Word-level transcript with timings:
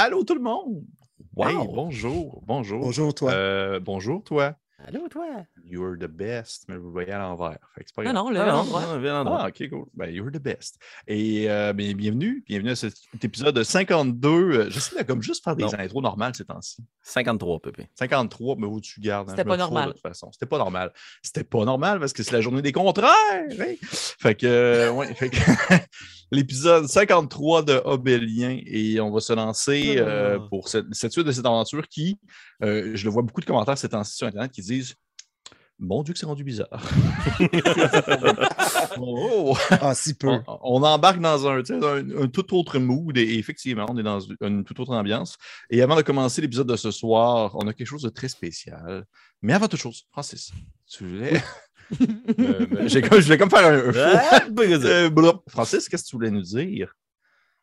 Allô 0.00 0.22
tout 0.22 0.34
le 0.34 0.40
monde! 0.40 0.84
Wow. 1.34 1.48
Hey, 1.48 1.68
bonjour, 1.74 2.40
bonjour. 2.46 2.80
Bonjour, 2.80 3.12
toi. 3.12 3.32
Euh, 3.32 3.80
bonjour, 3.80 4.22
toi. 4.22 4.54
Allô, 4.78 5.08
toi? 5.08 5.26
You're 5.70 5.96
the 5.98 6.06
best, 6.06 6.64
mais 6.68 6.76
vous 6.76 6.86
le 6.86 6.92
voyez 6.92 7.12
à 7.12 7.18
l'envers. 7.18 7.58
Fait 7.74 7.82
que 7.84 7.88
c'est 7.90 7.94
pas 7.94 8.02
Non, 8.04 8.12
grave. 8.12 8.24
non, 8.24 8.30
le 8.30 8.40
Ah, 8.40 8.86
non, 8.94 9.00
bien. 9.00 9.24
Ah, 9.26 9.48
ok, 9.48 9.68
cool. 9.68 9.84
Ben, 9.94 10.08
you're 10.10 10.30
the 10.32 10.38
best. 10.40 10.78
Et 11.06 11.50
euh, 11.50 11.72
ben, 11.72 11.94
bienvenue, 11.94 12.42
bienvenue 12.46 12.70
à 12.70 12.76
cet 12.76 12.94
épisode 13.22 13.62
52. 13.62 14.28
Euh, 14.28 14.70
J'essaie 14.70 14.98
de 14.98 15.02
comme 15.06 15.20
juste 15.22 15.44
faire 15.44 15.56
des 15.56 15.64
Non. 15.64 15.74
intros 15.78 16.02
normales 16.02 16.34
ces 16.34 16.44
temps-ci. 16.44 16.82
53, 17.02 17.60
Pépé. 17.60 17.88
53, 17.94 18.56
mais 18.58 18.66
où 18.66 18.80
tu 18.80 19.00
gardes. 19.00 19.28
hein, 19.28 19.32
C'était 19.36 19.44
pas 19.48 19.56
normal. 19.56 19.88
De 19.88 19.92
toute 19.92 20.02
façon, 20.02 20.30
c'était 20.32 20.46
pas 20.46 20.58
normal. 20.58 20.92
C'était 21.22 21.44
pas 21.44 21.64
normal 21.64 21.98
parce 22.00 22.12
que 22.12 22.22
c'est 22.22 22.32
la 22.32 22.40
journée 22.40 22.62
des 22.62 22.72
contraires. 22.72 23.10
hein. 23.10 23.74
Fait 23.92 24.34
que, 24.34 24.46
euh, 24.46 24.90
ouais, 24.92 25.12
fait 25.14 25.30
que 25.30 25.36
l'épisode 26.30 26.86
53 26.86 27.62
de 27.62 27.80
Obélien 27.84 28.58
et 28.66 29.00
on 29.00 29.10
va 29.10 29.20
se 29.20 29.32
lancer 29.32 29.96
euh, 29.98 30.38
Ah. 30.40 30.46
pour 30.50 30.68
cette, 30.68 30.86
cette 30.92 31.12
suite 31.12 31.26
de 31.26 31.32
cette 31.32 31.46
aventure 31.46 31.86
qui, 31.88 32.18
euh, 32.62 32.92
je 32.94 33.04
le 33.04 33.10
vois 33.10 33.22
beaucoup 33.22 33.40
de 33.40 33.46
commentaires 33.46 33.78
ces 33.78 33.88
temps-ci 33.88 34.16
sur 34.16 34.26
Internet 34.26 34.50
qui 34.50 34.62
disent 34.62 34.94
Mon 35.78 36.02
Dieu, 36.02 36.12
que 36.12 36.18
c'est 36.18 36.26
rendu 36.26 36.44
bizarre. 36.44 36.82
Oh! 39.00 39.56
Ah, 39.70 39.94
si 39.94 40.14
peu. 40.14 40.28
on, 40.28 40.42
on 40.62 40.82
embarque 40.82 41.20
dans 41.20 41.46
un, 41.46 41.62
tout 41.62 42.56
autre 42.56 42.78
mood 42.78 43.16
et, 43.16 43.22
et 43.22 43.38
effectivement, 43.38 43.86
on 43.88 43.96
est 43.96 44.02
dans 44.02 44.18
une 44.40 44.64
toute 44.64 44.80
autre 44.80 44.92
ambiance. 44.94 45.36
Et 45.70 45.82
avant 45.82 45.94
de 45.94 46.02
commencer 46.02 46.40
l'épisode 46.40 46.66
de 46.66 46.74
ce 46.76 46.90
soir, 46.90 47.54
on 47.54 47.68
a 47.68 47.72
quelque 47.72 47.86
chose 47.86 48.02
de 48.02 48.08
très 48.08 48.28
spécial. 48.28 49.04
Mais 49.42 49.52
avant 49.52 49.68
toute 49.68 49.80
chose, 49.80 50.06
Francis, 50.10 50.52
tu 50.88 51.04
voulais. 51.06 51.42
Euh, 52.38 52.66
ben, 52.66 52.86
je 52.86 53.24
voulais 53.24 53.38
comme 53.38 53.48
faire 53.48 53.66
un, 53.66 53.78
un. 53.78 53.94
Euh. 54.54 55.32
Francis, 55.48 55.88
qu'est-ce 55.88 56.04
que 56.04 56.08
tu 56.10 56.16
voulais 56.16 56.30
nous 56.30 56.42
dire? 56.42 56.94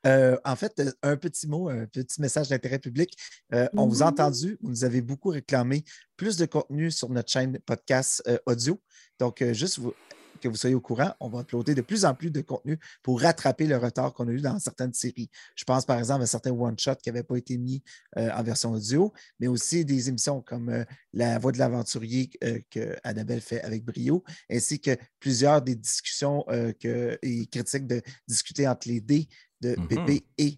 Euh, 0.05 0.37
en 0.45 0.55
fait, 0.55 0.79
euh, 0.79 0.91
un 1.03 1.17
petit 1.17 1.47
mot, 1.47 1.69
un 1.69 1.85
petit 1.87 2.21
message 2.21 2.49
d'intérêt 2.49 2.79
public. 2.79 3.15
Euh, 3.53 3.67
on 3.75 3.87
vous 3.87 4.03
a 4.03 4.07
entendu, 4.07 4.57
vous 4.61 4.69
nous 4.69 4.83
avez 4.83 5.01
beaucoup 5.01 5.29
réclamé 5.29 5.83
plus 6.15 6.37
de 6.37 6.45
contenu 6.45 6.91
sur 6.91 7.09
notre 7.09 7.31
chaîne 7.31 7.59
podcast 7.65 8.21
euh, 8.27 8.37
audio. 8.45 8.79
Donc, 9.19 9.43
juste 9.53 9.79
vous- 9.79 9.93
que 10.41 10.49
vous 10.49 10.55
soyez 10.57 10.75
au 10.75 10.81
courant, 10.81 11.13
on 11.21 11.29
va 11.29 11.41
uploader 11.41 11.73
de 11.73 11.81
plus 11.81 12.03
en 12.05 12.13
plus 12.13 12.29
de 12.29 12.41
contenu 12.41 12.77
pour 13.01 13.21
rattraper 13.21 13.65
le 13.65 13.77
retard 13.77 14.13
qu'on 14.13 14.27
a 14.27 14.31
eu 14.31 14.41
dans 14.41 14.59
certaines 14.59 14.93
séries. 14.93 15.29
Je 15.55 15.63
pense 15.63 15.85
par 15.85 15.97
exemple 15.97 16.23
à 16.23 16.27
certains 16.27 16.51
one-shots 16.51 16.97
qui 17.01 17.09
n'avaient 17.09 17.23
pas 17.23 17.37
été 17.37 17.57
mis 17.57 17.81
euh, 18.17 18.29
en 18.31 18.43
version 18.43 18.73
audio, 18.73 19.13
mais 19.39 19.47
aussi 19.47 19.85
des 19.85 20.09
émissions 20.09 20.41
comme 20.41 20.69
euh, 20.69 20.83
La 21.13 21.39
Voix 21.39 21.53
de 21.53 21.57
l'aventurier 21.57 22.29
euh, 22.43 22.59
que 22.69 22.95
Annabelle 23.03 23.41
fait 23.41 23.61
avec 23.61 23.85
brio, 23.85 24.23
ainsi 24.51 24.79
que 24.79 24.91
plusieurs 25.19 25.61
des 25.61 25.75
discussions 25.75 26.43
que, 26.79 27.17
et 27.21 27.47
critiques 27.47 27.87
de 27.87 28.01
discuter 28.27 28.67
entre 28.67 28.87
les 28.89 28.99
dés 29.01 29.27
de 29.73 29.79
Mhm. 29.79 29.87
Pépé 29.87 30.23
et 30.37 30.57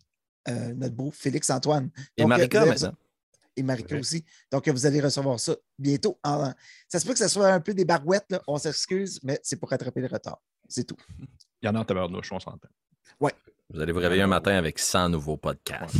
euh, 0.49 0.73
notre 0.73 0.95
beau 0.95 1.11
Félix-Antoine. 1.11 1.89
Et 2.15 2.21
Donc, 2.21 2.29
Marika 2.29 2.61
euh, 2.61 2.65
vous- 2.65 2.69
maintenant. 2.71 2.93
Et 3.55 3.63
Marika 3.63 3.95
Ouais. 3.95 4.01
aussi. 4.01 4.23
Donc, 4.51 4.67
euh, 4.67 4.71
vous 4.71 4.85
allez 4.85 5.01
recevoir 5.01 5.39
ça 5.39 5.55
bientôt. 5.79 6.19
en- 6.23 6.53
Ça 6.87 6.99
se 6.99 7.05
peut 7.05 7.13
que 7.13 7.19
ce 7.19 7.27
soit 7.27 7.49
un 7.51 7.59
peu 7.59 7.73
des 7.73 7.85
barouettes, 7.85 8.27
là. 8.29 8.41
on 8.47 8.57
s'excuse, 8.57 9.19
mais 9.23 9.39
c'est 9.43 9.55
pour 9.57 9.69
rattraper 9.69 9.99
le 10.01 10.07
retard. 10.07 10.39
C'est 10.69 10.83
tout. 10.83 10.95
Il 11.61 11.65
y 11.65 11.69
en 11.69 11.75
a 11.75 11.79
en 11.79 11.85
tabarnouche, 11.85 12.31
on 12.31 12.39
s'entend. 12.39 12.69
Vous 13.69 13.81
allez 13.81 13.91
vous 13.91 13.99
réveiller 13.99 14.21
un 14.21 14.27
matin 14.27 14.55
avec 14.55 14.79
100 14.79 15.09
nouveaux 15.09 15.35
podcasts. 15.37 15.95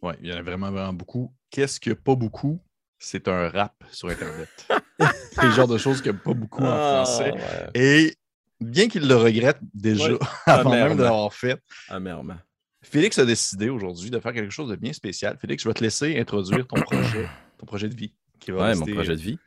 Oui, 0.00 0.14
il 0.22 0.28
y 0.28 0.32
en 0.32 0.36
a 0.38 0.42
vraiment, 0.42 0.70
vraiment 0.70 0.92
beaucoup. 0.94 1.30
Qu'est-ce 1.50 1.78
que 1.78 1.90
pas 1.90 2.14
beaucoup? 2.14 2.58
C'est 2.98 3.28
un 3.28 3.48
rap 3.50 3.74
sur 3.92 4.08
Internet. 4.08 4.48
c'est 5.32 5.42
le 5.42 5.50
genre 5.50 5.68
de 5.68 5.76
choses 5.76 6.00
que 6.00 6.08
pas 6.10 6.32
beaucoup 6.32 6.62
en 6.62 6.70
Ah, 6.70 7.04
français. 7.04 7.32
ouais. 7.32 7.70
Et 7.74 8.14
bien 8.64 8.88
qu'il 8.88 9.06
le 9.06 9.16
regrette 9.16 9.58
déjà 9.72 10.10
avant 10.46 10.70
même 10.70 10.96
de 10.96 11.02
l'avoir 11.02 11.32
fait, 11.32 11.58
Ah, 11.88 12.00
merde. 12.00 12.34
Félix 12.82 13.18
a 13.18 13.24
décidé 13.24 13.70
aujourd'hui 13.70 14.10
de 14.10 14.18
faire 14.18 14.32
quelque 14.32 14.50
chose 14.52 14.68
de 14.68 14.76
bien 14.76 14.92
spécial. 14.92 15.38
Félix, 15.40 15.62
je 15.62 15.68
vais 15.68 15.74
te 15.74 15.82
laisser 15.82 16.18
introduire 16.18 16.66
ton 16.66 16.80
projet, 16.82 17.28
ton 17.58 17.66
projet 17.66 17.88
de 17.88 17.94
vie. 17.94 18.12
Qui 18.40 18.50
va 18.50 18.68
Ouais, 18.68 18.74
mon 18.74 18.84
projet 18.86 19.16
de 19.16 19.20
vie. 19.20 19.38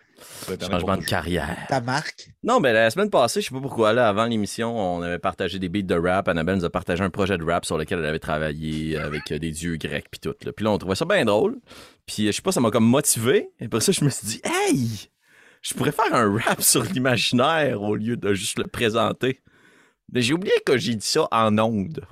Changement 0.60 0.98
de 0.98 1.04
carrière. 1.04 1.66
Ta 1.70 1.80
marque? 1.80 2.30
Non, 2.44 2.60
ben 2.60 2.74
la 2.74 2.90
semaine 2.90 3.12
passée, 3.12 3.42
je 3.42 3.50
sais 3.50 3.54
pas 3.54 3.62
pourquoi, 3.62 3.94
là, 3.94 4.10
avant 4.10 4.26
l'émission, 4.26 4.76
on 4.76 5.04
avait 5.04 5.20
partagé 5.20 5.60
des 5.60 5.70
beats 5.70 5.84
de 5.84 5.94
rap. 5.94 6.28
Annabelle 6.28 6.56
nous 6.58 6.66
a 6.66 6.72
partagé 6.72 7.04
un 7.04 7.12
projet 7.12 7.38
de 7.38 7.44
rap 7.44 7.66
sur 7.66 7.78
lequel 7.78 8.00
elle 8.00 8.06
avait 8.06 8.18
travaillé 8.18 8.98
avec 8.98 9.32
euh, 9.32 9.38
des 9.38 9.52
dieux 9.52 9.76
grecs 9.76 10.08
puis 10.10 10.20
tout. 10.20 10.34
Là. 10.44 10.52
Puis 10.52 10.64
là, 10.66 10.72
on 10.72 10.78
trouvait 10.80 10.96
ça 10.96 11.06
bien 11.06 11.24
drôle. 11.24 11.60
Puis 12.08 12.24
euh, 12.24 12.32
je 12.32 12.38
sais 12.38 12.42
pas, 12.42 12.52
ça 12.52 12.60
m'a 12.60 12.72
comme 12.72 12.88
motivé. 12.88 13.50
Et 13.60 13.68
pour 13.68 13.82
ça, 13.84 13.92
je 13.92 14.04
me 14.04 14.10
suis 14.10 14.26
dit, 14.26 14.42
hey, 14.44 15.10
je 15.68 15.74
pourrais 15.74 15.92
faire 15.92 16.14
un 16.14 16.38
rap 16.40 16.62
sur 16.62 16.84
l'imaginaire 16.84 17.82
au 17.82 17.96
lieu 17.96 18.16
de 18.18 18.34
juste 18.34 18.58
le 18.58 18.68
présenter. 18.68 19.42
Mais 20.14 20.22
j'ai 20.22 20.34
oublié 20.34 20.54
que 20.66 20.78
j'ai 20.78 20.96
dit 20.96 21.06
ça 21.06 21.28
en 21.32 21.58
ondes. 21.60 22.06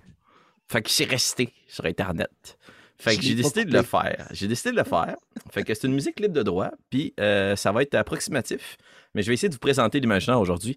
Fait 0.69 0.81
que 0.81 0.89
c'est 0.89 1.05
resté 1.05 1.53
sur 1.67 1.85
Internet. 1.85 2.57
Fait 2.97 3.11
Je 3.11 3.17
que 3.17 3.23
j'ai 3.23 3.35
décidé 3.35 3.65
de 3.65 3.71
le 3.73 3.83
faire. 3.83 4.27
J'ai 4.31 4.47
décidé 4.47 4.71
de 4.71 4.77
le 4.77 4.83
faire. 4.83 5.15
Fait 5.51 5.63
que 5.63 5.73
c'est 5.73 5.87
une 5.87 5.93
musique 5.93 6.19
libre 6.19 6.33
de 6.33 6.43
droit. 6.43 6.71
Puis 6.89 7.13
euh, 7.19 7.55
ça 7.55 7.71
va 7.71 7.81
être 7.83 7.95
approximatif. 7.95 8.77
Mais 9.13 9.21
je 9.21 9.27
vais 9.27 9.35
essayer 9.35 9.49
de 9.49 9.53
vous 9.53 9.59
présenter 9.59 9.99
l'imaginaire 9.99 10.39
aujourd'hui 10.39 10.75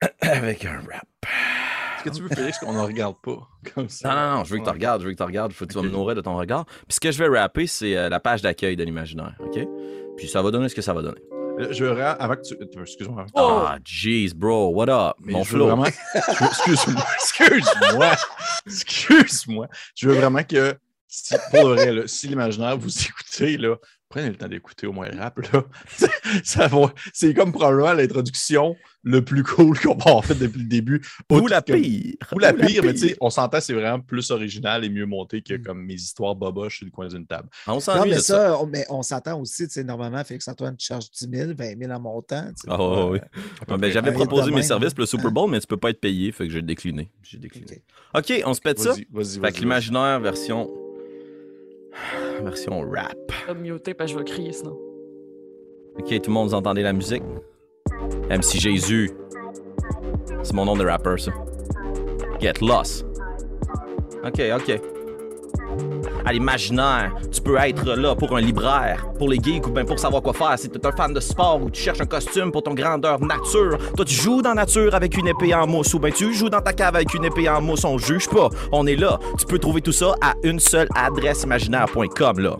avec 0.20 0.64
un 0.64 0.78
rap. 0.80 1.06
Est-ce 1.96 2.04
que 2.04 2.10
tu 2.16 2.22
veux, 2.22 2.28
Félix, 2.28 2.58
qu'on 2.58 2.72
ne 2.74 2.78
regarde 2.80 3.16
pas 3.20 3.48
comme 3.74 3.88
ça? 3.88 4.08
Non, 4.08 4.14
non, 4.14 4.36
non, 4.36 4.44
je 4.44 4.52
veux 4.52 4.58
que 4.60 4.64
tu 4.64 4.70
regardes, 4.70 5.00
je 5.02 5.06
veux 5.06 5.12
que 5.12 5.16
tu 5.16 5.22
regardes, 5.24 5.52
faut 5.52 5.64
que 5.66 5.72
tu 5.72 5.74
vas 5.74 5.80
Ok. 5.80 5.86
me 5.86 5.92
nourrir 5.92 6.14
de 6.14 6.20
ton 6.20 6.36
regard. 6.36 6.64
Puis 6.66 6.94
ce 6.94 7.00
que 7.00 7.10
je 7.10 7.18
vais 7.24 7.38
rapper, 7.40 7.66
c'est 7.66 7.96
euh, 7.96 8.08
la 8.08 8.20
page 8.20 8.42
d'accueil 8.42 8.76
de 8.76 8.84
l'imaginaire, 8.84 9.34
OK? 9.40 9.58
Puis 10.16 10.28
ça 10.28 10.40
va 10.42 10.50
donner 10.52 10.68
ce 10.68 10.74
que 10.76 10.82
ça 10.82 10.92
va 10.92 11.02
donner. 11.02 11.20
Euh, 11.58 11.72
Je 11.72 11.84
veux 11.84 11.92
ra- 11.92 12.12
avant 12.12 12.36
que 12.36 12.42
tu. 12.42 12.54
tu- 12.70 12.80
Excuse-moi. 12.80 13.26
Oh! 13.34 13.62
Ah, 13.66 13.78
jeez, 13.84 14.34
bro, 14.34 14.70
what 14.74 14.88
up? 14.88 15.16
Mais 15.20 15.32
Mon 15.32 15.42
je 15.44 15.50
veux 15.50 15.56
flow. 15.56 15.66
vraiment- 15.66 15.84
Excuse-moi. 15.86 17.04
Excuse-moi. 17.14 18.16
Excuse-moi. 18.66 19.68
Je 19.94 20.08
veux 20.08 20.14
vraiment 20.16 20.42
que, 20.44 20.76
si, 21.08 21.34
pour 21.50 21.68
le 21.70 21.74
vrai, 21.74 21.92
là, 21.92 22.02
si 22.06 22.28
l'imaginaire 22.28 22.76
vous 22.78 22.88
écoutez, 23.08 23.56
là, 23.56 23.76
prenez 24.16 24.30
le 24.30 24.36
temps 24.36 24.48
d'écouter 24.48 24.86
au 24.86 24.92
moins 24.92 25.08
le 25.08 25.18
rap. 25.18 25.38
Là. 25.52 25.64
Ça 26.44 26.68
va- 26.68 26.92
C'est 27.12 27.34
comme 27.34 27.52
probablement 27.52 27.92
l'introduction 27.92 28.76
le 29.02 29.22
plus 29.24 29.42
cool 29.44 29.78
qu'on 29.78 29.94
va 29.94 30.04
avoir 30.10 30.24
fait 30.24 30.34
depuis 30.34 30.60
le 30.62 30.66
début. 30.68 31.02
Ou 31.30 31.46
la 31.46 31.60
pire. 31.62 32.14
Ou 32.34 32.38
la 32.38 32.52
pire, 32.52 32.82
mais 32.82 32.94
tu 32.94 33.08
sais, 33.08 33.16
on 33.20 33.30
s'entend, 33.30 33.60
c'est 33.60 33.74
vraiment 33.74 34.00
plus 34.00 34.30
original 34.30 34.84
et 34.84 34.88
mieux 34.88 35.06
monté 35.06 35.42
que 35.42 35.54
comme 35.58 35.84
mes 35.84 35.94
histoires 35.94 36.34
boboches 36.34 36.78
sur 36.78 36.86
le 36.86 36.90
coin 36.90 37.06
d'une 37.08 37.26
table. 37.26 37.48
On 37.66 37.74
Non, 37.74 37.80
s'ennuie 37.80 38.10
mais 38.10 38.16
ça. 38.16 38.48
ça, 38.48 38.58
on, 38.60 38.66
mais 38.66 38.84
on 38.88 39.02
s'entend 39.02 39.38
aussi, 39.40 39.66
tu 39.68 39.74
sais, 39.74 39.84
normalement, 39.84 40.24
Félix-Antoine 40.24 40.76
tu 40.76 40.86
charges 40.86 41.10
10 41.10 41.28
000, 41.30 41.50
20 41.56 41.78
000 41.78 41.92
en 41.92 42.00
montant. 42.00 42.46
Ah, 42.68 42.82
ouais, 42.82 43.02
ouais. 43.10 43.20
Ouais, 43.68 43.76
ben, 43.78 43.90
J'avais 43.92 44.12
proposé 44.12 44.50
mes 44.50 44.62
services 44.62 44.94
pour 44.94 45.02
le 45.02 45.06
Super 45.06 45.30
Bowl, 45.30 45.50
mais 45.50 45.60
tu 45.60 45.66
peux 45.66 45.76
pas 45.76 45.90
être 45.90 46.00
payé, 46.00 46.32
fait 46.32 46.46
que 46.46 46.52
j'ai 46.52 46.62
décliné. 46.62 47.10
J'ai 47.22 47.38
décliné. 47.38 47.82
OK. 48.14 48.24
OK, 48.30 48.42
on 48.46 48.54
se 48.54 48.60
pète 48.60 48.78
ça? 48.80 48.90
Vas-y, 48.92 49.06
vas-y, 49.12 49.40
Fait 49.40 49.52
que 49.52 49.60
l'imaginaire 49.60 50.18
version... 50.20 50.68
Version 52.42 52.80
rap. 52.90 53.16
Je 53.46 53.52
vais 53.52 53.58
me 53.58 53.72
muter 53.72 53.94
parce 53.94 54.12
que 54.12 54.18
je 54.18 54.24
vais 54.24 54.30
crier 54.30 54.52
sinon. 54.52 54.76
OK, 55.98 56.08
tout 56.08 56.30
le 56.30 56.34
monde, 56.34 56.48
vous 56.48 56.54
entendez 56.54 56.82
la 56.82 56.92
musique? 56.92 57.22
MC 58.30 58.58
Jésus. 58.58 59.10
C'est 60.42 60.54
mon 60.54 60.64
nom 60.64 60.76
de 60.76 60.84
rapper, 60.84 61.16
ça. 61.18 61.32
Get 62.40 62.60
lost. 62.60 63.06
OK, 64.24 64.40
OK. 64.54 64.95
À 66.26 66.32
l'imaginaire, 66.32 67.14
tu 67.30 67.40
peux 67.40 67.56
être 67.56 67.94
là 67.94 68.16
pour 68.16 68.36
un 68.36 68.40
libraire, 68.40 69.06
pour 69.16 69.28
les 69.28 69.38
geeks 69.38 69.64
ou 69.68 69.70
bien 69.70 69.84
pour 69.84 69.98
savoir 70.00 70.22
quoi 70.22 70.32
faire. 70.32 70.58
Si 70.58 70.68
t'es 70.68 70.84
un 70.84 70.90
fan 70.90 71.14
de 71.14 71.20
sport 71.20 71.62
ou 71.62 71.70
tu 71.70 71.80
cherches 71.80 72.00
un 72.00 72.06
costume 72.06 72.50
pour 72.50 72.64
ton 72.64 72.74
grandeur 72.74 73.20
nature, 73.20 73.78
toi 73.94 74.04
tu 74.04 74.14
joues 74.14 74.42
dans 74.42 74.54
nature 74.54 74.92
avec 74.96 75.16
une 75.16 75.28
épée 75.28 75.54
en 75.54 75.68
mousse 75.68 75.94
ou 75.94 76.00
bien 76.00 76.10
tu 76.10 76.34
joues 76.34 76.50
dans 76.50 76.60
ta 76.60 76.72
cave 76.72 76.96
avec 76.96 77.14
une 77.14 77.24
épée 77.24 77.48
en 77.48 77.60
mousse. 77.60 77.84
On 77.84 77.96
juge 77.96 78.28
pas, 78.28 78.50
on 78.72 78.88
est 78.88 78.96
là. 78.96 79.20
Tu 79.38 79.46
peux 79.46 79.60
trouver 79.60 79.82
tout 79.82 79.92
ça 79.92 80.16
à 80.20 80.34
une 80.42 80.58
seule 80.58 80.88
adresse 80.96 81.44
imaginaire.com 81.44 82.40
là. 82.40 82.56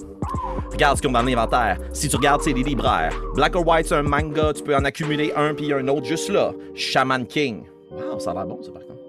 Regarde 0.71 0.97
ce 0.97 1.03
qu'ils 1.03 1.11
ont 1.11 1.15
dans 1.15 1.23
l'inventaire. 1.23 1.79
Si 1.93 2.09
tu 2.09 2.15
regardes, 2.17 2.43
c'est 2.43 2.53
des 2.53 2.63
libraires. 2.63 3.13
Black 3.35 3.57
or 3.57 3.67
White, 3.67 3.87
c'est 3.87 3.97
un 3.97 4.03
manga. 4.03 4.53
Tu 4.53 4.63
peux 4.63 4.77
en 4.77 4.85
accumuler 4.85 5.33
un 5.35 5.55
puis 5.55 5.73
un 5.73 5.89
autre 5.89 6.07
juste 6.07 6.29
là. 6.29 6.53
Shaman 6.75 7.27
King. 7.27 7.65
Wow, 7.91 8.21
ça 8.21 8.31
a 8.31 8.35
l'air 8.35 8.47
bon, 8.47 8.63
ça, 8.63 8.71
par 8.71 8.83
contre. 8.83 9.01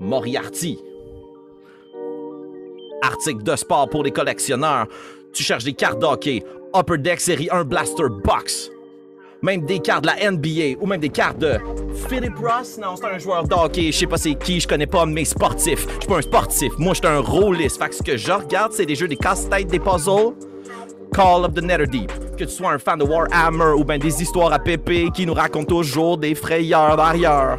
Moriarty. 0.00 0.78
Article 3.02 3.42
de 3.42 3.56
sport 3.56 3.88
pour 3.88 4.04
les 4.04 4.10
collectionneurs. 4.10 4.86
Tu 5.32 5.42
cherches 5.42 5.64
des 5.64 5.72
cartes 5.72 5.98
d'hockey. 5.98 6.42
Upper 6.74 6.98
Deck 6.98 7.20
série 7.20 7.48
1 7.50 7.64
Blaster 7.64 8.04
Box. 8.24 8.70
Même 9.42 9.66
des 9.66 9.78
cartes 9.78 10.04
de 10.04 10.08
la 10.08 10.30
NBA 10.30 10.80
ou 10.80 10.86
même 10.86 11.00
des 11.00 11.10
cartes 11.10 11.38
de 11.38 11.58
Philip 12.08 12.36
Ross. 12.38 12.78
Non, 12.78 12.96
c'est 12.96 13.06
un 13.06 13.18
joueur 13.18 13.46
de 13.46 13.54
hockey. 13.54 13.92
Je 13.92 13.98
sais 13.98 14.06
pas 14.06 14.16
c'est 14.16 14.34
qui, 14.34 14.58
je 14.58 14.66
connais 14.66 14.86
pas 14.86 15.04
mes 15.04 15.24
sportifs. 15.24 15.86
Je 15.86 16.00
suis 16.00 16.08
pas 16.08 16.16
un 16.16 16.22
sportif. 16.22 16.72
Moi, 16.78 16.94
je 16.94 17.00
suis 17.00 17.06
un 17.06 17.20
rôliste. 17.20 17.78
Fait 17.82 17.90
que 17.90 17.94
ce 17.94 18.02
que 18.02 18.16
je 18.16 18.32
regarde, 18.32 18.72
c'est 18.72 18.86
des 18.86 18.94
jeux, 18.94 19.08
des 19.08 19.16
casse-têtes, 19.16 19.68
des 19.68 19.78
puzzles. 19.78 20.34
Call 21.12 21.44
of 21.44 21.54
the 21.54 21.62
Netherdeep. 21.62 22.10
Que 22.36 22.44
tu 22.44 22.50
sois 22.50 22.72
un 22.72 22.78
fan 22.78 22.98
de 22.98 23.04
Warhammer 23.04 23.74
ou 23.76 23.84
ben 23.84 23.98
des 23.98 24.22
histoires 24.22 24.52
à 24.52 24.58
pépé 24.58 25.10
qui 25.14 25.26
nous 25.26 25.34
racontent 25.34 25.76
toujours 25.76 26.18
des 26.18 26.34
frayeurs 26.34 26.96
d'arrière. 26.96 27.58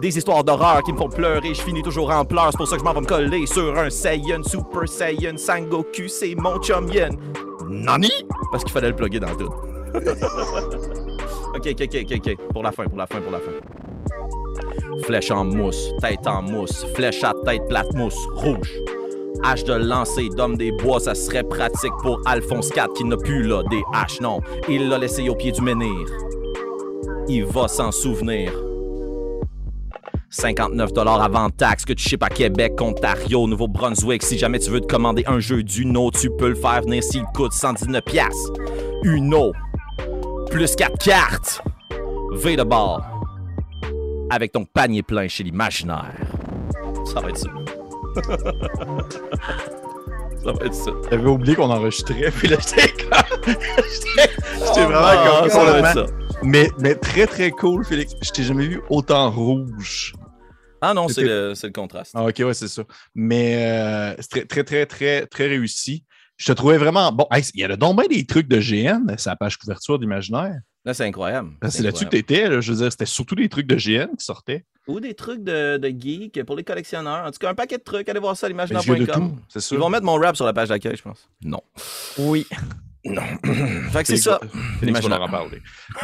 Des 0.00 0.18
histoires 0.18 0.44
d'horreur 0.44 0.82
qui 0.82 0.92
me 0.92 0.98
font 0.98 1.08
pleurer, 1.08 1.54
je 1.54 1.62
finis 1.62 1.82
toujours 1.82 2.10
en 2.10 2.24
pleurs, 2.24 2.50
c'est 2.50 2.58
pour 2.58 2.68
ça 2.68 2.76
que 2.76 2.80
je 2.80 2.84
m'en 2.84 2.92
vais 2.92 3.00
me 3.00 3.06
coller 3.06 3.46
sur 3.46 3.78
un 3.78 3.88
Saiyan, 3.88 4.42
Super 4.42 4.86
Saiyan, 4.86 5.38
Sangoku, 5.38 6.06
c'est 6.08 6.34
mon 6.34 6.58
chum 6.58 6.88
Yen. 6.92 7.16
Nani? 7.66 8.12
Parce 8.52 8.62
qu'il 8.62 8.72
fallait 8.72 8.90
le 8.90 8.96
plugger 8.96 9.20
dans 9.20 9.34
tout. 9.34 9.50
ok, 11.54 11.66
ok, 11.66 11.88
ok, 11.94 12.12
ok. 12.14 12.36
Pour 12.52 12.62
la 12.62 12.72
fin, 12.72 12.84
pour 12.84 12.98
la 12.98 13.06
fin, 13.06 13.20
pour 13.22 13.32
la 13.32 13.38
fin. 13.38 13.52
Flèche 15.04 15.30
en 15.30 15.44
mousse, 15.44 15.90
tête 16.02 16.26
en 16.26 16.42
mousse, 16.42 16.84
flèche 16.94 17.24
à 17.24 17.32
tête 17.46 17.66
plate 17.66 17.92
mousse, 17.94 18.18
rouge. 18.34 18.72
Hache 19.44 19.64
de 19.64 19.74
lancer 19.74 20.28
d'homme 20.28 20.56
des 20.58 20.72
bois, 20.72 21.00
ça 21.00 21.14
serait 21.14 21.42
pratique 21.42 21.92
pour 22.02 22.20
Alphonse 22.26 22.68
IV 22.68 22.92
qui 22.94 23.04
n'a 23.04 23.16
plus 23.16 23.42
là 23.42 23.62
des 23.70 23.82
haches, 23.94 24.20
non. 24.20 24.40
Il 24.68 24.88
l'a 24.90 24.98
laissé 24.98 25.26
au 25.28 25.34
pied 25.34 25.52
du 25.52 25.62
menhir. 25.62 26.06
Il 27.28 27.44
va 27.46 27.66
s'en 27.68 27.90
souvenir. 27.90 28.52
59 30.28 30.90
avant 31.06 31.50
taxe 31.50 31.84
que 31.84 31.92
tu 31.92 32.08
ships 32.08 32.22
à 32.22 32.28
Québec, 32.28 32.72
Ontario, 32.80 33.46
Nouveau-Brunswick. 33.46 34.22
Si 34.22 34.36
jamais 34.38 34.58
tu 34.58 34.70
veux 34.70 34.80
te 34.80 34.86
commander 34.86 35.24
un 35.26 35.38
jeu 35.38 35.62
d'Uno, 35.62 36.10
tu 36.10 36.30
peux 36.30 36.48
le 36.48 36.54
faire 36.54 36.82
venir 36.82 37.02
s'il 37.02 37.22
coûte 37.34 37.52
119 37.52 38.02
piastres. 38.04 38.52
Uno, 39.04 39.52
plus 40.50 40.74
4 40.74 40.98
cartes. 40.98 41.62
V 42.32 42.56
de 42.56 42.64
bord. 42.64 43.02
Avec 44.30 44.52
ton 44.52 44.64
panier 44.64 45.02
plein 45.02 45.28
chez 45.28 45.44
l'imaginaire. 45.44 46.12
Ça 47.04 47.20
va 47.20 47.28
être 47.28 47.38
ça. 47.38 47.48
ça 50.44 50.52
va 50.52 50.64
être 50.66 50.74
ça. 50.74 50.90
J'avais 51.10 51.28
oublié 51.28 51.54
qu'on 51.54 51.70
enregistrait, 51.70 52.32
puis 52.32 52.48
là, 52.48 52.56
j'étais 52.60 52.92
comme... 53.04 53.22
J'étais 53.46 54.30
j'étais 54.66 54.84
vraiment 54.84 55.40
comme 55.40 55.50
ça 55.50 55.64
va 55.64 55.78
être 55.78 55.94
complètement- 55.94 56.06
ça. 56.06 56.25
Mais, 56.42 56.70
mais 56.78 56.94
très 56.94 57.26
très 57.26 57.50
cool, 57.50 57.84
Félix. 57.84 58.14
Je 58.22 58.30
t'ai 58.30 58.42
jamais 58.42 58.66
vu 58.66 58.80
autant 58.90 59.30
rouge. 59.30 60.14
Ah 60.80 60.94
non, 60.94 61.08
c'est 61.08 61.24
le, 61.24 61.54
le 61.60 61.70
contraste. 61.70 62.12
Ah, 62.14 62.24
ok, 62.24 62.34
ouais, 62.38 62.54
c'est 62.54 62.68
ça. 62.68 62.82
Mais 63.14 63.66
euh, 63.66 64.14
c'est 64.20 64.28
très, 64.28 64.44
très, 64.44 64.64
très, 64.64 64.86
très, 64.86 65.26
très 65.26 65.46
réussi. 65.48 66.04
Je 66.36 66.46
te 66.46 66.52
trouvais 66.52 66.76
vraiment 66.76 67.10
bon. 67.12 67.26
Hey, 67.30 67.42
il 67.54 67.60
y 67.60 67.64
a 67.64 67.76
donc 67.76 67.98
bien 67.98 68.08
des 68.08 68.26
trucs 68.26 68.46
de 68.46 68.58
GN, 68.58 69.14
c'est 69.16 69.30
la 69.30 69.36
page 69.36 69.56
couverture 69.56 69.98
d'imaginaire. 69.98 70.60
Là, 70.84 70.94
c'est 70.94 71.04
incroyable. 71.04 71.50
C'est 71.68 71.82
là-dessus 71.82 72.04
que 72.04 72.10
tu 72.10 72.18
étais. 72.18 72.48
là. 72.48 72.60
je 72.60 72.70
veux 72.72 72.78
dire, 72.78 72.92
c'était 72.92 73.06
surtout 73.06 73.34
des 73.34 73.48
trucs 73.48 73.66
de 73.66 73.74
GN 73.74 74.14
qui 74.16 74.24
sortaient. 74.24 74.64
Ou 74.86 75.00
des 75.00 75.14
trucs 75.14 75.42
de, 75.42 75.78
de 75.78 75.88
geek 75.88 76.44
pour 76.44 76.54
les 76.54 76.62
collectionneurs. 76.62 77.26
En 77.26 77.30
tout 77.32 77.38
cas, 77.40 77.50
un 77.50 77.54
paquet 77.54 77.78
de 77.78 77.82
trucs. 77.82 78.08
Allez 78.08 78.20
voir 78.20 78.36
ça 78.36 78.46
à 78.46 78.48
l'imaginaire.com. 78.50 79.36
Ils 79.72 79.78
vont 79.78 79.88
mettre 79.88 80.04
mon 80.04 80.14
rap 80.14 80.36
sur 80.36 80.44
la 80.44 80.52
page 80.52 80.68
d'accueil, 80.68 80.94
je 80.96 81.02
pense. 81.02 81.28
Non. 81.42 81.60
Oui. 82.18 82.46
Non. 83.10 83.22
fait 83.90 84.02
que 84.02 84.06
c'est 84.08 84.16
ça. 84.16 84.40
Félix 84.80 85.06
leur 85.08 85.22
en 85.22 85.28
parler. 85.28 85.62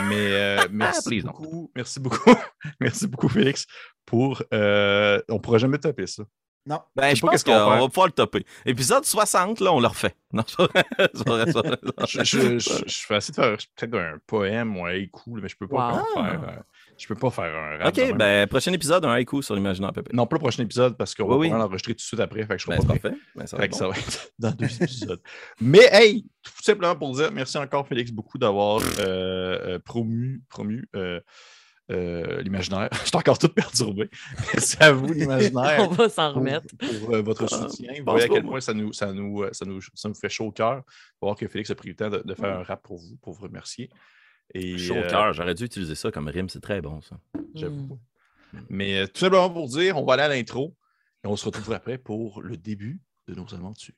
Mais 0.08 0.32
euh, 0.32 0.68
merci, 0.70 1.20
beaucoup, 1.22 1.70
merci 1.74 2.00
beaucoup. 2.00 2.34
merci 2.80 3.06
beaucoup, 3.06 3.28
Félix, 3.28 3.66
pour. 4.06 4.42
euh, 4.52 5.20
on 5.28 5.34
ne 5.34 5.38
pourra 5.38 5.58
jamais 5.58 5.78
taper 5.78 6.06
ça. 6.06 6.22
Non. 6.64 6.80
Ben, 6.94 7.08
sais 7.10 7.16
je 7.16 7.20
pas 7.22 7.26
pense 7.26 7.32
qu'est-ce 7.32 7.44
qu'on 7.44 7.52
qu'on 7.52 7.58
va 7.70 7.70
faire. 7.72 7.80
va 7.82 7.88
pouvoir 7.88 8.06
le 8.06 8.12
topper. 8.12 8.46
Épisode 8.64 9.04
60, 9.04 9.58
là, 9.60 9.72
on 9.72 9.80
le 9.80 9.88
refait. 9.88 10.14
Non. 10.32 10.44
Je, 10.48 12.24
je, 12.24 12.58
je, 12.58 13.14
essayer 13.14 13.32
de 13.32 13.34
faire 13.34 13.56
peut-être 13.76 13.94
un 13.98 14.18
poème 14.26 14.76
ou 14.76 14.86
un 14.86 14.90
haïku, 14.90 15.40
mais 15.42 15.48
je 15.48 15.56
peux 15.56 15.66
pas 15.68 15.88
Wow. 15.92 16.00
encore 16.00 16.24
faire. 16.24 16.62
Je 16.98 17.06
peux 17.08 17.14
pas 17.14 17.30
faire 17.30 17.54
un 17.56 17.78
rap. 17.78 17.88
Ok, 17.98 18.16
ben, 18.16 18.46
prochain 18.46 18.72
épisode, 18.72 19.04
un 19.04 19.10
haïku 19.10 19.42
sur 19.42 19.54
l'imaginaire, 19.54 19.92
Pépé. 19.92 20.10
Non, 20.14 20.26
pas 20.26 20.36
le 20.36 20.40
prochain 20.40 20.62
épisode 20.62 20.96
parce 20.96 21.14
qu'on 21.14 21.24
Oui, 21.24 21.28
va 21.30 21.36
oui. 21.36 21.46
pouvoir 21.48 21.62
l'enregistrer 21.66 21.92
tout 21.94 21.98
de 21.98 22.02
suite 22.02 22.20
après. 22.20 22.44
Fait 22.46 22.56
que 22.56 22.62
je 22.62 22.66
Ben, 22.68 22.76
pas 22.78 22.84
parfait. 22.94 23.14
Ben, 23.34 23.46
ça 23.46 23.56
Fait 23.56 23.62
va 23.62 23.68
que 23.68 23.72
être 23.72 23.78
ça 23.78 23.84
bon. 23.86 23.90
va 23.92 23.98
être 23.98 24.32
dans 24.38 24.50
deux 24.52 24.82
épisodes. 24.82 25.20
Mais 25.60 25.88
hey, 25.90 26.24
tout 26.42 26.62
simplement 26.62 26.94
pour 26.96 27.12
dire 27.14 27.32
merci 27.32 27.58
encore, 27.58 27.86
Félix, 27.88 28.10
beaucoup 28.12 28.38
d'avoir 28.38 28.80
euh, 29.00 29.58
euh, 29.74 29.78
promu, 29.80 30.42
promu 30.48 30.88
euh, 30.94 31.20
euh, 31.90 32.40
l'imaginaire. 32.42 32.88
Je 33.02 33.08
suis 33.08 33.16
encore 33.16 33.38
tout 33.38 33.48
perturbé. 33.48 34.08
Merci 34.54 34.76
à 34.80 34.92
vous, 34.92 35.12
l'imaginaire. 35.12 35.78
On 35.80 35.88
va 35.88 36.08
s'en 36.08 36.32
remettre. 36.32 36.66
pour, 36.78 37.14
euh, 37.14 37.22
votre 37.22 37.48
soutien. 37.48 37.92
Vous 37.98 38.04
voyez 38.10 38.24
à 38.24 38.28
quel 38.28 38.44
point 38.44 38.60
ça 38.60 38.72
nous, 38.72 38.92
ça, 38.92 39.12
nous, 39.12 39.44
ça, 39.52 39.64
nous, 39.66 39.80
ça 39.94 40.08
nous 40.08 40.14
fait 40.14 40.28
chaud 40.28 40.46
au 40.46 40.52
cœur. 40.52 40.82
Voir 41.20 41.34
que 41.36 41.46
Félix 41.48 41.70
a 41.70 41.74
pris 41.74 41.88
le 41.90 41.96
temps 41.96 42.08
de, 42.08 42.22
de 42.24 42.34
faire 42.34 42.56
un 42.58 42.62
rap 42.62 42.82
pour 42.82 42.98
vous, 42.98 43.16
pour 43.20 43.32
vous 43.34 43.42
remercier. 43.42 43.90
Et, 44.54 44.78
Chaud 44.78 44.94
au 44.94 44.98
euh, 44.98 45.08
cœur, 45.10 45.32
j'aurais 45.32 45.54
dû 45.54 45.64
utiliser 45.64 45.94
ça 45.94 46.10
comme 46.10 46.28
rime, 46.28 46.48
c'est 46.48 46.60
très 46.60 46.80
bon 46.80 47.00
ça. 47.00 47.18
J'avoue. 47.54 47.98
Mm. 48.52 48.58
Mais 48.68 49.00
euh, 49.00 49.06
tout 49.06 49.20
simplement 49.20 49.50
pour 49.50 49.68
dire, 49.68 49.96
on 49.96 50.04
va 50.04 50.14
aller 50.14 50.22
à 50.22 50.28
l'intro 50.28 50.76
et 51.24 51.26
on 51.26 51.36
se 51.36 51.46
retrouve 51.46 51.72
après 51.72 51.98
pour 51.98 52.42
le 52.42 52.56
début 52.56 53.00
de 53.28 53.34
nos 53.34 53.54
aventures. 53.54 53.94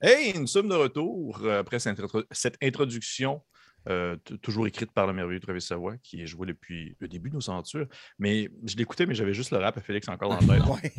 Hey, 0.00 0.38
nous 0.38 0.46
sommes 0.46 0.68
de 0.68 0.74
retour 0.74 1.40
euh, 1.42 1.60
après 1.60 1.78
cette, 1.80 1.98
intro- 1.98 2.22
cette 2.30 2.56
introduction, 2.62 3.40
euh, 3.88 4.16
toujours 4.42 4.66
écrite 4.68 4.92
par 4.92 5.06
le 5.08 5.12
merveilleux 5.12 5.40
Travis 5.40 5.60
Savoie, 5.60 5.96
qui 6.02 6.22
est 6.22 6.26
joué 6.26 6.46
depuis 6.46 6.94
le 7.00 7.08
début 7.08 7.30
de 7.30 7.34
nos 7.34 7.50
aventures. 7.50 7.86
Mais 8.18 8.48
je 8.64 8.76
l'écoutais, 8.76 9.06
mais 9.06 9.14
j'avais 9.14 9.34
juste 9.34 9.50
le 9.50 9.58
rap 9.58 9.76
à 9.76 9.80
Félix 9.80 10.08
encore 10.08 10.28
dans 10.30 10.46
la 10.52 10.60
tête. 10.60 10.68
Ouais. 10.68 10.92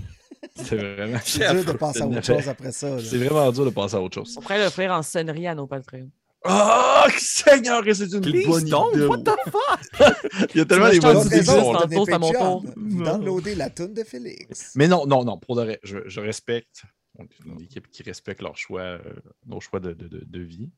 C'est 0.55 0.75
vraiment, 0.77 1.19
C'est 1.23 1.51
dur 1.53 1.65
de 1.65 1.71
passer 1.77 2.01
à 2.01 2.07
autre 2.07 2.23
chose 2.25 2.49
après 2.49 2.71
ça. 2.71 2.99
c'est 2.99 3.17
vraiment 3.17 3.51
dur 3.51 3.65
de 3.65 3.69
passer 3.69 3.95
à 3.95 4.01
autre 4.01 4.15
chose. 4.15 4.35
On 4.37 4.41
pourrait 4.41 4.63
le 4.63 4.69
faire 4.69 4.91
en 4.91 5.01
sonnerie 5.03 5.47
à 5.47 5.55
nos 5.55 5.67
Patreons. 5.67 6.09
Oh, 6.45 7.03
Seigneur, 7.17 7.83
que 7.83 7.93
c'est 7.93 8.11
une 8.13 8.21
Please 8.21 8.47
bonne 8.47 8.63
don't, 8.65 8.93
idée. 8.93 9.05
what 9.05 9.17
the 9.19 9.31
fuck? 9.49 10.49
Il 10.55 10.57
y 10.57 10.61
a 10.61 10.65
tellement 10.65 10.89
des 10.89 10.99
bonnes 10.99 11.25
idées 11.27 11.39
qui 11.39 11.45
sont 11.45 11.73
là. 11.73 11.85
Downloader 12.77 13.55
la 13.55 13.69
toune 13.69 13.93
de 13.93 14.03
Félix. 14.03 14.71
Mais 14.75 14.87
non, 14.87 15.05
non, 15.05 15.23
non, 15.25 15.37
pour 15.37 15.55
de 15.57 15.63
vrai, 15.63 15.79
je, 15.83 15.97
je 16.05 16.19
respecte. 16.21 16.83
On 17.19 17.23
est 17.23 17.39
une 17.45 17.61
équipe 17.61 17.89
qui 17.89 18.01
respecte 18.01 18.41
leurs 18.41 18.57
choix, 18.57 18.81
euh, 18.81 19.13
nos 19.45 19.59
choix 19.59 19.79
de, 19.79 19.93
de, 19.93 20.07
de, 20.07 20.23
de 20.25 20.39
vie. 20.39 20.71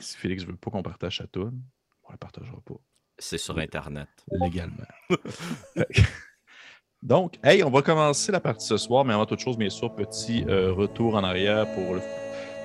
Si 0.00 0.16
Félix 0.16 0.42
ne 0.42 0.50
veut 0.50 0.56
pas 0.56 0.70
qu'on 0.70 0.82
partage 0.82 1.18
sa 1.18 1.26
toune, 1.26 1.62
on 2.02 2.08
ne 2.08 2.14
la 2.14 2.18
partagera 2.18 2.60
pas. 2.64 2.74
C'est 3.18 3.38
sur 3.38 3.56
Internet. 3.58 4.08
légalement. 4.32 4.84
Donc, 7.02 7.38
hey, 7.44 7.62
on 7.62 7.70
va 7.70 7.82
commencer 7.82 8.32
la 8.32 8.40
partie 8.40 8.66
ce 8.66 8.76
soir, 8.76 9.04
mais 9.04 9.14
avant 9.14 9.26
toute 9.26 9.40
chose, 9.40 9.56
bien 9.56 9.70
sûr, 9.70 9.94
petit 9.94 10.44
euh, 10.48 10.72
retour 10.72 11.14
en 11.14 11.22
arrière 11.22 11.72
pour 11.74 11.94
le 11.94 12.00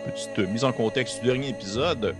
petite 0.05 0.39
mise 0.49 0.63
en 0.63 0.71
contexte 0.71 1.19
du 1.19 1.27
dernier 1.27 1.49
épisode. 1.49 2.15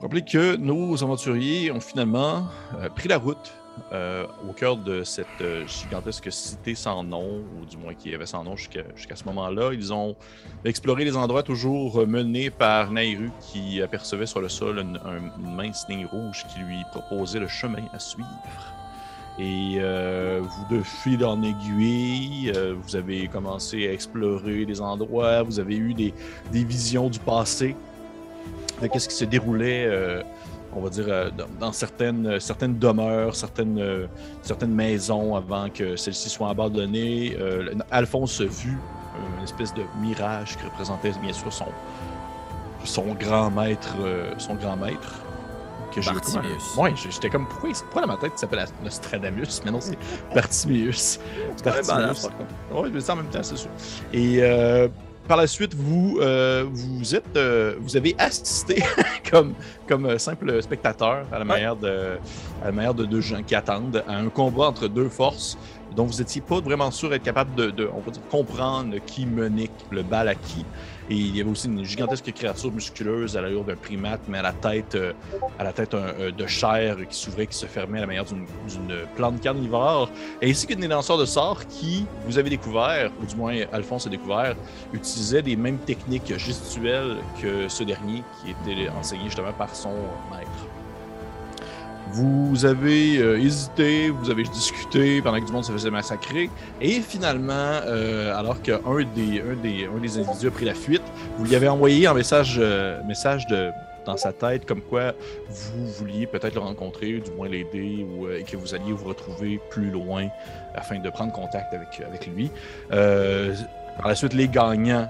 Rappelez 0.00 0.24
que 0.24 0.56
nos 0.56 1.02
aventuriers 1.02 1.70
ont 1.72 1.80
finalement 1.80 2.48
euh, 2.78 2.88
pris 2.88 3.08
la 3.08 3.18
route 3.18 3.52
euh, 3.92 4.24
au 4.48 4.52
cœur 4.52 4.76
de 4.76 5.04
cette 5.04 5.26
euh, 5.40 5.66
gigantesque 5.66 6.30
cité 6.32 6.74
sans 6.74 7.02
nom, 7.04 7.42
ou 7.60 7.64
du 7.64 7.76
moins 7.76 7.94
qui 7.94 8.14
avait 8.14 8.26
sans 8.26 8.44
nom 8.44 8.56
jusqu'à 8.56 9.16
ce 9.16 9.24
moment-là. 9.24 9.70
Ils 9.72 9.92
ont 9.92 10.16
exploré 10.64 11.04
les 11.04 11.16
endroits 11.16 11.42
toujours 11.42 12.06
menés 12.06 12.50
par 12.50 12.90
Nairu 12.90 13.30
qui 13.40 13.80
apercevait 13.82 14.26
sur 14.26 14.40
le 14.40 14.48
sol 14.48 14.78
un- 14.80 15.40
mince 15.56 15.86
ligne 15.88 16.06
rouge 16.06 16.44
qui 16.52 16.60
lui 16.60 16.78
proposait 16.92 17.40
le 17.40 17.48
chemin 17.48 17.82
à 17.92 17.98
suivre. 17.98 18.28
Et 19.38 19.76
euh, 19.78 20.40
vous, 20.42 20.76
de 20.76 20.82
fil 20.82 21.24
en 21.24 21.42
aiguille, 21.42 22.52
vous 22.82 22.94
avez 22.96 23.26
commencé 23.28 23.88
à 23.88 23.92
explorer 23.92 24.66
les 24.66 24.80
endroits, 24.82 25.42
vous 25.42 25.58
avez 25.58 25.76
eu 25.76 25.94
des, 25.94 26.12
des 26.52 26.64
visions 26.64 27.08
du 27.08 27.18
passé, 27.20 27.74
de 28.82 28.86
qu'est-ce 28.88 29.08
qui 29.08 29.14
se 29.14 29.24
déroulait, 29.24 29.86
on 30.74 30.80
va 30.80 30.88
dire, 30.88 31.06
euh, 31.08 31.30
dans, 31.36 31.46
dans 31.58 31.72
certaines, 31.72 32.38
certaines 32.40 32.78
demeures, 32.78 33.34
certaines, 33.34 33.78
euh, 33.78 34.06
certaines 34.42 34.74
maisons 34.74 35.34
avant 35.34 35.68
que 35.68 35.96
celles-ci 35.96 36.30
soient 36.30 36.50
abandonnées. 36.50 37.36
Euh, 37.38 37.74
Alphonse 37.90 38.40
a 38.40 38.44
vu 38.44 38.78
une 39.38 39.44
espèce 39.44 39.74
de 39.74 39.82
mirage 40.00 40.56
qui 40.56 40.64
représentait 40.64 41.12
bien 41.22 41.32
sûr 41.32 41.52
son, 41.52 41.66
son 42.84 43.14
grand 43.14 43.50
maître, 43.50 43.94
euh, 44.00 44.32
son 44.38 44.54
grand 44.54 44.76
maître. 44.76 45.14
Que 45.92 46.00
j'ai. 46.00 46.12
Ouais, 46.76 46.94
j'étais 46.94 47.28
comme 47.28 47.48
pourquoi, 47.48 47.70
pourquoi 47.72 48.02
dans 48.02 48.06
ma 48.06 48.16
tête 48.16 48.30
il 48.36 48.38
s'appelle 48.38 48.64
Nostradamus, 48.84 49.60
mais 49.64 49.72
non 49.72 49.80
c'est 49.80 49.98
Bartiméus. 50.32 51.18
Bartiméus. 51.64 52.28
Oui, 52.72 52.90
mais 52.92 53.00
ça 53.00 53.14
en 53.14 53.16
même 53.16 53.26
temps, 53.26 53.42
c'est 53.42 53.56
sûr. 53.56 53.70
Et 54.12 54.36
euh, 54.40 54.86
par 55.30 55.36
la 55.36 55.46
suite, 55.46 55.76
vous, 55.76 56.18
euh, 56.20 56.66
vous 56.68 57.14
êtes, 57.14 57.36
euh, 57.36 57.76
vous 57.78 57.96
avez 57.96 58.16
assisté 58.18 58.82
comme, 59.30 59.54
comme 59.86 60.06
euh, 60.06 60.18
simple 60.18 60.60
spectateur 60.60 61.24
à 61.30 61.38
la 61.38 61.44
manière 61.44 61.76
de, 61.76 62.18
à 62.60 62.64
la 62.64 62.72
manière 62.72 62.94
de 62.94 63.04
deux 63.04 63.20
gens 63.20 63.40
qui 63.44 63.54
attendent 63.54 64.02
à 64.08 64.16
un 64.16 64.28
combat 64.28 64.64
entre 64.64 64.88
deux 64.88 65.08
forces 65.08 65.56
dont 65.94 66.04
vous 66.04 66.18
n'étiez 66.18 66.40
pas 66.40 66.60
vraiment 66.60 66.90
sûr 66.90 67.10
d'être 67.10 67.22
capable 67.22 67.54
de, 67.54 67.70
de, 67.70 67.88
on 67.94 68.00
va 68.00 68.10
dire, 68.10 68.26
comprendre 68.28 68.96
qui 69.06 69.24
menait 69.24 69.70
le 69.92 70.02
bal 70.02 70.26
à 70.26 70.34
qui. 70.34 70.66
Et 71.10 71.14
il 71.14 71.36
y 71.36 71.40
avait 71.40 71.50
aussi 71.50 71.66
une 71.66 71.84
gigantesque 71.84 72.32
créature 72.32 72.70
musculeuse 72.70 73.36
à 73.36 73.40
l'allure 73.40 73.64
d'un 73.64 73.74
primate, 73.74 74.20
mais 74.28 74.38
à 74.38 74.42
la 74.42 74.52
tête, 74.52 74.94
euh, 74.94 75.12
à 75.58 75.64
la 75.64 75.72
tête 75.72 75.94
de 75.94 76.46
chair 76.46 76.96
qui 77.08 77.16
s'ouvrait, 77.16 77.48
qui 77.48 77.56
se 77.56 77.66
fermait 77.66 77.98
à 77.98 78.02
la 78.02 78.06
manière 78.06 78.24
d'une 78.24 78.46
plante 79.16 79.40
carnivore 79.40 80.08
ainsi 80.42 80.66
que 80.66 80.74
des 80.74 80.86
lanceurs 80.86 81.18
de 81.18 81.24
sorts 81.24 81.66
qui, 81.66 82.06
vous 82.26 82.38
avez 82.38 82.50
découvert, 82.50 83.10
ou 83.20 83.26
du 83.26 83.34
moins 83.34 83.56
Alphonse 83.72 84.06
a 84.06 84.10
découvert, 84.10 84.54
utilisaient 84.92 85.42
des 85.42 85.56
mêmes 85.56 85.78
techniques 85.78 86.36
gestuelles 86.38 87.16
que 87.42 87.68
ce 87.68 87.82
dernier 87.82 88.22
qui 88.40 88.50
était 88.50 88.88
enseigné 88.90 89.24
justement 89.24 89.52
par 89.52 89.74
son 89.74 89.94
maître. 90.30 90.69
Vous 92.12 92.64
avez 92.64 93.18
euh, 93.18 93.38
hésité, 93.38 94.10
vous 94.10 94.30
avez 94.30 94.42
discuté 94.42 95.22
pendant 95.22 95.40
que 95.40 95.46
du 95.46 95.52
monde 95.52 95.64
se 95.64 95.70
faisait 95.70 95.90
massacrer. 95.90 96.50
Et 96.80 97.00
finalement, 97.00 97.52
euh, 97.52 98.36
alors 98.36 98.60
qu'un 98.62 98.80
des, 99.14 99.40
un 99.40 99.54
des, 99.62 99.86
un 99.86 100.00
des 100.00 100.18
individus 100.18 100.48
a 100.48 100.50
pris 100.50 100.64
la 100.64 100.74
fuite, 100.74 101.02
vous 101.36 101.44
lui 101.44 101.54
avez 101.54 101.68
envoyé 101.68 102.08
un 102.08 102.14
message, 102.14 102.56
euh, 102.58 103.00
message 103.04 103.46
de, 103.46 103.70
dans 104.06 104.16
sa 104.16 104.32
tête 104.32 104.66
comme 104.66 104.80
quoi 104.80 105.12
vous 105.48 105.86
vouliez 105.86 106.26
peut-être 106.26 106.54
le 106.54 106.60
rencontrer, 106.60 107.20
du 107.20 107.30
moins 107.30 107.48
l'aider, 107.48 108.04
ou 108.04 108.28
et 108.28 108.42
que 108.42 108.56
vous 108.56 108.74
alliez 108.74 108.92
vous 108.92 109.06
retrouver 109.06 109.60
plus 109.70 109.90
loin 109.90 110.26
afin 110.74 110.98
de 110.98 111.10
prendre 111.10 111.32
contact 111.32 111.72
avec, 111.74 112.02
avec 112.04 112.26
lui. 112.26 112.50
Par 112.88 114.08
la 114.08 114.14
suite, 114.16 114.32
les 114.32 114.48
gagnants 114.48 115.08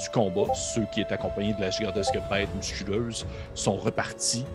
du 0.00 0.08
combat, 0.08 0.54
ceux 0.54 0.86
qui 0.92 1.02
étaient 1.02 1.14
accompagnés 1.14 1.52
de 1.52 1.60
la 1.60 1.70
gigantesque 1.70 2.18
bête 2.30 2.48
musculeuse, 2.56 3.26
sont 3.54 3.76
repartis 3.76 4.46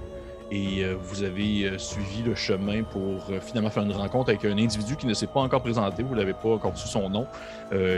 et 0.51 0.83
euh, 0.83 0.95
vous 1.01 1.23
avez 1.23 1.63
euh, 1.63 1.77
suivi 1.77 2.21
le 2.21 2.35
chemin 2.35 2.83
pour 2.83 3.27
euh, 3.29 3.39
finalement 3.39 3.69
faire 3.69 3.83
une 3.83 3.91
rencontre 3.91 4.29
avec 4.29 4.45
un 4.45 4.57
individu 4.57 4.95
qui 4.95 5.07
ne 5.07 5.13
s'est 5.13 5.27
pas 5.27 5.39
encore 5.39 5.61
présenté, 5.61 6.03
vous 6.03 6.13
l'avez 6.13 6.33
pas 6.33 6.49
encore 6.49 6.77
su 6.77 6.87
son 6.87 7.09
nom, 7.09 7.25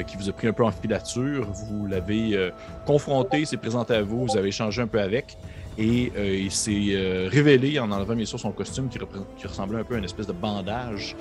qui 0.08 0.18
vous 0.18 0.30
a 0.30 0.32
pris 0.32 0.48
un 0.48 0.54
peu 0.54 0.64
en 0.64 0.72
filature, 0.72 1.46
vous 1.52 1.88
l'avez 1.88 2.52
confronté, 2.86 3.46
s'est 3.46 3.58
présenté 3.58 3.96
à 3.96 4.02
vous, 4.02 4.26
vous 4.26 4.38
avez 4.38 4.48
échangé 4.48 4.82
un 4.82 4.88
peu 4.88 5.00
avec. 5.00 5.38
Et 5.78 6.12
il 6.16 6.52
s'est 6.52 7.28
révélé 7.28 7.80
en 7.80 7.92
enlevant 7.92 8.16
bien 8.16 8.26
sûr 8.26 8.40
son 8.40 8.52
costume 8.52 8.88
qui, 8.88 8.98
ressemblait 9.46 9.80
un 9.80 9.84
peu 9.84 9.96
à 9.96 9.98
une 9.98 10.06
espèce 10.06 10.28
de 10.28 10.34
bandage, 10.34 11.16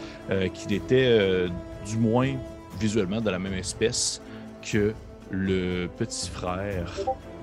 qu'il 0.54 0.73
était 0.73 1.49
du 1.87 1.97
moins 1.99 2.35
visuellement 2.78 3.21
de 3.21 3.30
la 3.30 3.38
même 3.38 3.54
espèce 3.54 4.23
que 4.62 4.95
le 5.30 5.88
petit 5.99 6.30
frère 6.30 6.92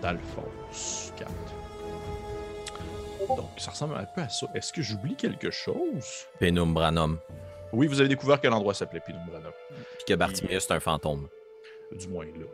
d'Alphonse. 0.02 1.03
Donc, 3.30 3.50
ça 3.58 3.72
ressemble 3.72 3.96
un 3.96 4.06
peu 4.06 4.22
à 4.22 4.30
ça. 4.30 4.48
Est-ce 4.54 4.72
que 4.74 4.82
j'oublie 4.82 5.16
quelque 5.16 5.50
chose? 5.52 6.26
Penumbranum. 6.40 7.18
Oui, 7.72 7.88
vous 7.88 8.00
avez 8.00 8.10
découvert 8.10 8.40
quel 8.40 8.54
endroit 8.54 8.74
s'appelait 8.74 9.00
Pinumbrana. 9.00 9.50
Puis 9.96 10.06
que 10.08 10.14
Bartimius, 10.14 10.64
c'est 10.68 10.74
un 10.74 10.80
fantôme. 10.80 11.28
Du 11.98 12.08
moins 12.08 12.26
là. 12.26 12.46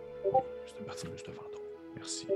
C'est 0.65 0.79
une 0.79 0.85
partie 0.85 1.07
de 1.07 1.17
ce 1.17 1.23
fantôme. 1.23 1.61
Merci. 1.95 2.27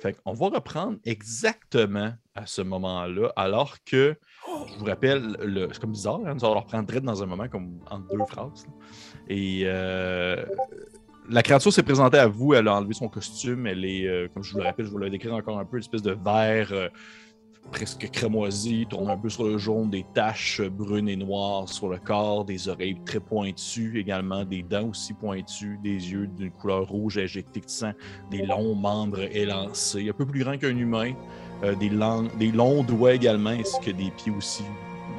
Fait 0.00 0.14
qu'on 0.14 0.32
va 0.32 0.48
reprendre 0.48 0.98
exactement 1.04 2.12
à 2.34 2.46
ce 2.46 2.62
moment-là, 2.62 3.32
alors 3.36 3.76
que, 3.84 4.16
je 4.72 4.78
vous 4.78 4.84
rappelle, 4.86 5.36
le- 5.42 5.68
c'est 5.72 5.80
comme 5.80 5.92
bizarre, 5.92 6.20
hein, 6.26 6.34
nous 6.34 6.44
allons 6.44 6.60
reprendre 6.60 7.00
dans 7.00 7.22
un 7.22 7.26
moment, 7.26 7.48
comme 7.48 7.80
entre 7.90 8.06
deux 8.08 8.24
phrases. 8.26 8.66
là. 8.66 8.72
Et 9.28 9.62
euh, 9.66 10.42
la 11.28 11.42
créature 11.42 11.70
s'est 11.70 11.82
présentée 11.82 12.16
à 12.18 12.26
vous, 12.26 12.54
elle 12.54 12.66
a 12.68 12.74
enlevé 12.76 12.94
son 12.94 13.08
costume, 13.08 13.66
elle 13.66 13.84
est, 13.84 14.06
euh, 14.08 14.28
comme 14.32 14.42
je 14.42 14.52
vous 14.52 14.58
le 14.58 14.64
rappelle, 14.64 14.86
je 14.86 14.90
vous 14.90 14.96
l'ai 14.98 15.10
décrit 15.10 15.30
encore 15.30 15.58
un 15.58 15.66
peu, 15.66 15.76
une 15.76 15.82
espèce 15.82 16.02
de 16.02 16.12
vert 16.12 16.70
euh, 16.72 16.88
presque 17.70 18.10
crémoisi, 18.10 18.86
tourne 18.88 19.10
un 19.10 19.16
peu 19.16 19.28
sur 19.28 19.44
le 19.44 19.58
jaune, 19.58 19.90
des 19.90 20.04
taches 20.14 20.60
brunes 20.60 21.08
et 21.08 21.16
noires 21.16 21.68
sur 21.68 21.88
le 21.88 21.98
corps, 21.98 22.44
des 22.44 22.68
oreilles 22.68 23.00
très 23.04 23.20
pointues, 23.20 23.98
également 23.98 24.44
des 24.44 24.62
dents 24.62 24.88
aussi 24.88 25.12
pointues, 25.12 25.78
des 25.82 26.12
yeux 26.12 26.26
d'une 26.26 26.50
couleur 26.50 26.88
rouge 26.88 27.18
injectés 27.18 27.60
de 27.60 27.70
sang, 27.70 27.92
des 28.30 28.44
longs 28.44 28.74
membres 28.74 29.22
élancés, 29.34 30.08
un 30.08 30.12
peu 30.12 30.26
plus 30.26 30.42
grand 30.42 30.58
qu'un 30.58 30.76
humain, 30.76 31.12
euh, 31.62 31.74
des, 31.76 31.90
longs, 31.90 32.28
des 32.38 32.50
longs 32.50 32.82
doigts 32.82 33.14
également, 33.14 33.50
ainsi 33.50 33.78
que 33.80 33.90
des 33.90 34.10
pieds 34.10 34.32
aussi 34.36 34.64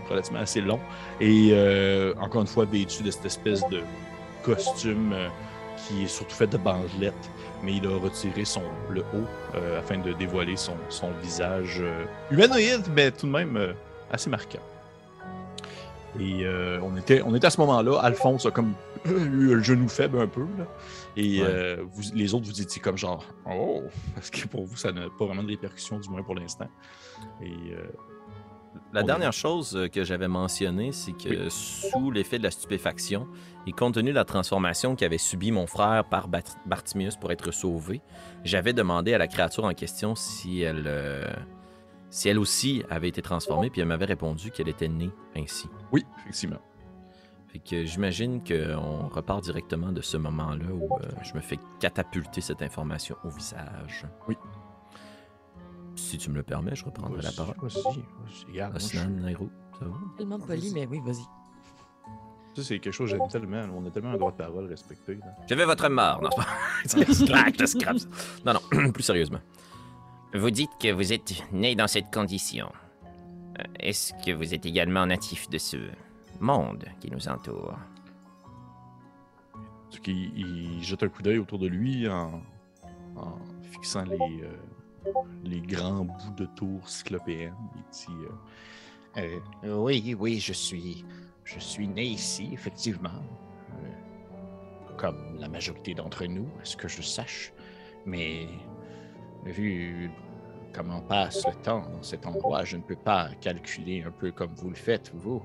relativement 0.10 0.40
assez 0.40 0.62
longs, 0.62 0.80
et 1.20 1.50
euh, 1.52 2.14
encore 2.20 2.42
une 2.42 2.48
fois 2.48 2.66
vêtu 2.66 3.04
de 3.04 3.12
cette 3.12 3.26
espèce 3.26 3.62
de 3.70 3.82
costume 4.44 5.14
euh, 5.14 5.30
qui 5.78 6.04
est 6.04 6.08
surtout 6.08 6.36
fait 6.36 6.48
de 6.48 6.58
bandelettes, 6.58 7.32
mais 7.64 7.76
il 7.76 7.86
a 7.88 7.98
retiré 7.98 8.46
son, 8.46 8.64
le 8.90 9.02
haut 9.02 9.28
euh, 9.56 9.80
afin 9.80 9.98
de 10.00 10.14
dévoiler 10.14 10.56
son, 10.58 10.76
son 10.90 11.12
visage 11.22 11.78
euh, 11.82 12.06
humanoïde, 12.32 12.84
mais 12.96 13.12
tout 13.12 13.28
de 13.28 13.32
même 13.32 13.58
euh, 13.58 13.74
assez 14.12 14.30
marquant. 14.30 14.60
Et 16.20 16.46
on, 16.84 16.98
était, 16.98 17.22
on 17.22 17.34
était 17.36 17.48
à 17.48 17.50
ce 17.50 17.62
moment-là, 17.62 17.98
Alphonse 18.02 18.46
a 18.46 18.52
comme 18.52 18.74
eu 19.06 19.56
le 19.56 19.62
genou 19.64 19.88
faible 19.88 20.20
un 20.20 20.28
peu, 20.28 20.42
là, 20.58 20.66
et 21.16 21.42
Ouais. 21.42 21.78
vous, 21.90 22.02
les 22.14 22.34
autres 22.34 22.48
vous 22.48 22.62
étiez 22.62 22.82
comme 22.82 22.98
genre 22.98 23.24
«Oh!» 23.50 23.84
parce 24.16 24.30
que 24.30 24.46
pour 24.48 24.66
vous, 24.66 24.76
ça 24.76 24.92
n'a 24.92 25.04
pas 25.18 25.26
vraiment 25.26 25.44
de 25.44 25.48
répercussions, 25.48 26.00
du 26.00 26.10
moins 26.10 26.22
pour 26.22 26.36
l'instant. 26.36 26.68
Et 27.42 27.54
La 28.92 29.04
dernière 29.04 29.32
chose 29.32 29.88
que 29.94 30.04
j'avais 30.04 30.28
mentionnée, 30.28 30.92
c'est 30.92 31.14
que 31.14 31.48
sous 31.48 32.12
l'effet 32.12 32.40
de 32.40 32.44
la 32.44 32.52
stupéfaction 32.52 33.26
et 33.68 33.72
compte 33.74 33.94
tenu 33.96 34.10
de 34.10 34.16
la 34.16 34.26
transformation 34.26 34.96
qu'avait 34.96 35.18
subi 35.18 35.52
mon 35.52 35.68
frère 35.68 36.06
par 36.06 36.28
Bat- 36.28 36.58
Bartimius 36.66 37.16
pour 37.16 37.32
être 37.32 37.52
sauvé, 37.52 38.02
j'avais 38.44 38.74
demandé 38.74 39.14
à 39.14 39.18
la 39.18 39.28
créature 39.28 39.66
en 39.66 39.74
question 39.74 40.16
si 40.16 40.62
elle, 40.62 40.84
euh, 40.88 41.28
si 42.10 42.28
elle 42.30 42.40
aussi 42.40 42.84
avait 42.90 43.08
été 43.10 43.22
transformée, 43.22 43.70
puis 43.70 43.82
elle 43.82 43.88
m'avait 43.88 44.06
répondu 44.06 44.52
qu'elle 44.52 44.70
était 44.70 44.88
née 44.88 45.12
ainsi. 45.36 45.70
oui, 45.92 46.06
effectivement. 46.20 46.60
Fait 47.48 47.60
que 47.60 47.84
j'imagine 47.84 48.42
qu'on 48.42 49.10
repart 49.10 49.44
directement 49.44 49.92
de 49.92 50.00
ce 50.02 50.16
moment-là 50.16 50.66
où 50.74 50.96
euh, 50.96 51.10
je 51.22 51.34
me 51.34 51.42
fais 51.42 51.60
catapulter 51.82 52.40
cette 52.40 52.62
information 52.62 53.18
au 53.26 53.30
visage. 53.30 54.06
Oui. 54.30 54.38
Si 55.96 56.18
tu 56.18 56.30
me 56.30 56.36
le 56.36 56.44
permets, 56.44 56.76
je 56.76 56.86
reprendrai 56.86 57.22
la 57.22 57.32
parole. 57.34 57.56
Vas-y, 57.62 57.84
vas-y, 57.84 58.52
regarde, 58.52 58.80
je- 58.80 59.00
Nairo, 59.06 59.50
ça 59.78 59.86
va? 59.86 59.96
Tellement 60.18 60.40
poli, 60.40 60.72
mais 60.74 60.88
oui, 60.88 61.02
vas-y. 61.06 61.26
Ça, 62.56 62.64
c'est 62.64 62.80
quelque 62.80 62.94
chose 62.94 63.12
que 63.12 63.18
j'aime 63.18 63.28
tellement. 63.30 63.66
On 63.76 63.86
a 63.86 63.92
tellement 63.92 64.12
un 64.12 64.18
droit 64.18 64.32
de 64.32 64.38
parole 64.38 64.66
respecté. 64.66 65.16
là. 65.16 65.36
Je 65.50 65.56
vais 65.56 65.66
votre 65.66 65.88
mort, 65.90 66.22
non, 66.22 66.30
c'est 66.86 67.06
pas. 67.06 67.14
Slack. 67.14 67.56
Non, 68.46 68.54
non, 68.54 68.92
plus 68.94 69.04
sérieusement. 69.04 69.40
Vous 70.34 70.52
dites 70.52 70.72
que 70.80 70.92
vous 70.92 71.14
êtes 71.14 71.34
né 71.52 71.76
dans 71.76 71.88
cette 71.88 72.12
condition. 72.12 72.72
Euh, 73.60 73.64
Est-ce 73.80 74.14
que 74.26 74.32
vous 74.32 74.54
êtes 74.54 74.66
également 74.66 75.06
natif 75.06 75.50
de 75.50 75.58
ce 75.58 75.78
monde 76.40 76.86
qui 77.00 77.10
nous 77.12 77.28
entoure? 77.28 77.78
Il 80.08 80.82
jette 80.82 81.04
un 81.04 81.10
coup 81.10 81.22
d'œil 81.22 81.38
autour 81.38 81.60
de 81.60 81.68
lui 81.68 82.08
en, 82.08 82.42
en 83.16 83.38
fixant 83.72 84.04
les, 84.04 84.18
euh, 84.44 85.12
les 85.44 85.60
grands 85.62 86.06
bouts 86.06 86.34
de 86.38 86.46
tour 86.46 86.88
cyclopéennes. 86.88 87.54
Il 87.76 87.84
dit 87.92 88.26
euh, 89.18 89.40
Euh, 89.66 89.76
oui, 89.76 90.16
oui, 90.18 90.40
je 90.40 90.54
suis, 90.54 91.04
je 91.44 91.60
suis 91.60 91.88
né 91.88 92.04
ici, 92.04 92.50
effectivement. 92.54 93.10
Euh, 93.10 94.94
comme 94.98 95.38
la 95.40 95.48
majorité 95.48 95.94
d'entre 95.94 96.26
nous, 96.26 96.48
à 96.62 96.66
ce 96.66 96.78
que 96.78 96.88
je 96.88 97.02
sache. 97.02 97.54
Mais 98.06 98.48
vu 99.46 100.12
comment 100.74 101.02
passe 101.02 101.46
le 101.46 101.54
temps 101.62 101.82
dans 101.82 102.04
cet 102.04 102.26
endroit, 102.26 102.64
je 102.64 102.78
ne 102.78 102.82
peux 102.82 102.96
pas 102.96 103.30
calculer 103.42 104.04
un 104.04 104.12
peu 104.12 104.32
comme 104.32 104.54
vous 104.56 104.70
le 104.70 104.76
faites, 104.76 105.12
vous. 105.14 105.42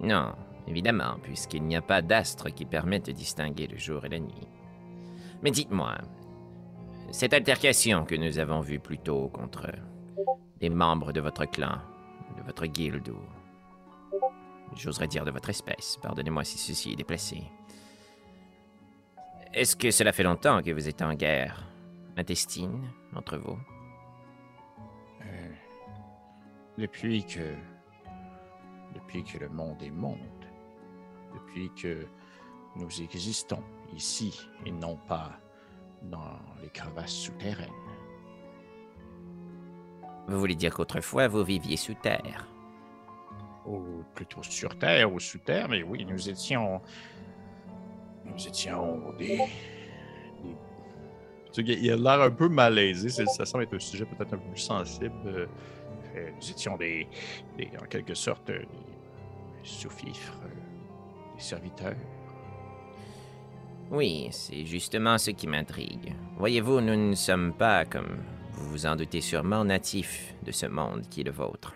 Non, 0.00 0.32
évidemment, 0.66 1.16
puisqu'il 1.22 1.64
n'y 1.64 1.76
a 1.76 1.82
pas 1.82 2.02
d'astre 2.02 2.50
qui 2.50 2.64
permette 2.64 3.06
de 3.06 3.12
distinguer 3.12 3.66
le 3.66 3.76
jour 3.76 4.04
et 4.04 4.08
la 4.08 4.20
nuit. 4.20 4.48
Mais 5.42 5.50
dites-moi, 5.50 5.98
cette 7.10 7.32
altercation 7.32 8.04
que 8.04 8.14
nous 8.14 8.38
avons 8.38 8.60
vue 8.60 8.80
plus 8.80 8.98
tôt 8.98 9.28
contre 9.28 9.70
des 10.60 10.68
membres 10.68 11.12
de 11.12 11.20
votre 11.20 11.46
clan, 11.46 11.78
de 12.36 12.42
votre 12.42 12.66
guilde 12.66 13.08
ou 13.08 13.18
j'oserais 14.76 15.08
dire 15.08 15.24
de 15.24 15.30
votre 15.30 15.50
espèce, 15.50 15.98
pardonnez-moi 16.02 16.44
si 16.44 16.58
ceci 16.58 16.92
est 16.92 16.96
déplacé. 16.96 17.42
Est-ce 19.52 19.74
que 19.76 19.90
cela 19.90 20.12
fait 20.12 20.22
longtemps 20.22 20.62
que 20.62 20.70
vous 20.70 20.88
êtes 20.88 21.02
en 21.02 21.14
guerre? 21.14 21.64
Intestine 22.16 22.90
entre 23.14 23.38
vous? 23.38 23.58
Euh, 25.22 25.52
depuis 26.76 27.24
que. 27.24 27.54
Depuis 28.94 29.24
que 29.24 29.38
le 29.38 29.48
monde 29.48 29.82
est 29.82 29.90
monde. 29.90 30.18
Depuis 31.34 31.70
que 31.74 32.06
nous 32.76 33.02
existons 33.02 33.62
ici 33.94 34.40
et 34.64 34.70
non 34.70 34.96
pas 35.08 35.32
dans 36.02 36.38
les 36.62 36.70
crevasses 36.70 37.12
souterraines. 37.12 37.68
Vous 40.28 40.38
voulez 40.38 40.54
dire 40.54 40.74
qu'autrefois 40.74 41.26
vous 41.26 41.42
viviez 41.42 41.76
sous 41.76 41.94
terre? 41.94 42.46
Ou 43.68 44.02
plutôt 44.14 44.42
sur 44.42 44.78
terre 44.78 45.12
ou 45.12 45.20
sous 45.20 45.38
terre, 45.38 45.68
mais 45.68 45.82
oui, 45.82 46.04
nous 46.08 46.28
étions. 46.28 46.80
Nous 48.24 48.46
étions 48.48 49.12
des. 49.18 49.38
des- 51.54 51.72
il 51.80 51.90
a 51.92 51.96
l'air 51.96 52.20
un 52.26 52.30
peu 52.30 52.48
malaisé. 52.48 53.08
c'est- 53.08 53.26
Ça 53.26 53.44
semble 53.44 53.64
être 53.64 53.74
un 53.74 53.78
sujet 53.78 54.04
peut-être 54.06 54.32
un 54.34 54.38
peu 54.38 54.50
plus 54.50 54.60
sensible. 54.60 55.12
euh, 55.26 55.46
euh, 56.16 56.30
nous 56.40 56.50
étions 56.50 56.76
des, 56.76 57.06
des- 57.56 57.70
en 57.80 57.84
quelque 57.86 58.14
sorte, 58.14 58.48
euh, 58.50 58.60
des 58.60 59.64
sous-fifres, 59.64 60.38
des 61.36 61.42
serviteurs. 61.42 61.94
Oui, 63.90 64.28
c'est 64.30 64.64
justement 64.66 65.16
ce 65.18 65.30
qui 65.30 65.46
m'intrigue. 65.46 66.14
Voyez-vous, 66.36 66.80
nous 66.80 66.96
ne 67.10 67.14
sommes 67.14 67.52
pas, 67.54 67.84
comme 67.86 68.18
vous 68.52 68.68
vous 68.70 68.86
en 68.86 68.96
doutez 68.96 69.20
sûrement, 69.20 69.64
natifs 69.64 70.34
de 70.44 70.52
ce 70.52 70.66
monde 70.66 71.02
qui 71.08 71.22
est 71.22 71.24
le 71.24 71.30
vôtre. 71.32 71.74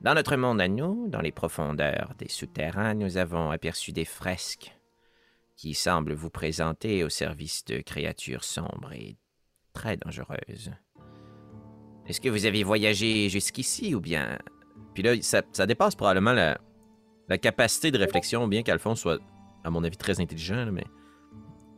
Dans 0.00 0.14
notre 0.14 0.36
monde 0.36 0.62
à 0.62 0.68
nous, 0.68 1.08
dans 1.08 1.20
les 1.20 1.30
profondeurs 1.30 2.14
des 2.18 2.28
souterrains, 2.28 2.94
nous 2.94 3.18
avons 3.18 3.50
aperçu 3.50 3.92
des 3.92 4.06
fresques 4.06 4.74
qui 5.56 5.74
semblent 5.74 6.14
vous 6.14 6.30
présenter 6.30 7.04
au 7.04 7.10
service 7.10 7.66
de 7.66 7.80
créatures 7.80 8.44
sombres 8.44 8.94
et 8.94 9.18
très 9.74 9.98
dangereuses. 9.98 10.72
Est-ce 12.06 12.18
que 12.18 12.30
vous 12.30 12.46
avez 12.46 12.62
voyagé 12.62 13.28
jusqu'ici 13.28 13.94
ou 13.94 14.00
bien? 14.00 14.38
Puis 14.94 15.02
là, 15.02 15.20
ça, 15.20 15.42
ça 15.52 15.66
dépasse 15.66 15.94
probablement 15.94 16.32
la, 16.32 17.38
capacité 17.38 17.90
de 17.90 17.98
réflexion, 17.98 18.48
bien 18.48 18.62
qu'Alphonse 18.62 19.00
soit, 19.00 19.20
à 19.64 19.70
mon 19.70 19.84
avis, 19.84 19.98
très 19.98 20.18
intelligent, 20.18 20.72
mais. 20.72 20.84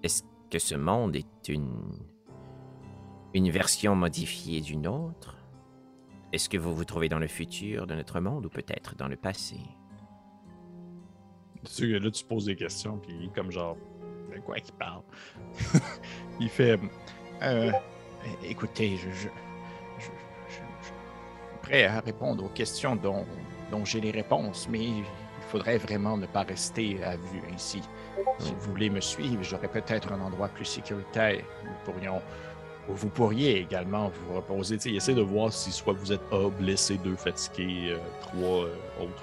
Est-ce 0.04 0.22
que 0.50 0.58
ce 0.60 0.74
monde 0.76 1.16
est 1.16 1.48
une. 1.48 1.82
une 3.34 3.50
version 3.50 3.96
modifiée 3.96 4.60
d'une 4.60 4.86
autre? 4.86 5.41
Est-ce 6.32 6.48
que 6.48 6.56
vous 6.56 6.74
vous 6.74 6.84
trouvez 6.84 7.08
dans 7.08 7.18
le 7.18 7.26
futur 7.26 7.86
de 7.86 7.94
notre 7.94 8.20
monde 8.20 8.46
ou 8.46 8.48
peut-être 8.48 8.94
dans 8.96 9.08
le 9.08 9.16
passé? 9.16 9.60
Là, 11.80 12.10
tu 12.10 12.24
poses 12.24 12.46
des 12.46 12.56
questions, 12.56 12.98
puis 12.98 13.30
comme 13.34 13.50
genre, 13.52 13.76
de 14.34 14.40
quoi 14.40 14.56
qu'il 14.58 14.74
parle? 14.74 15.02
il 16.40 16.48
fait, 16.48 16.78
Euh, 17.42 17.70
écoutez, 18.44 18.96
je, 18.96 19.10
je, 19.10 19.28
je, 19.98 20.04
je- 20.06 20.10
je 20.80 20.86
suis 20.86 21.58
prêt 21.60 21.84
à 21.84 22.00
répondre 22.00 22.44
aux 22.44 22.48
questions 22.48 22.94
dont, 22.96 23.26
dont 23.70 23.84
j'ai 23.84 24.00
les 24.00 24.12
réponses, 24.12 24.68
mais 24.70 24.84
il 24.84 25.04
faudrait 25.48 25.76
vraiment 25.78 26.16
ne 26.16 26.26
pas 26.26 26.42
rester 26.42 27.02
à 27.04 27.16
vue 27.16 27.42
ainsi. 27.52 27.82
Si 28.38 28.52
vous 28.54 28.70
voulez 28.70 28.90
me 28.90 29.00
suivre, 29.00 29.42
j'aurai 29.42 29.68
peut-être 29.68 30.12
un 30.12 30.20
endroit 30.20 30.48
plus 30.48 30.64
sécuritaire. 30.64 31.42
Nous 31.64 31.72
pourrions, 31.84 32.18
ou 32.18 32.51
vous 32.88 33.08
pourriez 33.08 33.58
également 33.60 34.10
vous 34.10 34.34
reposer. 34.34 34.76
essaie 34.94 35.14
de 35.14 35.22
voir 35.22 35.52
si 35.52 35.70
soit 35.72 35.92
vous 35.94 36.12
êtes 36.12 36.22
A, 36.32 36.48
blessé, 36.50 36.98
deux, 36.98 37.16
fatigué, 37.16 37.90
euh, 37.92 37.98
trois, 38.20 38.64
euh, 38.64 38.74
autres. 39.00 39.22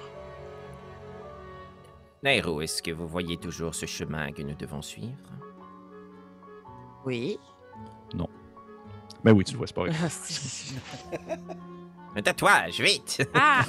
Nairo, 2.24 2.62
est-ce 2.62 2.82
que 2.82 2.92
vous 2.92 3.08
voyez 3.08 3.38
toujours 3.38 3.74
ce 3.76 3.86
chemin 3.86 4.32
que 4.32 4.42
nous 4.42 4.56
devons 4.56 4.82
suivre? 4.82 5.12
Oui. 7.06 7.40
Ben 9.24 9.34
oui, 9.34 9.44
tu 9.44 9.52
le 9.54 9.58
vois, 9.58 9.68
c'est 9.68 9.76
pas 9.76 9.82
vrai. 9.86 9.92
Ah. 10.02 11.36
Un 12.16 12.22
tatouage, 12.22 12.80
vite 12.80 13.28
Ah! 13.34 13.66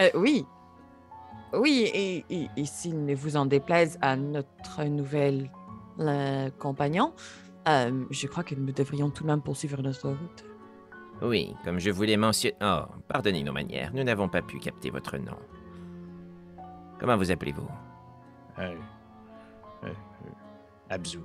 Euh, 0.00 0.10
oui. 0.16 0.44
Oui, 1.52 1.88
et, 1.94 2.24
et- 2.28 2.48
et 2.56 2.64
s'il 2.64 3.04
ne 3.04 3.14
vous 3.14 3.36
en 3.36 3.46
déplaise 3.46 3.98
à 4.00 4.16
notre 4.16 4.82
nouvel 4.84 5.50
euh, 6.00 6.50
compagnon, 6.58 7.12
euh, 7.68 8.04
je 8.10 8.26
crois 8.26 8.44
que 8.44 8.54
nous 8.54 8.72
devrions 8.72 9.10
tout 9.10 9.22
de 9.22 9.28
même 9.28 9.42
poursuivre 9.42 9.80
notre 9.82 10.08
route. 10.08 10.44
Oui, 11.22 11.54
comme 11.64 11.78
je 11.78 11.90
vous 11.90 12.02
l'ai 12.02 12.16
mentionné. 12.16 12.56
Oh, 12.62 12.80
pardonnez 13.08 13.42
nos 13.44 13.52
manières, 13.52 13.92
nous 13.94 14.02
n'avons 14.04 14.28
pas 14.28 14.42
pu 14.42 14.58
capter 14.58 14.90
votre 14.90 15.16
nom. 15.18 15.36
Comment 16.98 17.16
vous 17.16 17.30
appelez-vous? 17.30 17.68
Euh, 18.58 18.74
euh, 19.84 19.88
euh, 19.88 19.90
Abzu, 20.90 21.18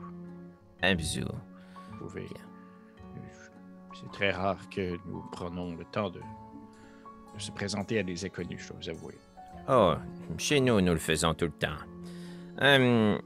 Abzu. 0.82 1.22
vous 1.22 1.98
pouvez. 2.00 2.24
euh, 2.26 3.20
C'est 3.94 4.12
très 4.12 4.32
rare 4.32 4.70
que 4.70 4.98
nous 5.08 5.24
prenons 5.32 5.76
le 5.76 5.84
temps 5.86 6.10
de, 6.10 6.20
de 6.20 7.40
se 7.40 7.52
présenter 7.52 8.00
à 8.00 8.04
des 8.04 8.24
inconnus, 8.26 8.62
je 8.64 8.68
dois 8.70 8.78
vous 8.82 8.90
avouer. 8.90 9.16
Oh, 9.70 9.96
chez 10.38 10.60
nous, 10.62 10.80
nous 10.82 10.94
le 10.94 11.00
faisons 11.00 11.34
tout 11.34 11.46
le 11.46 11.52
temps. 11.52 11.76
Hum, 12.62 13.20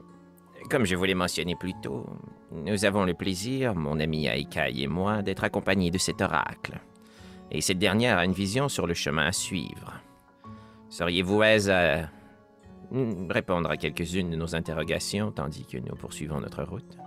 comme 0.70 0.84
je 0.84 0.96
vous 0.96 1.04
l'ai 1.04 1.14
mentionné 1.14 1.54
plus 1.54 1.74
tôt, 1.82 2.06
nous 2.52 2.84
avons 2.84 3.04
le 3.04 3.14
plaisir, 3.14 3.74
mon 3.74 3.98
ami 3.98 4.26
Aikai 4.26 4.72
et 4.76 4.86
moi, 4.86 5.22
d'être 5.22 5.44
accompagnés 5.44 5.90
de 5.90 5.98
cet 5.98 6.20
oracle. 6.20 6.80
Et 7.50 7.60
cette 7.60 7.78
dernière 7.78 8.18
a 8.18 8.24
une 8.24 8.32
vision 8.32 8.68
sur 8.68 8.86
le 8.86 8.94
chemin 8.94 9.26
à 9.26 9.32
suivre. 9.32 10.00
Seriez-vous 10.88 11.42
aise 11.42 11.70
à 11.70 12.10
répondre 13.30 13.70
à 13.70 13.76
quelques-unes 13.76 14.30
de 14.30 14.36
nos 14.36 14.54
interrogations 14.54 15.30
tandis 15.30 15.64
que 15.66 15.78
nous 15.78 15.96
poursuivons 15.96 16.40
notre 16.40 16.62
route? 16.62 16.98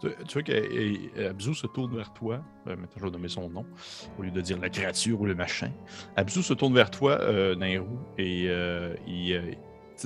Tu, 0.00 0.08
vois 0.32 0.42
qu'Abzu 0.42 1.54
se 1.54 1.66
tourne 1.68 1.94
vers 1.94 2.12
toi. 2.12 2.42
Euh, 2.66 2.76
maintenant, 2.76 2.96
je 2.96 3.04
vais 3.04 3.10
nommer 3.10 3.28
son 3.28 3.48
nom, 3.48 3.64
au 4.18 4.22
lieu 4.22 4.32
de 4.32 4.40
dire 4.40 4.58
la 4.58 4.68
créature 4.68 5.20
ou 5.20 5.26
le 5.26 5.34
machin. 5.34 5.70
Abzu 6.16 6.42
se 6.42 6.54
tourne 6.54 6.74
vers 6.74 6.90
toi, 6.90 7.20
euh, 7.20 7.54
et 8.18 8.48
euh, 8.48 8.96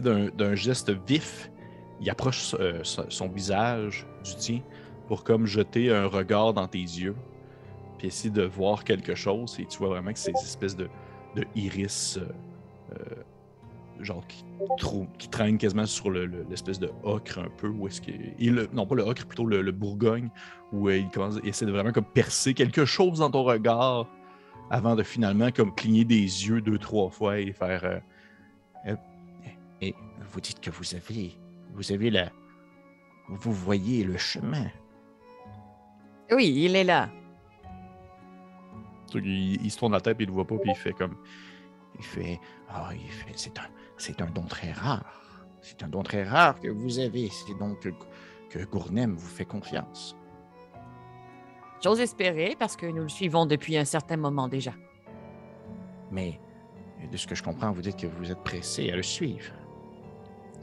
euh, 0.04 0.30
d'un 0.36 0.54
geste 0.54 0.92
vif, 1.06 1.50
il 2.00 2.10
approche 2.10 2.54
euh, 2.60 2.80
son, 2.82 3.28
visage 3.28 4.06
du 4.24 4.34
tien 4.36 4.60
pour 5.08 5.24
comme 5.24 5.46
jeter 5.46 5.92
un 5.94 6.06
regard 6.06 6.52
dans 6.52 6.68
tes 6.68 6.78
yeux, 6.78 7.16
puis 7.98 8.08
essayer 8.08 8.30
de 8.30 8.42
voir 8.42 8.84
quelque 8.84 9.14
chose. 9.14 9.56
Et 9.58 9.66
tu 9.66 9.78
vois 9.78 9.88
vraiment 9.88 10.12
que 10.12 10.18
c'est 10.18 10.36
ces 10.36 10.44
espèces 10.44 10.76
de, 10.76 10.88
de 11.34 11.44
iris, 11.54 12.18
euh, 12.18 12.28
euh, 12.92 14.02
genre 14.02 14.22
qui, 14.26 14.44
qui 15.18 15.28
traînent 15.28 15.56
quasiment 15.58 15.86
sur 15.86 16.10
le- 16.10 16.26
le- 16.26 16.44
l'espèce 16.50 16.78
de 16.78 16.90
ocre 17.02 17.38
un 17.38 17.48
peu. 17.56 17.68
Où 17.68 17.86
est-ce 17.88 18.02
que, 18.02 18.10
le- 18.10 18.68
non, 18.74 18.86
pas 18.86 18.94
le 18.94 19.02
ocre, 19.04 19.24
plutôt 19.26 19.46
le, 19.46 19.62
le 19.62 19.72
bourgogne, 19.72 20.28
où 20.72 20.90
il, 20.90 21.08
commence, 21.08 21.38
il 21.42 21.48
essaie 21.48 21.64
de 21.66 21.72
vraiment 21.72 21.92
comme 21.92 22.04
percer 22.04 22.52
quelque 22.52 22.84
chose 22.84 23.20
dans 23.20 23.30
ton 23.30 23.44
regard 23.44 24.06
avant 24.68 24.96
de 24.96 25.02
finalement 25.02 25.50
comme 25.52 25.74
cligner 25.74 26.04
des 26.04 26.20
yeux 26.20 26.60
deux, 26.60 26.78
trois 26.78 27.08
fois 27.08 27.38
et 27.38 27.52
faire. 27.52 28.02
Et 29.80 29.94
vous 30.32 30.40
dites 30.40 30.60
que 30.60 30.70
vous 30.70 30.94
avez, 30.94 31.36
vous 31.76 31.92
avez 31.92 32.10
la, 32.10 32.32
vous 33.28 33.52
voyez 33.52 34.02
le 34.02 34.16
chemin. 34.16 34.66
Oui, 36.32 36.52
il 36.56 36.74
est 36.74 36.84
là. 36.84 37.10
il, 39.14 39.64
il 39.64 39.70
se 39.70 39.78
tourne 39.78 39.92
la 39.92 40.00
tête 40.00 40.16
il 40.18 40.22
ne 40.22 40.28
le 40.28 40.32
voit 40.32 40.46
pas, 40.46 40.56
puis 40.56 40.70
il 40.70 40.76
fait 40.76 40.92
comme. 40.92 41.16
Il 41.98 42.04
fait, 42.04 42.40
ah, 42.68 42.90
il 42.94 43.10
fait, 43.10 43.32
c'est 43.36 43.58
un, 43.58 43.68
c'est 43.96 44.20
un 44.20 44.26
don 44.26 44.42
très 44.42 44.72
rare. 44.72 45.22
C'est 45.60 45.82
un 45.82 45.88
don 45.88 46.02
très 46.02 46.24
rare 46.24 46.58
que 46.60 46.68
vous 46.68 46.98
avez. 46.98 47.28
C'est 47.28 47.56
donc 47.58 47.80
que, 47.80 47.90
que 48.50 48.64
Gournem 48.64 49.14
vous 49.14 49.28
fait 49.28 49.44
confiance. 49.44 50.16
J'ose 51.82 52.00
espérer 52.00 52.56
parce 52.58 52.76
que 52.76 52.86
nous 52.86 53.02
le 53.02 53.08
suivons 53.08 53.46
depuis 53.46 53.76
un 53.76 53.84
certain 53.84 54.16
moment 54.16 54.48
déjà. 54.48 54.72
Mais 56.10 56.40
de 57.10 57.16
ce 57.16 57.26
que 57.26 57.34
je 57.34 57.42
comprends, 57.42 57.70
vous 57.72 57.82
dites 57.82 57.96
que 57.96 58.06
vous 58.06 58.30
êtes 58.30 58.42
pressé 58.42 58.90
à 58.90 58.96
le 58.96 59.02
suivre. 59.02 59.52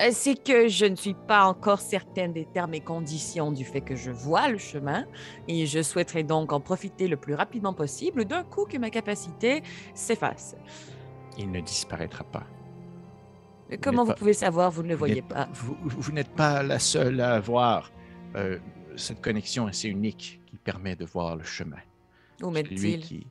Euh, 0.02 0.10
C'est 0.12 0.42
que 0.44 0.68
je 0.68 0.86
ne 0.86 0.96
suis 0.96 1.14
pas 1.14 1.46
encore 1.46 1.80
certaine 1.80 2.34
des 2.34 2.46
termes 2.46 2.74
et 2.74 2.82
conditions 2.82 3.52
du 3.52 3.64
fait 3.64 3.82
que 3.82 3.96
je 3.96 4.12
vois 4.12 4.48
le 4.50 4.58
chemin 4.58 5.06
et 5.48 5.66
je 5.66 5.82
souhaiterais 5.82 6.24
donc 6.24 6.52
en 6.52 6.60
profiter 6.60 7.08
le 7.08 7.18
plus 7.18 7.36
rapidement 7.36 7.74
possible 7.74 8.26
d'un 8.26 8.44
coup 8.44 8.66
que 8.66 8.78
ma 8.78 8.90
capacité 8.90 9.62
s'efface. 9.94 10.56
Il 11.38 11.52
ne 11.52 11.62
disparaîtra 11.62 12.24
pas. 12.24 12.46
Mais 13.70 13.78
Comment 13.78 14.04
vous 14.04 14.10
pas- 14.12 14.16
pouvez 14.18 14.34
savoir, 14.34 14.72
vous 14.72 14.84
ne 14.84 14.90
le 14.90 14.96
voyez 14.96 15.22
pas? 15.22 15.48
Vous, 15.54 15.76
vous 15.84 16.12
n'êtes 16.12 16.34
pas 16.36 16.64
la 16.64 16.80
seule 16.80 17.20
à 17.22 17.36
avoir 17.36 17.92
euh, 18.36 18.60
cette 18.96 19.22
connexion 19.22 19.68
assez 19.68 19.90
unique 19.90 20.42
qui 20.48 20.58
permet 20.58 20.96
de 20.96 21.06
voir 21.06 21.36
le 21.36 21.44
chemin. 21.44 21.78
Où 22.42 22.50
met-il 22.50 23.00
qui. 23.00 23.28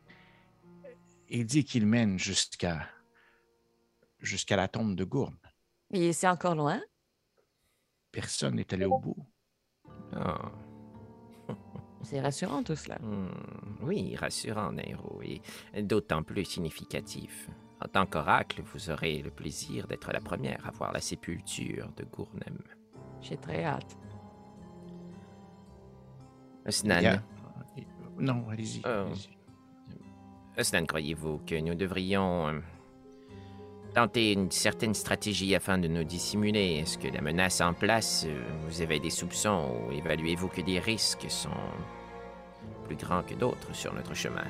Il 1.29 1.45
dit 1.47 1.65
qu'il 1.65 1.87
mène 1.87 2.19
jusqu'à 2.19 2.87
jusqu'à 4.21 4.57
la 4.57 4.69
tombe 4.69 4.95
de 4.95 5.05
Gourne. 5.05 5.37
Et 5.93 6.13
c'est 6.13 6.29
encore 6.29 6.55
loin 6.55 6.81
Personne 8.11 8.57
n'est 8.57 8.73
allé 8.75 8.85
au 8.87 8.99
bout. 8.99 9.17
Oh. 10.17 11.53
C'est 12.03 12.21
rassurant 12.21 12.63
tout 12.63 12.75
cela. 12.75 12.99
Hmm, 13.01 13.29
oui, 13.83 14.17
rassurant, 14.17 14.73
Nairo, 14.73 15.21
et 15.23 15.41
d'autant 15.83 16.23
plus 16.25 16.45
significatif. 16.45 17.49
En 17.81 17.87
tant 17.89 18.07
qu'oracle, 18.07 18.61
vous 18.63 18.91
aurez 18.91 19.23
le 19.23 19.31
plaisir 19.31 19.87
d'être 19.87 20.13
la 20.13 20.21
première 20.21 20.67
à 20.67 20.73
voir 20.73 20.93
la 20.93 21.01
sépulture 21.01 21.91
de 21.97 22.05
Gournem. 22.05 22.59
J'ai 23.21 23.37
très 23.37 23.65
hâte. 23.65 23.97
Osnan, 26.67 27.05
a- 27.07 27.23
Non, 28.19 28.49
allez-y. 28.51 28.83
Osnan, 30.59 30.87
croyez-vous 30.87 31.39
que 31.47 31.59
nous 31.61 31.75
devrions 31.75 32.49
euh, 32.49 32.61
tenter 33.95 34.33
une 34.33 34.51
certaine 34.51 34.95
stratégie 34.95 35.55
afin 35.55 35.79
de 35.79 35.89
nous 35.89 36.05
dissimuler 36.05 36.77
Est-ce 36.83 36.99
que 36.99 37.09
la 37.09 37.21
menace 37.21 37.61
en 37.61 37.75
place, 37.75 38.25
euh, 38.27 38.43
vous 38.69 38.81
avez 38.81 38.99
des 38.99 39.11
soupçons 39.11 39.71
ou 39.89 39.93
évaluez-vous 39.93 40.49
que 40.49 40.61
des 40.63 40.79
risques 40.79 41.27
sont 41.29 41.51
plus 42.87 42.97
grands 42.97 43.23
que 43.23 43.35
d'autres 43.35 43.75
sur 43.75 43.93
notre 43.95 44.15
chemin? 44.15 44.45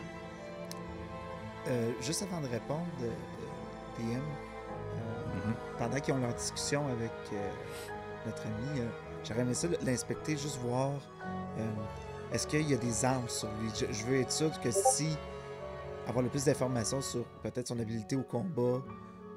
Euh, 1.68 1.92
juste 2.00 2.22
avant 2.22 2.40
de 2.40 2.48
répondre, 2.48 2.86
euh, 3.02 3.06
euh, 3.06 3.98
DM, 3.98 4.16
euh, 4.18 5.46
Mhm. 5.46 5.54
pendant 5.78 6.00
qu'ils 6.00 6.14
ont 6.14 6.18
leur 6.18 6.34
discussion 6.34 6.86
avec 6.88 7.10
euh, 7.32 7.50
notre 8.26 8.42
ami, 8.46 8.80
euh, 8.80 8.86
j'aurais 9.24 9.40
aimé 9.42 9.54
ça 9.54 9.68
l'inspecter, 9.84 10.36
juste 10.36 10.58
voir 10.58 10.90
euh, 11.58 11.66
est-ce 12.32 12.46
qu'il 12.46 12.68
y 12.68 12.74
a 12.74 12.78
des 12.78 13.04
armes 13.04 13.28
sur 13.28 13.48
lui? 13.60 13.70
Je, 13.74 13.86
je 13.92 14.04
veux 14.04 14.20
être 14.20 14.32
sûr 14.32 14.50
que 14.60 14.70
si 14.70 15.16
avoir 16.06 16.22
le 16.22 16.28
plus 16.30 16.44
d'informations 16.44 17.00
sur 17.00 17.24
peut-être 17.42 17.68
son 17.68 17.78
habilité 17.78 18.16
au 18.16 18.22
combat 18.22 18.80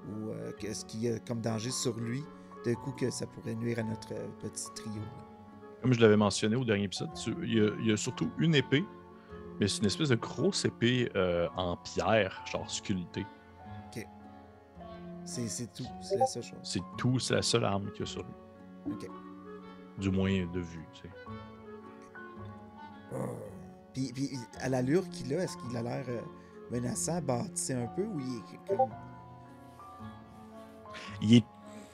ou 0.10 0.30
euh, 0.30 0.52
qu'est-ce 0.60 0.86
qu'il 0.86 1.02
y 1.04 1.10
a 1.10 1.20
comme 1.20 1.41
danger 1.41 1.72
sur 1.72 1.98
lui, 2.00 2.24
de 2.65 2.74
coup 2.74 2.91
que 2.91 3.10
ça 3.10 3.26
pourrait 3.28 3.56
nuire 3.56 3.80
à 3.80 3.84
notre 3.84 4.13
euh, 4.13 4.28
petit 4.41 4.65
trio. 4.76 5.02
Comme 5.82 5.94
je 5.94 6.02
l'avais 6.02 6.18
mentionné 6.18 6.56
au 6.56 6.63
dernier 6.65 6.84
épisode, 6.86 7.13
tu- 7.13 7.36
il 7.44 7.54
y, 7.54 7.60
a- 7.62 7.72
il 7.80 7.86
y 7.88 7.91
a 7.91 7.98
surtout 7.98 8.30
une 8.39 8.56
épée, 8.56 8.84
mais 9.60 9.68
c'est 9.68 9.80
une 9.80 9.86
espèce 9.86 10.10
de 10.10 10.15
grosse 10.15 10.65
épée 10.65 11.10
euh, 11.15 11.48
en 11.56 11.78
pierre, 11.78 12.44
genre 12.52 12.70
sculptée. 12.70 13.26
C'est 15.28 15.48
c'est 15.48 15.74
tout, 15.74 15.88
c'est 16.04 16.18
la 16.18 16.28
seule 16.28 16.44
chose. 16.44 16.60
C'est 16.62 16.82
tout, 17.00 17.18
c'est 17.18 17.34
la 17.34 17.41
seule 17.41 17.65
arme 17.65 17.89
qu'il 17.94 18.02
y 18.02 18.04
a 18.04 18.06
sur 18.06 18.22
lui. 18.22 18.94
Ok. 18.94 19.10
Du 19.98 20.12
moins 20.12 20.30
de 20.46 20.60
vue, 20.60 20.86
tu 20.94 21.02
sais. 21.02 21.10
Oh. 23.12 23.18
Puis, 23.91 24.12
puis 24.13 24.30
à 24.62 24.70
l'allure 24.70 25.10
qu'il 25.10 25.34
a, 25.34 25.38
est-ce 25.44 25.58
qu'il 25.58 25.76
a 25.78 25.82
l'air 25.82 26.06
euh, 26.10 26.22
menaçant, 26.70 27.20
bâtissé 27.24 27.74
un 27.74 27.88
peu 27.88 28.04
ou 28.04 28.20
il 28.20 28.36
est 28.38 28.68
comme. 28.78 28.89
Il 31.22 31.36
est. 31.36 31.46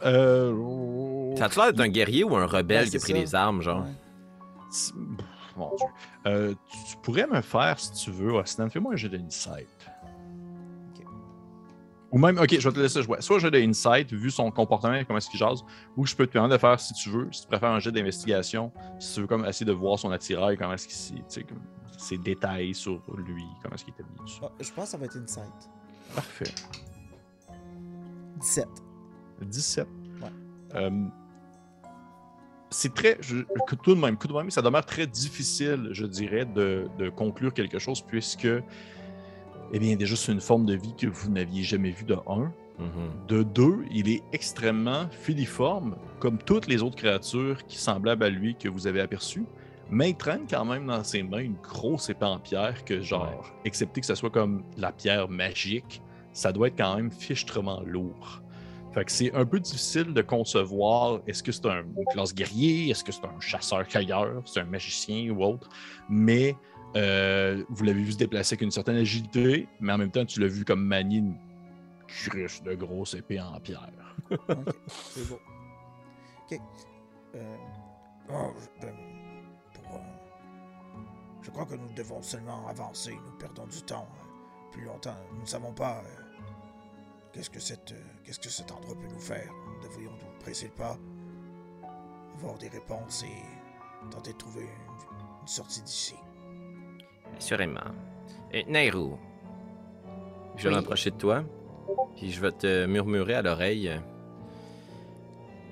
Euh... 0.04 1.36
Ça 1.36 1.46
a 1.46 1.66
l'air 1.66 1.74
d'un 1.74 1.88
guerrier 1.88 2.24
ou 2.24 2.36
un 2.36 2.46
rebelle 2.46 2.86
Ouais, 2.86 2.90
qui 2.90 2.98
a 2.98 3.00
pris 3.00 3.14
ça. 3.14 3.18
les 3.18 3.36
armes, 3.36 3.62
genre? 3.62 3.84
Ouais. 3.84 3.92
Mon 5.58 5.76
Dieu. 5.76 5.88
Euh, 6.28 6.54
tu, 6.90 6.98
pourrais 6.98 7.28
me 7.28 7.42
faire, 7.42 7.80
si 7.80 7.92
tu 7.92 8.12
veux, 8.12 8.32
Osnan, 8.32 8.70
fais-moi 8.70 8.94
un 8.94 8.96
jeu 8.96 9.10
d'insight. 9.10 9.68
Ok. 10.96 11.06
Ou 12.12 12.18
même, 12.18 12.38
ok, 12.38 12.58
je 12.58 12.70
vais 12.70 12.76
te 12.76 12.80
laisser 12.80 13.04
jouer. 13.04 13.18
Soit 13.22 13.36
un 13.36 13.40
jeu 13.40 13.52
d'insight, 13.52 14.12
vu 14.14 14.32
son 14.32 14.50
comportement, 14.50 14.98
comment 15.06 15.18
est-ce 15.18 15.30
qu'il 15.30 15.40
jase, 15.40 15.64
ou 15.98 16.06
je 16.06 16.16
peux 16.16 16.26
te 16.26 16.32
permettre 16.32 16.56
de 16.56 16.60
faire, 16.60 16.80
si 16.80 16.94
tu 16.94 17.10
veux, 17.10 17.28
si 17.32 17.42
tu 17.42 17.48
préfères 17.48 17.72
un 17.72 17.80
jeu 17.80 17.92
d'investigation, 17.92 18.72
si 19.00 19.16
tu 19.16 19.22
veux 19.22 19.28
comme 19.28 19.46
essayer 19.46 19.66
de 19.66 19.74
voir 19.74 20.00
son 20.00 20.12
attirail, 20.12 20.58
comment 20.58 20.74
est-ce 20.74 20.88
qu'il 20.88 21.46
comme 21.46 21.60
ses 21.98 22.18
détails 22.18 22.74
sur 22.74 23.02
lui, 23.16 23.46
comment 23.62 23.76
est-ce 23.76 23.86
qu'il 23.86 23.94
est 23.94 24.02
habillé. 24.02 24.40
Ah, 24.42 24.52
je 24.60 24.72
pense 24.72 24.86
que 24.86 24.92
ça 24.92 24.98
va 24.98 25.06
être 25.06 25.18
Insight. 25.18 25.70
Parfait. 26.16 26.52
17. 28.40 28.68
17. 29.46 29.88
Ouais. 30.22 30.28
Euh, 30.76 30.90
c'est 32.70 32.94
très. 32.94 33.18
Je, 33.22 33.38
tout 33.84 33.96
de 33.96 34.00
même, 34.00 34.18
tout 34.18 34.28
de 34.28 34.34
même, 34.34 34.50
ça 34.50 34.62
demeure 34.62 34.86
très 34.86 35.06
difficile, 35.08 35.90
je 35.92 36.06
dirais, 36.06 36.46
de, 36.46 36.88
de 36.98 37.10
conclure 37.10 37.54
quelque 37.54 37.80
chose 37.80 38.02
puisque, 38.02 38.48
eh 39.74 39.80
bien, 39.80 39.96
déjà, 39.96 40.16
c'est 40.16 40.32
une 40.32 40.42
forme 40.42 40.66
de 40.66 40.76
vie 40.76 40.96
que 40.96 41.08
vous 41.08 41.30
n'aviez 41.30 41.64
jamais 41.64 41.92
vue 41.92 42.06
de 42.06 42.16
un. 42.28 42.52
Mhm. 42.80 43.28
De 43.28 43.44
deux, 43.44 43.86
il 43.92 44.10
est 44.10 44.24
extrêmement 44.32 45.08
filiforme, 45.12 45.96
comme 46.20 46.38
toutes 46.38 46.68
les 46.68 46.82
autres 46.82 46.96
créatures 46.96 47.66
qui 47.68 47.78
semblables 47.78 48.24
à 48.24 48.30
lui 48.30 48.56
que 48.56 48.70
vous 48.70 48.88
avez 48.88 49.02
aperçues. 49.02 49.46
Mais 49.90 50.12
il 50.12 50.16
traîne 50.16 50.46
quand 50.50 50.64
même 50.64 50.88
dans 50.88 51.04
ses 51.04 51.22
mains 51.22 51.40
une 51.40 51.58
grosse 51.62 52.10
épée 52.10 52.26
en 52.26 52.40
pierre 52.40 52.86
que, 52.86 53.02
genre, 53.02 53.54
excepté 53.66 54.00
que 54.00 54.08
ça 54.08 54.16
soit 54.16 54.30
comme 54.30 54.64
la 54.78 54.94
pierre 54.94 55.28
magique, 55.28 56.02
ça 56.32 56.54
doit 56.54 56.70
être 56.70 56.78
quand 56.78 56.96
même 56.96 57.12
fichtrement 57.12 57.82
lourd. 57.86 58.41
Fait 58.94 59.06
que 59.06 59.12
c'est 59.12 59.34
un 59.34 59.46
peu 59.46 59.60
difficile 59.60 60.14
de 60.14 60.22
concevoir 60.22 61.22
est-ce 61.26 61.42
que 61.42 61.52
c'est 61.52 61.66
un, 61.66 61.84
classe 62.12 62.36
guerrier, 62.36 62.90
est-ce 62.90 63.04
que 63.04 63.12
c'est 63.14 63.24
un 63.26 63.40
chasseur-cueilleur, 63.40 64.42
c'est 64.46 64.60
un 64.60 64.66
magicien 64.66 65.32
ou 65.32 65.44
autre. 65.44 65.70
Mais 66.10 66.58
euh, 66.98 67.64
vous 67.70 67.86
l'avez 67.86 68.02
vu 68.04 68.12
se 68.12 68.18
déplacer 68.18 68.54
avec 68.54 68.64
une 68.64 68.72
certaine 68.72 68.98
agilité, 68.98 69.70
mais 69.80 69.94
en 69.94 69.98
même 69.98 70.12
temps, 70.12 70.26
tu 70.26 70.42
l'as 70.42 70.48
vu 70.48 70.66
comme 70.66 70.84
manier 70.84 71.20
une 71.20 71.38
curusse 72.08 72.62
de 72.64 72.74
grosse 72.76 73.14
épée 73.14 73.40
en 73.40 73.60
pierre. 73.62 73.90
C'est 74.88 75.30
beau. 75.30 75.40
Ok. 76.52 76.60
Euh, 77.36 77.56
oh, 78.30 78.54
euh, 78.84 78.88
je 81.42 81.50
crois 81.50 81.66
que 81.66 81.76
nous 81.76 81.92
devons 81.96 82.22
seulement 82.22 82.68
avancer. 82.68 83.18
Nous 83.26 83.38
perdons 83.38 83.68
du 83.68 83.82
temps 83.84 84.08
hein, 84.12 84.26
plus 84.72 84.84
longtemps. 84.84 85.16
Nous 85.34 85.42
ne 85.42 85.46
savons 85.46 85.72
pas 85.72 86.04
qu'est-ce 87.34 87.50
que 87.50 87.60
cette, 87.60 87.92
euh, 87.92 88.02
qu'est-ce 88.24 88.40
que 88.40 88.50
cet 88.50 88.72
endroit 88.72 88.96
peut 88.96 89.08
nous 89.12 89.20
faire? 89.20 89.50
Nous 89.76 89.88
devrions 89.88 90.12
nous 90.12 90.40
presser 90.40 90.66
le 90.68 90.74
pas, 90.74 90.98
avoir 92.36 92.58
des 92.58 92.68
réponses 92.70 93.24
et 93.24 94.10
tenter 94.10 94.34
de 94.34 94.38
trouver 94.38 94.62
une, 94.62 95.42
une 95.42 95.48
sortie 95.48 95.82
d'ici. 95.82 96.16
Assurément. 97.38 97.80
Euh, 98.54 98.62
Nairou, 98.68 99.18
Je 100.58 100.64
vais 100.64 100.70
Oui. 100.70 100.76
m'approcher 100.76 101.12
de 101.12 101.16
toi, 101.18 101.44
puis 102.16 102.32
je 102.32 102.42
vais 102.42 102.52
te 102.52 102.86
murmurer 102.86 103.36
à 103.36 103.42
l'oreille. 103.42 103.92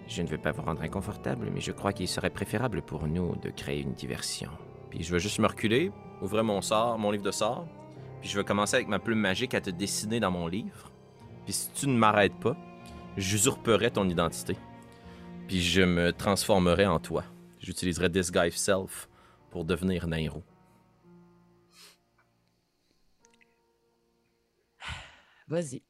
je 0.07 0.23
ne 0.23 0.27
veux 0.27 0.37
pas 0.39 0.51
vous 0.51 0.63
rendre 0.63 0.81
inconfortable, 0.81 1.51
mais 1.53 1.59
je 1.61 1.71
crois 1.71 1.93
qu'il 1.93 2.07
serait 2.07 2.31
préférable 2.31 2.81
pour 2.81 3.05
nous 3.07 3.35
de 3.35 3.49
créer 3.51 3.81
une 3.81 3.93
diversion. 3.93 4.49
Puis 4.89 5.03
je 5.03 5.11
vais 5.13 5.19
juste 5.19 5.37
me 5.37 5.45
reculer, 5.45 5.91
ouvrir 6.21 6.43
mon 6.43 6.61
sort, 6.61 6.97
mon 6.97 7.11
livre 7.11 7.23
de 7.23 7.29
sort, 7.31 7.67
puis 8.19 8.27
je 8.29 8.35
vais 8.39 8.43
commencer 8.43 8.75
avec 8.77 8.87
ma 8.87 8.97
plume 8.97 9.19
magique 9.19 9.53
à 9.53 9.61
te 9.61 9.69
dessiner 9.69 10.19
dans 10.19 10.31
mon 10.31 10.47
livre. 10.47 10.91
Puis 11.49 11.55
si 11.55 11.71
tu 11.71 11.87
ne 11.87 11.97
m'arrêtes 11.97 12.39
pas, 12.39 12.55
j'usurperai 13.17 13.89
ton 13.89 14.07
identité. 14.07 14.55
Puis 15.47 15.63
je 15.63 15.81
me 15.81 16.13
transformerai 16.13 16.85
en 16.85 16.99
toi. 16.99 17.23
J'utiliserai 17.59 18.07
Disguise 18.09 18.53
Self 18.53 19.09
pour 19.49 19.65
devenir 19.65 20.05
Nairo. 20.05 20.43
Vas-y. 25.47 25.81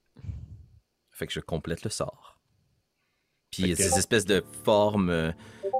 Fait 1.12 1.28
que 1.28 1.34
je 1.34 1.42
complète 1.42 1.84
le 1.84 1.90
sort. 1.90 2.40
Puis 3.52 3.64
il 3.64 3.68
y 3.68 3.74
a 3.74 3.76
Fait 3.76 3.84
que- 3.84 3.90
ces 3.90 4.00
espèces 4.00 4.26
de 4.26 4.42
formes, 4.64 5.10
euh, 5.10 5.34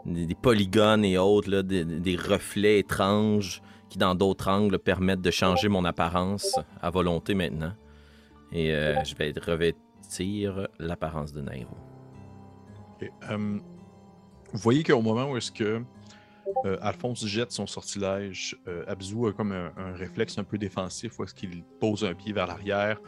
des, 0.06 0.26
des 0.26 0.36
polygones 0.36 1.06
et 1.06 1.18
autres, 1.18 1.50
là, 1.50 1.64
des, 1.64 1.86
des 1.86 2.18
reflets 2.18 2.80
étranges 2.80 3.62
qui, 3.90 3.98
dans 3.98 4.14
d'autres 4.14 4.50
angles, 4.50 4.78
permettent 4.78 5.22
de 5.22 5.32
changer 5.32 5.70
mon 5.70 5.86
apparence 5.86 6.60
à 6.82 6.90
volonté 6.90 7.34
maintenant. 7.34 7.74
Et 8.52 8.74
euh, 8.74 9.04
je 9.04 9.16
vais 9.16 9.34
revêtir 9.46 10.68
l'apparence 10.80 11.32
de 11.34 11.42
Nairo. 11.42 11.78
Euh, 13.30 13.60
vous 14.52 14.60
voyez 14.60 14.84
qu'au 14.84 15.02
moment 15.02 15.32
où 15.32 15.38
est-ce 15.38 15.52
que 15.52 15.82
euh, 16.66 16.78
Alphonse 16.82 17.26
jette 17.26 17.52
son 17.52 17.68
sortilège, 17.68 18.58
euh, 18.68 18.84
Abzu 18.88 19.28
a 19.28 19.32
comme 19.34 19.52
un, 19.52 19.72
un 19.78 19.94
réflexe 19.94 20.38
un 20.40 20.44
peu 20.44 20.58
défensif 20.58 21.18
où 21.20 21.24
est-ce 21.24 21.34
qu'il 21.34 21.64
pose 21.80 22.04
un 22.04 22.14
pied 22.16 22.34
vers 22.34 22.48
l'arrière, 22.48 23.00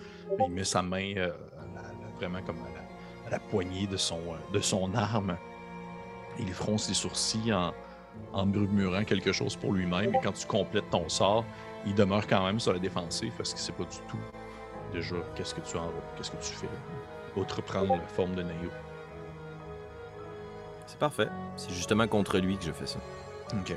il 0.46 0.52
met 0.54 0.64
sa 0.64 0.82
main 0.84 1.14
à 1.16 1.18
la- 1.20 1.92
vraiment 2.18 2.42
comme 2.44 2.58
à 2.60 2.70
la, 2.76 3.28
à 3.28 3.30
la 3.32 3.40
poignée 3.40 3.88
de 3.88 3.98
son, 3.98 4.20
de 4.54 4.60
son 4.60 4.94
arme. 4.94 5.36
Il 6.40 6.54
fronce 6.54 6.88
les 6.88 6.94
sourcils 6.94 7.52
en, 7.52 7.74
en 8.32 8.46
murmurant 8.46 9.04
quelque 9.04 9.32
chose 9.32 9.56
pour 9.56 9.74
lui-même. 9.74 10.14
Et 10.16 10.20
quand 10.24 10.34
tu 10.34 10.46
complètes 10.46 10.90
ton 10.92 11.10
sort, 11.10 11.44
il 11.86 11.96
demeure 11.96 12.28
quand 12.28 12.46
même 12.46 12.60
sur 12.60 12.72
la 12.74 12.80
défensive 12.80 13.34
parce 13.36 13.50
qu'il 13.50 13.60
sait 13.62 13.74
pas 13.74 13.84
du 13.84 13.98
tout 14.08 14.18
déjà 14.92 15.16
qu'est-ce 15.36 15.54
que 15.56 15.62
tu 15.62 15.78
en 15.78 15.92
qu'est-ce 16.18 16.32
que 16.32 16.38
tu 16.38 16.54
fais. 16.54 16.68
Autre 17.36 17.62
prendre 17.62 17.96
la 17.96 18.02
forme 18.08 18.36
de 18.36 18.44
Nayo. 18.44 18.70
C'est 20.88 21.00
parfait. 21.00 21.30
C'est 21.56 21.72
justement 21.72 22.08
contre 22.08 22.38
lui 22.40 22.58
que 22.58 22.64
je 22.66 22.72
fais 22.72 22.86
ça. 22.86 23.00
Ok. 23.54 23.76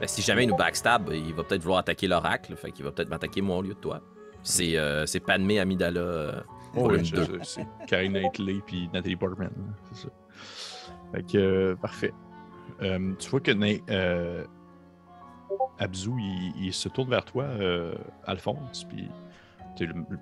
Ben, 0.00 0.06
si 0.06 0.20
jamais 0.22 0.44
il 0.44 0.48
nous 0.48 0.56
backstab, 0.56 1.10
il 1.12 1.34
va 1.34 1.42
peut-être 1.42 1.62
vouloir 1.62 1.80
attaquer 1.80 2.06
l'oracle. 2.06 2.54
Fait 2.56 2.70
qu'il 2.70 2.84
va 2.84 2.92
peut-être 2.92 3.08
m'attaquer 3.08 3.40
moi 3.40 3.56
au 3.56 3.62
lieu 3.62 3.74
de 3.74 3.78
toi. 3.80 4.00
C'est 4.42 4.76
euh, 4.76 5.06
c'est 5.06 5.20
Padmé 5.20 5.58
Amidala. 5.58 6.00
euh, 6.00 6.40
Oh, 6.78 6.88
oui, 6.90 7.02
je- 7.04 7.16
2. 7.16 7.24
je- 7.24 7.44
c'est 7.44 7.66
Carrie 7.88 8.10
Knightley 8.10 8.60
puis 8.66 8.90
Nathalie 8.92 9.16
Portman. 9.16 9.50
hein, 9.58 9.72
C'est 9.92 10.02
ça. 10.02 10.08
Fait 11.12 11.22
que, 11.22 11.38
euh, 11.38 11.76
parfait. 11.76 12.12
Euh, 12.82 13.14
tu 13.18 13.30
vois 13.30 13.40
que 13.40 13.50
Abzu, 15.78 16.10
il, 16.18 16.66
il 16.66 16.72
se 16.72 16.88
tourne 16.88 17.10
vers 17.10 17.24
toi, 17.24 17.44
euh, 17.44 17.94
Alphonse, 18.24 18.84
puis 18.84 19.08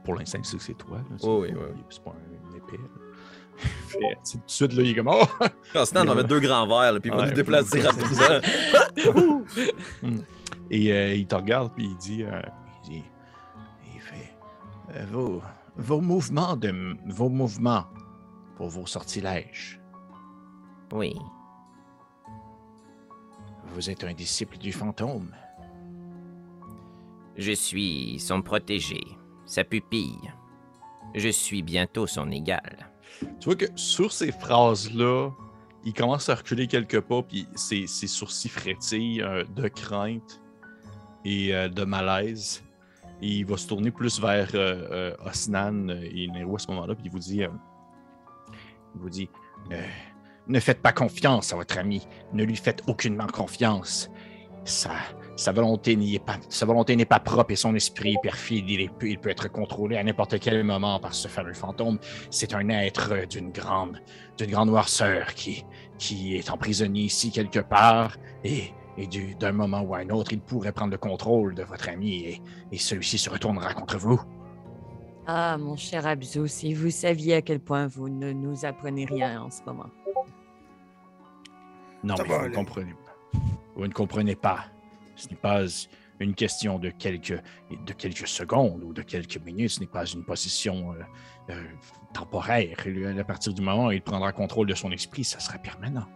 pour 0.04 0.14
l'instant, 0.16 0.38
il 0.40 0.44
sait 0.44 0.56
que 0.56 0.62
c'est 0.62 0.74
toi. 0.74 0.98
là, 0.98 1.16
Oh 1.22 1.40
oui, 1.42 1.48
oui. 1.52 1.60
il- 1.76 1.84
C'est 1.88 2.02
pas 2.02 2.10
un 2.12 2.56
épée. 2.56 2.80
tout 4.32 4.36
de 4.38 4.42
suite, 4.48 4.72
là, 4.72 4.82
il 4.82 4.90
est 4.90 4.94
comme 4.96 5.06
Oh! 5.08 5.22
Ah, 5.76 5.86
sinon, 5.86 6.08
on 6.08 6.14
met 6.16 6.24
deux 6.24 6.40
grands 6.40 6.66
verres, 6.66 6.92
là, 6.94 7.00
puis 7.00 7.10
il 7.10 7.16
va 7.16 7.22
Ouais, 7.22 7.28
nous 7.28 7.34
déplacer 7.36 7.80
rapidement. 7.82 8.40
Et 10.70 10.92
euh, 10.92 11.14
il 11.14 11.26
te 11.26 11.34
regarde, 11.34 11.72
puis 11.74 11.84
il 11.84 11.96
dit, 11.98 12.22
euh, 12.24 12.40
il 12.84 12.90
dit, 12.90 13.04
il 13.94 14.00
fait, 14.00 14.34
euh, 14.96 15.04
vos, 15.10 15.42
vos 15.76 16.00
mouvements 16.00 16.56
de, 16.56 16.96
vos 17.06 17.28
mouvements 17.28 17.84
pour 18.56 18.68
vos 18.70 18.86
sortilèges. 18.86 19.80
Oui. 20.92 21.14
Vous 23.74 23.90
êtes 23.90 24.04
un 24.04 24.14
disciple 24.14 24.56
du 24.58 24.72
fantôme. 24.72 25.34
Je 27.36 27.52
suis 27.52 28.18
son 28.18 28.42
protégé, 28.42 29.00
sa 29.46 29.64
pupille. 29.64 30.32
Je 31.14 31.28
suis 31.28 31.62
bientôt 31.62 32.06
son 32.06 32.30
égal. 32.30 32.90
Tu 33.40 33.46
vois 33.46 33.56
que 33.56 33.66
sur 33.76 34.12
ces 34.12 34.32
phrases-là, 34.32 35.30
il 35.84 35.92
commence 35.92 36.28
à 36.28 36.34
reculer 36.34 36.66
quelques 36.66 37.00
pas, 37.00 37.22
puis 37.22 37.46
ses, 37.54 37.86
sourcils 37.86 38.48
frétillent 38.48 39.22
euh, 39.22 39.44
de 39.54 39.68
crainte 39.68 40.40
et 41.24 41.54
euh, 41.54 41.68
de 41.68 41.84
malaise. 41.84 42.62
Et 43.22 43.28
il 43.28 43.46
va 43.46 43.56
se 43.56 43.66
tourner 43.66 43.90
plus 43.90 44.20
vers 44.20 44.50
euh, 44.54 44.88
euh, 44.90 45.16
Osnan 45.24 45.88
et 45.88 46.28
Nero 46.28 46.56
à 46.56 46.58
ce 46.58 46.68
moment-là, 46.68 46.94
puis 46.94 47.04
il 47.06 47.10
vous 47.10 47.18
dit 47.18 47.40
Il 47.40 49.00
vous 49.00 49.10
dit 49.10 49.28
Ne 50.46 50.60
faites 50.60 50.82
pas 50.82 50.92
confiance 50.92 51.52
à 51.52 51.56
votre 51.56 51.78
ami. 51.78 52.06
Ne 52.32 52.44
lui 52.44 52.56
faites 52.56 52.82
aucunement 52.86 53.26
confiance. 53.26 54.10
Sa, 54.64 54.92
sa 55.36 55.52
volonté 55.52 55.96
n'y 55.96 56.14
est 56.14 56.24
pas, 56.24 56.36
sa 56.48 56.64
volonté 56.66 56.94
n'est 56.96 57.04
pas 57.04 57.18
propre 57.20 57.50
et 57.52 57.56
son 57.56 57.74
esprit 57.74 58.14
est 58.14 58.22
perfide. 58.22 58.68
Il, 58.70 58.80
est- 58.80 58.90
il 59.02 59.18
peut 59.18 59.30
être 59.30 59.48
contrôlé 59.50 59.96
à 59.96 60.04
n'importe 60.04 60.38
quel 60.38 60.62
moment 60.64 60.98
par 61.00 61.12
ce 61.14 61.28
fameux 61.28 61.54
fantôme. 61.54 61.98
C'est 62.30 62.54
un 62.54 62.68
être 62.68 63.26
d'une 63.28 63.50
grande, 63.50 64.00
d'une 64.38 64.50
grande 64.50 64.68
noirceur 64.68 65.34
qui, 65.34 65.64
qui 65.98 66.36
est 66.36 66.50
emprisonné 66.50 67.00
ici 67.00 67.30
quelque 67.32 67.58
part 67.60 68.16
et, 68.44 68.72
et 68.96 69.06
du- 69.08 69.34
d'un 69.34 69.52
moment 69.52 69.80
ou 69.82 69.94
à 69.94 69.98
un 69.98 70.10
autre, 70.10 70.32
il 70.32 70.40
pourrait 70.40 70.72
prendre 70.72 70.92
le 70.92 70.98
contrôle 70.98 71.54
de 71.54 71.64
votre 71.64 71.88
ami 71.88 72.20
et, 72.24 72.42
et 72.70 72.78
celui-ci 72.78 73.18
se 73.18 73.28
retournera 73.30 73.74
contre 73.74 73.98
vous. 73.98 74.20
Ah, 75.26 75.56
mon 75.58 75.74
cher 75.76 76.06
Abzu, 76.06 76.46
si 76.48 76.74
vous 76.74 76.90
saviez 76.90 77.36
à 77.36 77.42
quel 77.42 77.58
point 77.58 77.86
vous 77.86 78.08
ne 78.10 78.30
nous 78.32 78.64
apprenez 78.66 79.06
rien 79.06 79.42
en 79.42 79.50
ce 79.50 79.62
moment. 79.64 79.88
Non, 82.02 82.16
Ça 82.16 82.22
mais 82.24 82.28
va 82.28 82.38
vous 82.42 82.48
ne 82.50 82.54
comprenez 82.54 82.92
pas. 82.92 83.38
Vous 83.74 83.86
ne 83.86 83.92
comprenez 83.92 84.36
pas. 84.36 84.66
Ce 85.16 85.28
n'est 85.28 85.36
pas 85.36 85.62
une 86.20 86.34
question 86.34 86.78
de 86.78 86.90
quelques, 86.90 87.40
de 87.70 87.92
quelques 87.92 88.28
secondes 88.28 88.82
ou 88.82 88.92
de 88.92 89.02
quelques 89.02 89.38
minutes. 89.38 89.70
Ce 89.70 89.80
n'est 89.80 89.86
pas 89.86 90.06
une 90.06 90.24
position 90.24 90.92
euh, 90.92 91.02
euh, 91.50 91.62
temporaire. 92.12 92.76
À 93.18 93.24
partir 93.24 93.52
du 93.52 93.62
moment 93.62 93.86
où 93.86 93.92
il 93.92 94.02
prendra 94.02 94.32
contrôle 94.32 94.66
de 94.66 94.74
son 94.74 94.90
esprit, 94.92 95.24
ça 95.24 95.40
sera 95.40 95.58
permanent. 95.58 96.06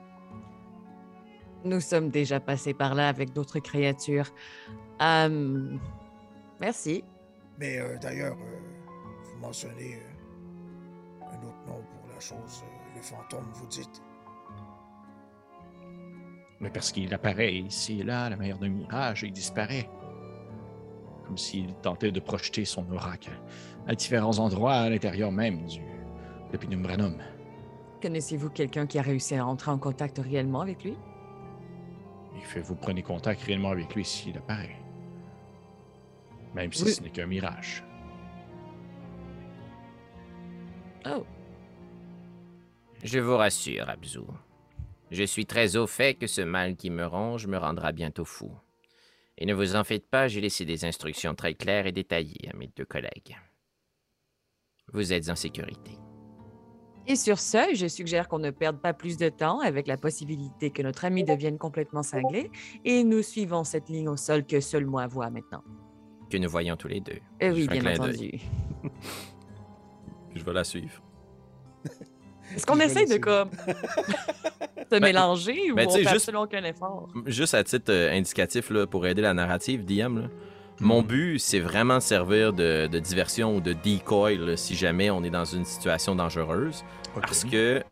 Nous 1.65 1.81
sommes 1.81 2.11
déjà 2.11 2.39
passés 2.39 2.75
par 2.75 2.95
là 2.95 3.09
avec 3.09 3.33
d'autres 3.33 3.59
créatures. 3.59 4.33
Euh, 5.03 5.77
merci. 6.61 7.05
Mais 7.59 7.79
euh, 7.79 7.99
d'ailleurs, 7.99 8.37
euh, 8.37 8.59
vous 9.25 9.39
mentionnez 9.41 9.97
euh, 9.97 11.25
un 11.25 11.47
autre 11.47 11.59
nom 11.67 11.83
pour 11.83 12.15
la 12.15 12.21
chose, 12.21 12.63
euh, 12.63 12.97
le 12.97 13.03
fantôme, 13.03 13.51
vous 13.55 13.67
dites. 13.67 14.03
Mais 16.61 16.71
parce 16.71 16.91
qu'il 16.93 17.13
apparaît 17.15 17.55
ici 17.55 18.01
et 18.01 18.03
là, 18.05 18.25
à 18.25 18.31
la 18.31 18.37
manière 18.37 18.59
d'un 18.59 18.69
mirage, 18.69 19.23
et 19.25 19.29
il 19.29 19.33
disparaît. 19.33 19.89
Comme 21.25 21.39
s'il 21.39 21.75
tentait 21.77 22.11
de 22.11 22.21
projeter 22.21 22.65
son 22.65 22.91
oracle 22.91 23.31
à 23.87 23.95
différents 23.95 24.39
endroits 24.39 24.75
à 24.75 24.89
l'intérieur 24.91 25.31
même 25.31 25.67
du 25.67 25.81
de 26.53 26.57
Penumbranum. 26.57 27.19
Connaissez-vous 28.01 28.49
quelqu'un 28.51 28.87
qui 28.87 28.99
a 28.99 29.03
réussi 29.03 29.35
à 29.35 29.45
entrer 29.47 29.71
en 29.71 29.79
contact 29.79 30.19
réellement 30.19 30.63
avec 30.63 30.83
lui? 30.85 30.97
Il 32.35 32.43
fait 32.43 32.61
vous 32.61 32.75
prenez 32.77 33.03
contact 33.03 33.43
réellement 33.43 33.71
avec 33.71 33.95
lui 33.95 34.05
s'il 34.05 34.37
apparaît. 34.39 34.77
Même 36.55 36.73
si 36.73 36.85
Oui. 36.85 36.93
ce 36.93 37.03
n'est 37.03 37.11
qu'un 37.11 37.27
mirage. 37.27 37.85
Oh, 41.07 41.25
Je 43.05 43.19
vous 43.19 43.37
rassure, 43.37 43.89
Abzu. 43.91 44.21
Je 45.11 45.25
suis 45.25 45.47
très 45.47 45.77
au 45.77 45.87
fait 45.87 46.15
que 46.15 46.27
ce 46.27 46.43
mal 46.43 46.77
qui 46.77 46.91
me 46.91 47.07
ronge 47.07 47.47
me 47.47 47.57
rendra 47.57 47.93
bientôt 47.93 48.25
fou. 48.25 48.51
Et 49.39 49.47
ne 49.47 49.55
vous 49.55 49.77
en 49.77 49.85
faites 49.85 50.09
pas, 50.09 50.29
j'ai 50.29 50.41
laissé 50.41 50.65
des 50.65 50.85
instructions 50.85 51.35
très 51.35 51.55
claires 51.55 51.87
et 51.87 51.93
détaillées 51.93 52.51
à 52.53 52.57
mes 52.57 52.71
deux 52.77 52.85
collègues. 52.85 53.37
Vous 54.93 55.13
êtes 55.13 55.31
en 55.31 55.37
sécurité. 55.37 55.93
Et 57.07 57.17
sur 57.17 57.39
ce, 57.39 57.75
je 57.75 57.87
suggère 57.87 58.29
qu'on 58.29 58.39
ne 58.39 58.51
perde 58.51 58.83
pas 58.83 58.93
plus 58.93 59.17
de 59.17 59.31
temps 59.31 59.61
avec 59.61 59.87
la 59.87 59.97
possibilité 59.97 60.71
que 60.71 60.83
notre 60.83 61.07
ami 61.07 61.25
devienne 61.25 61.57
complètement 61.57 62.03
cinglé 62.03 62.51
et 62.85 63.03
nous 63.03 63.23
suivons 63.23 63.65
cette 63.65 63.89
ligne 63.89 64.09
au 64.11 64.17
sol 64.17 64.45
que 64.45 64.61
seul 64.61 64.85
moi 64.85 65.07
vois 65.07 65.31
maintenant. 65.31 65.65
Que 66.31 66.37
nous 66.37 66.51
voyons 66.51 66.77
tous 66.77 66.89
les 66.89 67.01
deux. 67.01 67.19
Eh 67.41 67.49
Je 67.49 67.53
oui, 67.55 67.69
bien 67.69 67.95
entendu. 67.95 68.33
Je 70.35 70.45
vais 70.45 70.53
la 70.53 70.65
suivre. 70.65 71.03
Est-ce 72.55 72.67
qu'on 72.67 72.81
essaie 72.81 73.07
de 73.07 73.17
comme 73.19 73.51
se 74.93 74.99
mélanger 75.01 75.71
ou 75.71 75.75
ben, 75.77 75.87
on 75.89 75.91
fait 75.91 75.99
juste- 76.01 76.13
absolument 76.13 76.43
aucun 76.45 76.65
effort? 76.65 77.09
Juste 77.27 77.55
à 77.55 77.65
titre 77.65 77.91
euh, 77.93 78.13
indicatif 78.17 78.71
là, 78.71 78.87
pour 78.87 79.07
aider 79.07 79.23
la 79.23 79.35
narrative, 79.35 79.85
DM, 79.85 80.19
là, 80.23 80.29
mon 80.81 81.03
but, 81.03 81.39
c'est 81.39 81.59
vraiment 81.61 81.99
servir 82.01 82.53
de, 82.53 82.87
de 82.87 82.99
diversion 83.01 83.57
ou 83.57 83.61
de 83.61 83.73
decoy 83.73 84.37
là, 84.39 84.57
si 84.57 84.77
jamais 84.77 85.11
on 85.11 85.25
est 85.25 85.31
dans 85.31 85.45
une 85.45 85.65
situation 85.65 86.15
dangereuse. 86.15 86.85
Parce 87.21 87.45
que 87.45 87.83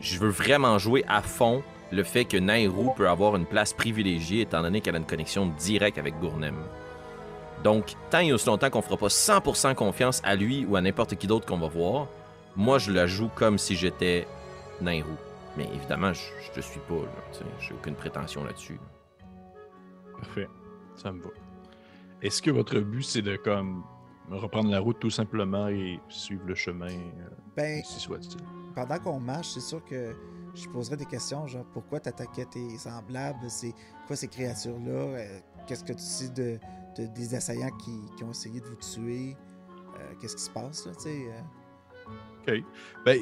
je 0.00 0.18
veux 0.18 0.28
vraiment 0.28 0.78
jouer 0.78 1.04
à 1.08 1.22
fond 1.22 1.62
le 1.90 2.02
fait 2.02 2.26
que 2.26 2.36
Nairou 2.36 2.92
peut 2.94 3.08
avoir 3.08 3.34
une 3.36 3.46
place 3.46 3.72
privilégiée 3.72 4.42
étant 4.42 4.60
donné 4.60 4.82
qu'elle 4.82 4.94
a 4.94 4.98
une 4.98 5.06
connexion 5.06 5.46
directe 5.58 5.96
avec 5.96 6.18
Gournem. 6.20 6.54
Donc, 7.64 7.94
tant 8.10 8.18
et 8.20 8.32
aussi 8.32 8.46
longtemps 8.46 8.68
qu'on 8.70 8.82
fera 8.82 8.98
pas 8.98 9.06
100% 9.08 9.74
confiance 9.74 10.20
à 10.22 10.36
lui 10.36 10.66
ou 10.68 10.76
à 10.76 10.82
n'importe 10.82 11.16
qui 11.16 11.26
d'autre 11.26 11.46
qu'on 11.46 11.56
va 11.56 11.66
voir, 11.68 12.06
moi 12.58 12.78
je 12.78 12.92
la 12.92 13.06
joue 13.06 13.30
comme 13.34 13.56
si 13.56 13.74
j'étais 13.74 14.26
Nairou. 14.82 15.16
Mais 15.56 15.66
évidemment, 15.74 16.12
je, 16.12 16.20
je 16.46 16.52
te 16.52 16.60
suis 16.60 16.78
pas, 16.80 16.94
là, 16.94 17.08
tu 17.32 17.38
sais, 17.38 17.44
j'ai 17.60 17.72
aucune 17.74 17.94
prétention 17.94 18.44
là-dessus. 18.44 18.78
Parfait. 20.20 20.48
Ça 20.94 21.10
me 21.12 21.20
va. 21.22 21.30
Est-ce 22.22 22.42
que 22.42 22.50
votre 22.50 22.78
but, 22.80 23.02
c'est 23.02 23.22
de 23.22 23.36
comme 23.36 23.82
reprendre 24.30 24.70
la 24.70 24.78
route 24.80 24.98
tout 25.00 25.10
simplement 25.10 25.68
et 25.68 25.98
suivre 26.08 26.42
le 26.46 26.54
chemin, 26.54 26.90
euh, 26.92 27.28
Ben, 27.56 27.82
si 27.84 27.98
soit-il? 27.98 28.36
pendant 28.74 28.98
qu'on 28.98 29.18
marche, 29.20 29.48
c'est 29.54 29.60
sûr 29.60 29.82
que 29.84 30.14
je 30.54 30.68
poserais 30.68 30.96
des 30.96 31.06
questions, 31.06 31.46
genre 31.46 31.64
pourquoi 31.72 31.98
t'attaquais 32.00 32.44
tes 32.44 32.76
semblables, 32.78 33.48
c'est 33.48 33.72
quoi 34.06 34.14
ces 34.16 34.28
créatures-là, 34.28 34.90
Euh, 34.92 35.38
qu'est-ce 35.66 35.82
que 35.84 35.92
tu 35.92 36.02
sais 36.02 36.28
de, 36.28 36.58
de- 36.96 37.06
des 37.06 37.34
assaillants 37.34 37.76
qui, 37.78 37.98
qui 38.16 38.24
ont 38.24 38.30
essayé 38.30 38.60
de 38.60 38.66
vous 38.66 38.76
tuer, 38.76 39.36
Euh, 39.98 40.14
qu'est-ce 40.20 40.36
qui 40.36 40.42
se 40.42 40.50
passe, 40.50 40.86
là, 40.86 40.92
tu 40.94 41.02
sais. 41.04 41.26
OK. 42.48 42.62
Ben, 43.04 43.20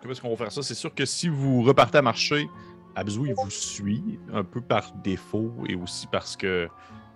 comment 0.00 0.12
est-ce 0.12 0.20
qu'on 0.20 0.30
va 0.30 0.36
faire 0.36 0.52
ça? 0.52 0.62
C'est 0.62 0.74
sûr 0.74 0.94
que 0.94 1.04
si 1.04 1.28
vous 1.28 1.62
repartez 1.62 1.98
à 1.98 2.02
marcher, 2.02 2.48
Abzu, 2.96 3.20
il 3.28 3.34
vous 3.34 3.50
suit 3.50 4.18
un 4.32 4.42
peu 4.44 4.60
par 4.60 4.92
défaut 5.04 5.52
et 5.68 5.74
aussi 5.76 6.06
parce 6.08 6.36
que 6.36 6.68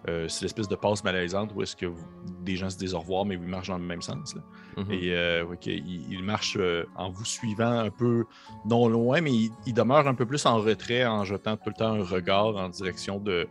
euh, 0.08 0.26
c'est 0.28 0.42
l'espèce 0.42 0.66
de 0.68 0.74
passe 0.74 1.04
malaisante 1.04 1.52
où 1.54 1.62
est-ce 1.62 1.76
que 1.76 1.86
vous- 1.86 2.04
des 2.40 2.56
gens 2.56 2.68
se 2.70 2.76
disent 2.76 2.92
au 2.94 2.98
revoir, 3.00 3.24
mais 3.24 3.36
vous 3.36 3.46
marchent 3.46 3.68
dans 3.68 3.78
le 3.78 3.84
même 3.84 4.02
sens. 4.02 4.34
là. 4.34 4.42
Mhm. 4.76 4.90
Et 4.92 5.14
euh, 5.14 5.44
il, 5.66 6.12
il 6.12 6.22
marche 6.24 6.56
euh, 6.58 6.84
en 6.96 7.10
vous 7.10 7.24
suivant 7.24 7.78
un 7.78 7.90
peu 7.90 8.24
non 8.64 8.88
loin, 8.88 9.20
mais 9.20 9.32
il, 9.32 9.50
il 9.66 9.74
demeure 9.74 10.06
un 10.08 10.14
peu 10.14 10.26
plus 10.26 10.44
en 10.46 10.56
retrait 10.58 11.04
en 11.06 11.24
jetant 11.24 11.56
tout 11.56 11.68
le 11.68 11.74
temps 11.74 11.92
un 11.94 12.02
regard 12.04 12.56
en 12.56 12.68
direction 12.68 13.18
de, 13.20 13.46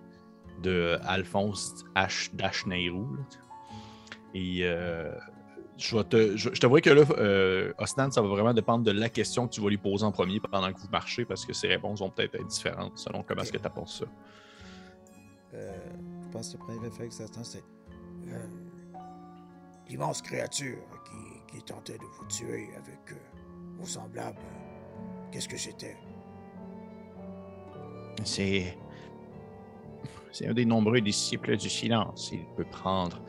de 0.62 0.98
Alphonse 1.06 1.86
H. 1.96 2.36
Dash. 2.36 2.66
Et 4.34 4.60
euh, 4.64 5.12
je, 5.82 5.98
vais 5.98 6.04
te, 6.04 6.38
je, 6.38 6.50
je 6.54 6.60
te 6.60 6.68
vois 6.68 6.80
que 6.82 6.90
là, 6.90 7.04
euh, 7.18 7.74
Osnan, 7.78 8.12
ça 8.12 8.22
va 8.22 8.28
vraiment 8.28 8.54
dépendre 8.54 8.84
de 8.84 8.92
la 8.92 9.10
question 9.10 9.48
que 9.48 9.54
tu 9.54 9.62
vas 9.62 9.70
lui 9.70 9.78
poser 9.78 10.06
en 10.06 10.12
premier 10.12 10.40
pendant 10.40 10.72
que 10.72 10.80
vous 10.80 10.90
marchez, 10.92 11.26
parce 11.26 11.46
que 11.46 11.54
ses 11.54 11.68
réponses 11.68 12.00
vont 12.00 12.10
peut-être 12.10 12.36
être 12.36 12.48
différentes 12.48 12.98
selon 12.98 13.24
comment 13.24 13.42
est-ce 13.42 13.52
que 13.52 13.58
tu 13.58 13.66
apportes 13.66 13.90
ça. 13.90 14.06
Euh, 15.54 15.72
je 16.24 16.30
pense 16.30 16.50
que 16.54 16.58
le 16.58 16.64
premier 16.64 16.80
réflexe 16.80 17.18
temps, 17.32 17.44
c'est 17.44 17.64
Euh, 18.28 18.48
L'immense 19.90 20.22
créature 20.22 20.78
qui, 21.04 21.58
qui 21.58 21.64
tentait 21.64 21.98
de 21.98 22.04
vous 22.04 22.26
tuer 22.28 22.70
avec 22.78 23.12
euh, 23.12 23.16
vos 23.78 23.86
semblables. 23.86 24.40
Qu'est-ce 25.32 25.50
que 25.50 25.58
c'était? 25.58 25.98
C'est. 28.24 28.78
C'est 30.32 30.48
un 30.48 30.54
des 30.54 30.64
nombreux 30.64 31.02
disciples 31.02 31.58
du 31.58 31.70
silence. 31.70 32.30
Il 32.32 32.46
peut 32.56 32.64
prendre. 32.72 33.20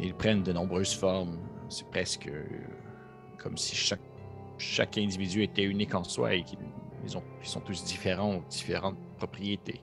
Ils 0.00 0.14
prennent 0.14 0.42
de 0.42 0.52
nombreuses 0.52 0.94
formes. 0.94 1.38
C'est 1.72 1.88
presque 1.88 2.26
euh, 2.28 2.44
comme 3.38 3.56
si 3.56 3.74
chaque, 3.74 4.00
chaque 4.58 4.98
individu 4.98 5.42
était 5.42 5.64
unique 5.64 5.94
en 5.94 6.04
soi 6.04 6.34
et 6.34 6.42
qu'ils 6.44 6.58
ils 7.04 7.16
ont- 7.16 7.24
ils 7.40 7.48
sont 7.48 7.60
tous 7.60 7.82
différents, 7.84 8.42
différentes 8.50 8.98
propriétés. 9.16 9.80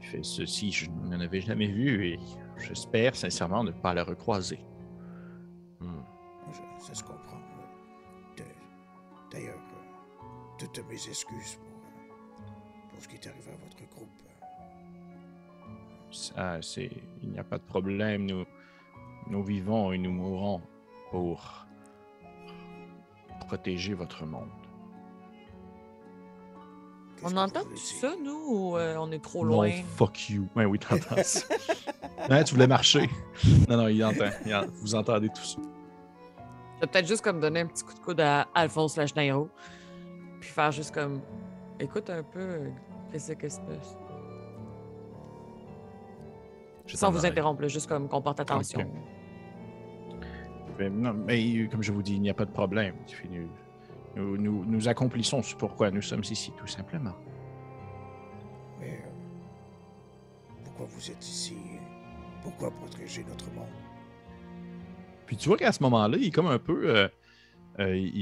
Fait 0.00 0.22
ceci, 0.22 0.70
je 0.70 0.88
n'en 0.88 1.20
avais 1.20 1.40
jamais 1.40 1.66
vu 1.66 2.06
et 2.06 2.18
j'espère 2.56 3.16
sincèrement 3.16 3.64
ne 3.64 3.72
pas 3.72 3.92
le 3.94 4.02
recroiser. 4.02 4.60
Hmm. 5.80 6.00
Ça 6.78 6.94
se 6.94 7.02
comprend. 7.02 7.40
D'ailleurs, 9.32 9.56
euh, 9.58 10.24
toutes 10.58 10.78
mes 10.88 10.94
excuses 10.94 11.56
pour, 11.56 11.66
euh, 11.66 12.88
pour 12.90 13.02
ce 13.02 13.08
qui 13.08 13.16
est 13.16 13.26
arrivé 13.26 13.50
à 13.50 13.56
votre 13.56 13.76
groupe. 13.92 14.08
Ça, 16.12 16.62
c'est. 16.62 16.90
Il 17.22 17.30
n'y 17.30 17.38
a 17.40 17.44
pas 17.44 17.58
de 17.58 17.64
problème. 17.64 18.24
Nous, 18.24 18.44
nous 19.28 19.42
vivons 19.42 19.92
et 19.92 19.98
nous 19.98 20.12
mourrons 20.12 20.62
pour 21.16 21.64
protéger 23.46 23.94
votre 23.94 24.26
monde. 24.26 24.50
On 27.22 27.34
entend 27.38 27.62
tout 27.62 27.76
ça, 27.76 28.12
nous, 28.22 28.42
ou 28.48 28.76
euh, 28.76 28.96
on 28.98 29.10
est 29.10 29.22
trop 29.22 29.42
Non, 29.46 29.54
loin? 29.62 29.70
fuck 29.96 30.28
you. 30.28 30.46
Ouais, 30.54 30.66
oui, 30.66 30.78
t'entends 30.78 31.16
ça. 31.22 31.40
Hein, 32.28 32.42
tu 32.44 32.54
voulais 32.54 32.66
marcher? 32.66 33.08
Non, 33.68 33.76
non, 33.76 33.88
il 33.88 34.02
entend. 34.04 34.24
Il 34.44 34.54
en- 34.54 34.66
Vous 34.82 34.94
entendez 34.94 35.28
tout 35.28 35.42
ça. 35.44 35.58
Je 36.76 36.80
vais 36.80 36.86
peut-être 36.88 37.06
juste 37.06 37.22
comme 37.22 37.40
donner 37.40 37.60
un 37.60 37.66
petit 37.66 37.84
coup 37.84 37.94
de 37.94 37.98
coude 38.00 38.20
à 38.20 38.46
Alphonse 38.54 38.96
Lachnairo. 38.96 39.48
Puis 40.40 40.50
faire 40.50 40.72
juste 40.72 40.92
comme. 40.92 41.20
Écoute 41.78 42.10
un 42.10 42.22
peu. 42.24 42.40
euh, 42.40 42.70
Qu'est-ce 43.12 43.32
que 43.32 43.48
c'est? 43.48 43.60
Je 46.86 46.96
Sans 46.96 47.10
vous 47.10 47.24
interrompre, 47.24 47.66
juste 47.68 47.86
comme 47.88 48.08
qu'on 48.08 48.20
porte 48.22 48.40
attention. 48.40 48.80
Ok. 48.80 48.86
Mais, 50.78 50.90
non, 50.90 51.12
mais 51.14 51.68
comme 51.68 51.82
je 51.82 51.92
vous 51.92 52.02
dis, 52.02 52.14
il 52.14 52.20
n'y 52.20 52.30
a 52.30 52.34
pas 52.34 52.44
de 52.44 52.50
problème. 52.52 52.94
Nous, 54.16 54.36
nous, 54.36 54.64
nous, 54.64 54.88
accomplissons 54.88 55.42
ce 55.42 55.54
pourquoi 55.54 55.90
nous 55.90 56.02
sommes 56.02 56.22
ici, 56.22 56.52
tout 56.58 56.66
simplement. 56.66 57.14
Mais 58.80 59.02
euh, 59.04 59.10
pourquoi 60.64 60.86
vous 60.86 61.10
êtes 61.10 61.26
ici? 61.26 61.54
Pourquoi 62.42 62.70
protéger 62.70 63.24
notre 63.24 63.50
monde? 63.52 63.66
Puis 65.26 65.36
tu 65.36 65.48
vois 65.48 65.56
qu'à 65.58 65.72
ce 65.72 65.82
moment-là, 65.82 66.16
il 66.18 66.26
est 66.26 66.30
comme 66.30 66.46
un 66.46 66.58
peu. 66.58 66.88
euh, 66.88 67.08
euh, 67.80 67.96
il- 67.96 68.16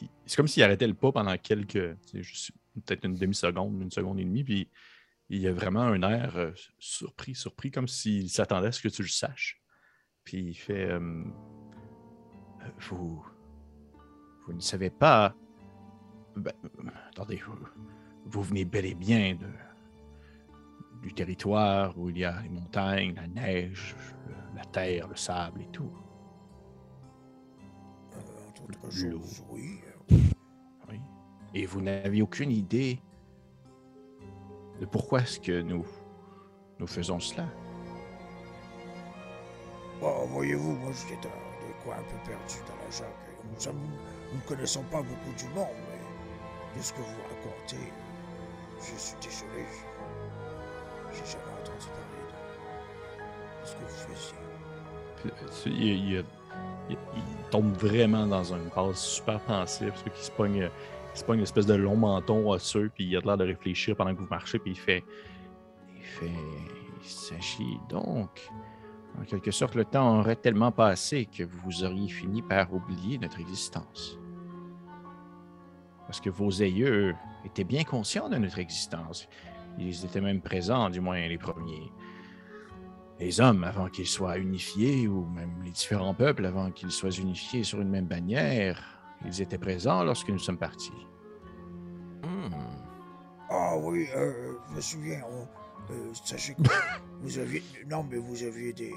il- 0.00 0.08
c'est 0.24 0.36
comme 0.36 0.48
s'il 0.48 0.62
arrêtait 0.62 0.86
le 0.86 0.94
pas 0.94 1.12
pendant 1.12 1.36
quelques. 1.36 1.96
Peut-être 2.12 3.04
une 3.04 3.14
demi-seconde, 3.16 3.80
une 3.82 3.90
seconde 3.90 4.18
et 4.20 4.24
demie. 4.24 4.44
Puis 4.44 4.68
il 5.28 5.40
y 5.40 5.46
a 5.48 5.52
vraiment 5.52 5.82
un 5.82 6.02
air 6.02 6.36
euh, 6.36 6.52
surpris, 6.78 7.34
surpris, 7.34 7.70
comme 7.70 7.88
s'il 7.88 8.28
s'attendait 8.30 8.68
à 8.68 8.72
ce 8.72 8.80
que 8.80 8.88
tu 8.88 9.02
le 9.02 9.08
saches. 9.08 9.60
Puis 10.24 10.38
il 10.38 10.54
fait. 10.54 10.86
euh, 10.90 11.22
vous. 12.78 13.24
Vous 14.46 14.52
ne 14.52 14.60
savez 14.60 14.90
pas. 14.90 15.34
Ben, 16.36 16.52
attendez, 17.08 17.40
vous, 17.46 17.56
vous 18.26 18.42
venez 18.42 18.64
bel 18.64 18.86
et 18.86 18.94
bien 18.94 19.34
de. 19.34 19.46
du 21.02 21.12
territoire 21.12 21.96
où 21.98 22.10
il 22.10 22.18
y 22.18 22.24
a 22.24 22.40
les 22.42 22.48
montagnes, 22.48 23.14
la 23.14 23.26
neige, 23.26 23.96
la 24.54 24.64
terre, 24.64 25.08
le 25.08 25.16
sable 25.16 25.62
et 25.62 25.68
tout. 25.68 25.90
Euh, 28.94 29.18
oui. 29.50 29.80
Oui. 30.88 31.00
Et 31.54 31.66
vous 31.66 31.80
n'aviez 31.80 32.22
aucune 32.22 32.50
idée 32.50 33.00
de 34.80 34.86
pourquoi 34.86 35.20
est-ce 35.20 35.40
que 35.40 35.62
nous, 35.62 35.86
nous 36.78 36.86
faisons 36.86 37.20
cela? 37.20 37.46
Bon, 40.00 40.26
voyez-vous, 40.26 40.72
moi, 40.72 40.92
j'étais 40.92 41.28
un 41.94 42.02
peu 42.02 42.16
perdu 42.24 42.56
dans 42.66 42.76
la 42.84 42.90
jungle. 42.90 43.26
Nous, 44.32 44.38
ne 44.38 44.42
connaissons 44.46 44.82
pas 44.84 45.02
beaucoup 45.02 45.32
du 45.38 45.44
monde, 45.54 45.68
mais 45.88 46.78
de 46.78 46.82
ce 46.82 46.92
que 46.92 46.98
vous 46.98 47.22
racontez, 47.22 47.92
je 48.80 48.98
suis 48.98 49.16
désolé. 49.22 49.66
J'ai 51.12 51.24
jamais 51.24 51.52
entendu 51.62 51.86
parler 51.94 52.22
de, 53.62 53.66
ce 53.66 53.74
que 53.74 53.82
vous 53.82 54.14
faisiez. 55.68 56.24
Il, 56.88 56.96
tombe 57.50 57.76
vraiment 57.76 58.26
dans 58.26 58.52
une 58.52 58.70
passe 58.70 59.00
super 59.00 59.40
pensive, 59.40 59.90
parce 59.90 60.02
qu'il 60.02 60.12
se 60.14 60.30
pogne 60.30 61.38
une 61.38 61.42
espèce 61.42 61.66
de 61.66 61.74
long 61.74 61.96
menton 61.96 62.50
osseux, 62.50 62.90
puis 62.94 63.04
il 63.04 63.16
a 63.16 63.20
l'air 63.20 63.36
de 63.36 63.44
réfléchir 63.44 63.96
pendant 63.96 64.14
que 64.14 64.20
vous 64.20 64.28
marchez, 64.28 64.58
puis 64.58 64.72
il 64.72 64.78
fait 64.78 65.04
Il 65.94 66.04
fait. 66.04 66.30
Il 67.02 67.08
s'agit 67.08 67.78
donc. 67.88 68.50
En 69.20 69.24
quelque 69.24 69.50
sorte, 69.50 69.74
le 69.74 69.84
temps 69.84 70.18
aurait 70.20 70.36
tellement 70.36 70.72
passé 70.72 71.26
que 71.26 71.42
vous 71.42 71.84
auriez 71.84 72.08
fini 72.08 72.42
par 72.42 72.72
oublier 72.72 73.18
notre 73.18 73.40
existence. 73.40 74.18
Parce 76.06 76.20
que 76.20 76.30
vos 76.30 76.62
aïeux 76.62 77.14
étaient 77.44 77.64
bien 77.64 77.82
conscients 77.84 78.28
de 78.28 78.36
notre 78.36 78.58
existence. 78.58 79.28
Ils 79.78 80.04
étaient 80.04 80.20
même 80.20 80.40
présents, 80.40 80.90
du 80.90 81.00
moins 81.00 81.26
les 81.26 81.38
premiers. 81.38 81.90
Les 83.18 83.40
hommes, 83.40 83.64
avant 83.64 83.88
qu'ils 83.88 84.06
soient 84.06 84.38
unifiés, 84.38 85.08
ou 85.08 85.24
même 85.26 85.62
les 85.64 85.70
différents 85.70 86.14
peuples, 86.14 86.44
avant 86.44 86.70
qu'ils 86.70 86.90
soient 86.90 87.10
unifiés 87.10 87.64
sur 87.64 87.80
une 87.80 87.88
même 87.88 88.06
bannière, 88.06 88.78
ils 89.24 89.40
étaient 89.40 89.58
présents 89.58 90.04
lorsque 90.04 90.28
nous 90.28 90.38
sommes 90.38 90.58
partis. 90.58 90.92
Hmm. 92.22 92.52
Ah 93.48 93.76
oui, 93.78 94.06
euh, 94.14 94.52
je 94.70 94.74
me 94.76 94.80
souviens, 94.80 95.22
on- 95.30 95.48
euh, 95.90 96.12
sachez 96.24 96.54
que 96.54 96.62
vous 97.20 97.38
aviez... 97.38 97.62
Non, 97.86 98.02
mais 98.04 98.16
vous 98.18 98.42
aviez 98.42 98.72
des... 98.72 98.94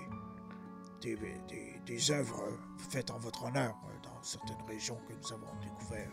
Des, 1.02 1.16
des, 1.48 1.80
des 1.86 2.12
œuvres 2.12 2.44
faites 2.90 3.10
en 3.10 3.18
votre 3.20 3.46
honneur 3.46 3.74
euh, 3.86 3.94
dans 4.04 4.22
certaines 4.22 4.62
régions 4.68 4.98
que 5.08 5.14
nous 5.14 5.32
avons 5.34 5.48
découvertes. 5.62 6.12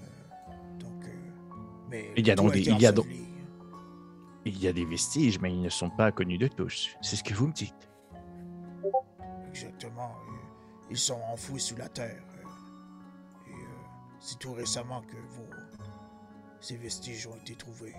Euh, 0.00 0.78
donc, 0.78 1.04
euh, 1.04 1.10
mais 1.90 2.12
Il 2.16 2.24
y 2.24 2.30
a 2.30 2.36
donc 2.36 2.52
des- 2.52 2.60
il 2.60 2.80
y 2.80 2.86
a 2.86 2.92
donc-. 2.92 3.08
Il 4.44 4.62
y 4.62 4.68
a 4.68 4.72
des 4.72 4.84
vestiges, 4.84 5.40
mais 5.40 5.50
ils 5.52 5.60
ne 5.60 5.68
sont 5.70 5.90
pas 5.90 6.12
connus 6.12 6.38
de 6.38 6.46
tous. 6.46 6.90
C'est 7.02 7.16
ce 7.16 7.24
que 7.24 7.34
vous 7.34 7.48
me 7.48 7.52
dites. 7.52 7.88
Exactement. 9.48 10.14
euh, 10.28 10.32
ils 10.90 10.98
sont 10.98 11.20
enfouis 11.32 11.60
sous 11.60 11.76
la 11.76 11.88
terre. 11.88 12.22
et 13.48 13.50
euh, 13.50 13.56
c'est 14.20 14.38
tout 14.38 14.52
récemment 14.52 15.00
que 15.02 15.16
vos, 15.16 15.48
ces 16.60 16.76
vestiges 16.76 17.26
ont 17.26 17.36
été 17.36 17.56
trouvés. 17.56 17.96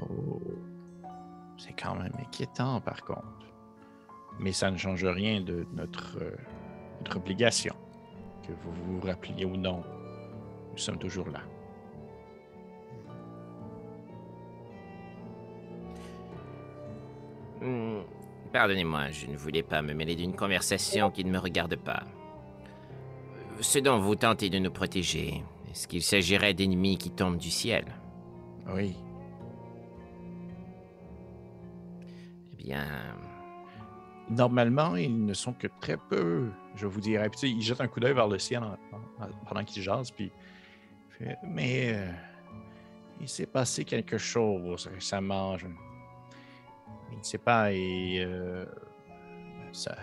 Oh. 0.00 0.40
C'est 1.56 1.72
quand 1.72 1.94
même 1.96 2.12
inquiétant, 2.20 2.80
par 2.80 3.02
contre. 3.02 3.26
Mais 4.38 4.52
ça 4.52 4.70
ne 4.70 4.76
change 4.76 5.04
rien 5.04 5.40
de 5.40 5.66
notre, 5.72 6.18
euh, 6.20 6.36
notre 7.00 7.16
obligation. 7.16 7.74
Que 8.46 8.52
vous 8.52 8.72
vous 8.72 9.00
rappeliez 9.00 9.44
ou 9.44 9.56
non, 9.56 9.82
nous 10.70 10.78
sommes 10.78 10.98
toujours 10.98 11.28
là. 11.28 11.40
Hmm, 17.60 18.02
Pardonnez-moi, 18.52 19.10
je 19.10 19.26
ne 19.26 19.36
voulais 19.36 19.62
pas 19.62 19.82
me 19.82 19.92
mêler 19.92 20.16
d'une 20.16 20.34
conversation 20.34 21.10
qui 21.10 21.24
ne 21.24 21.30
me 21.30 21.38
regarde 21.38 21.76
pas. 21.76 22.04
Ce 23.60 23.78
dont 23.78 23.98
vous 23.98 24.14
tentez 24.14 24.48
de 24.48 24.58
nous 24.58 24.70
protéger, 24.70 25.42
est-ce 25.70 25.88
qu'il 25.88 26.02
s'agirait 26.02 26.54
d'ennemis 26.54 26.96
qui 26.96 27.10
tombent 27.10 27.36
du 27.36 27.50
ciel? 27.50 27.84
Oui. 28.72 28.96
Bien, 32.58 32.86
Normalement, 34.30 34.94
ils 34.96 35.24
ne 35.24 35.32
sont 35.32 35.54
que 35.54 35.68
très 35.80 35.96
peu, 35.96 36.50
je 36.74 36.86
vous 36.86 37.00
dirais. 37.00 37.30
Puis, 37.30 37.50
il 37.50 37.62
jette 37.62 37.80
un 37.80 37.88
coup 37.88 37.98
d'œil 37.98 38.12
vers 38.12 38.28
le 38.28 38.38
ciel 38.38 38.62
en- 38.62 38.76
en- 39.24 39.28
pendant 39.48 39.64
qu'il 39.64 39.82
jase, 39.82 40.10
puis 40.10 40.30
Mais 41.42 41.94
euh, 41.94 42.12
il 43.22 43.28
s'est 43.28 43.46
passé 43.46 43.84
quelque 43.86 44.18
chose 44.18 44.86
récemment. 44.86 45.56
Je, 45.56 45.66
je 47.10 47.16
ne 47.16 47.22
sais 47.22 47.38
pas, 47.38 47.72
et 47.72 48.18
euh, 48.20 48.66
ça, 49.72 49.96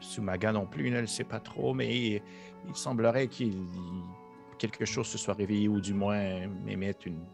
Sumaga 0.00 0.52
non 0.52 0.66
plus 0.66 0.90
ne 0.90 1.00
le 1.00 1.06
sait 1.06 1.24
pas 1.24 1.40
trop, 1.40 1.72
mais 1.72 2.22
il 2.68 2.74
semblerait 2.74 3.26
qu'il 3.28 3.56
quelque 4.58 4.84
chose 4.84 5.06
se 5.06 5.16
soit 5.18 5.34
réveillé 5.34 5.66
ou 5.68 5.80
du 5.80 5.94
moins 5.94 6.20
émette 6.66 7.06
une, 7.06 7.24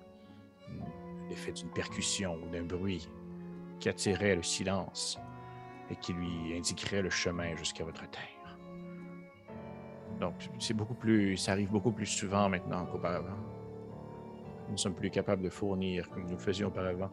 une- 0.68 1.28
l'effet 1.28 1.52
d'une 1.52 1.70
percussion 1.70 2.38
ou 2.42 2.48
d'un 2.48 2.62
bruit 2.64 3.08
qui 3.82 3.88
attirait 3.88 4.36
le 4.36 4.44
silence 4.44 5.18
et 5.90 5.96
qui 5.96 6.12
lui 6.12 6.56
indiquerait 6.56 7.02
le 7.02 7.10
chemin 7.10 7.56
jusqu'à 7.56 7.82
votre 7.84 8.08
terre. 8.08 8.56
Donc, 10.20 10.34
c'est 10.60 10.72
beaucoup 10.72 10.94
plus, 10.94 11.36
ça 11.36 11.50
arrive 11.50 11.68
beaucoup 11.68 11.90
plus 11.90 12.06
souvent 12.06 12.48
maintenant 12.48 12.86
qu'auparavant. 12.86 13.36
Nous 14.70 14.76
sommes 14.76 14.94
plus 14.94 15.10
capables 15.10 15.42
de 15.42 15.50
fournir 15.50 16.08
comme 16.10 16.22
nous 16.22 16.30
le 16.30 16.38
faisions 16.38 16.68
auparavant. 16.68 17.10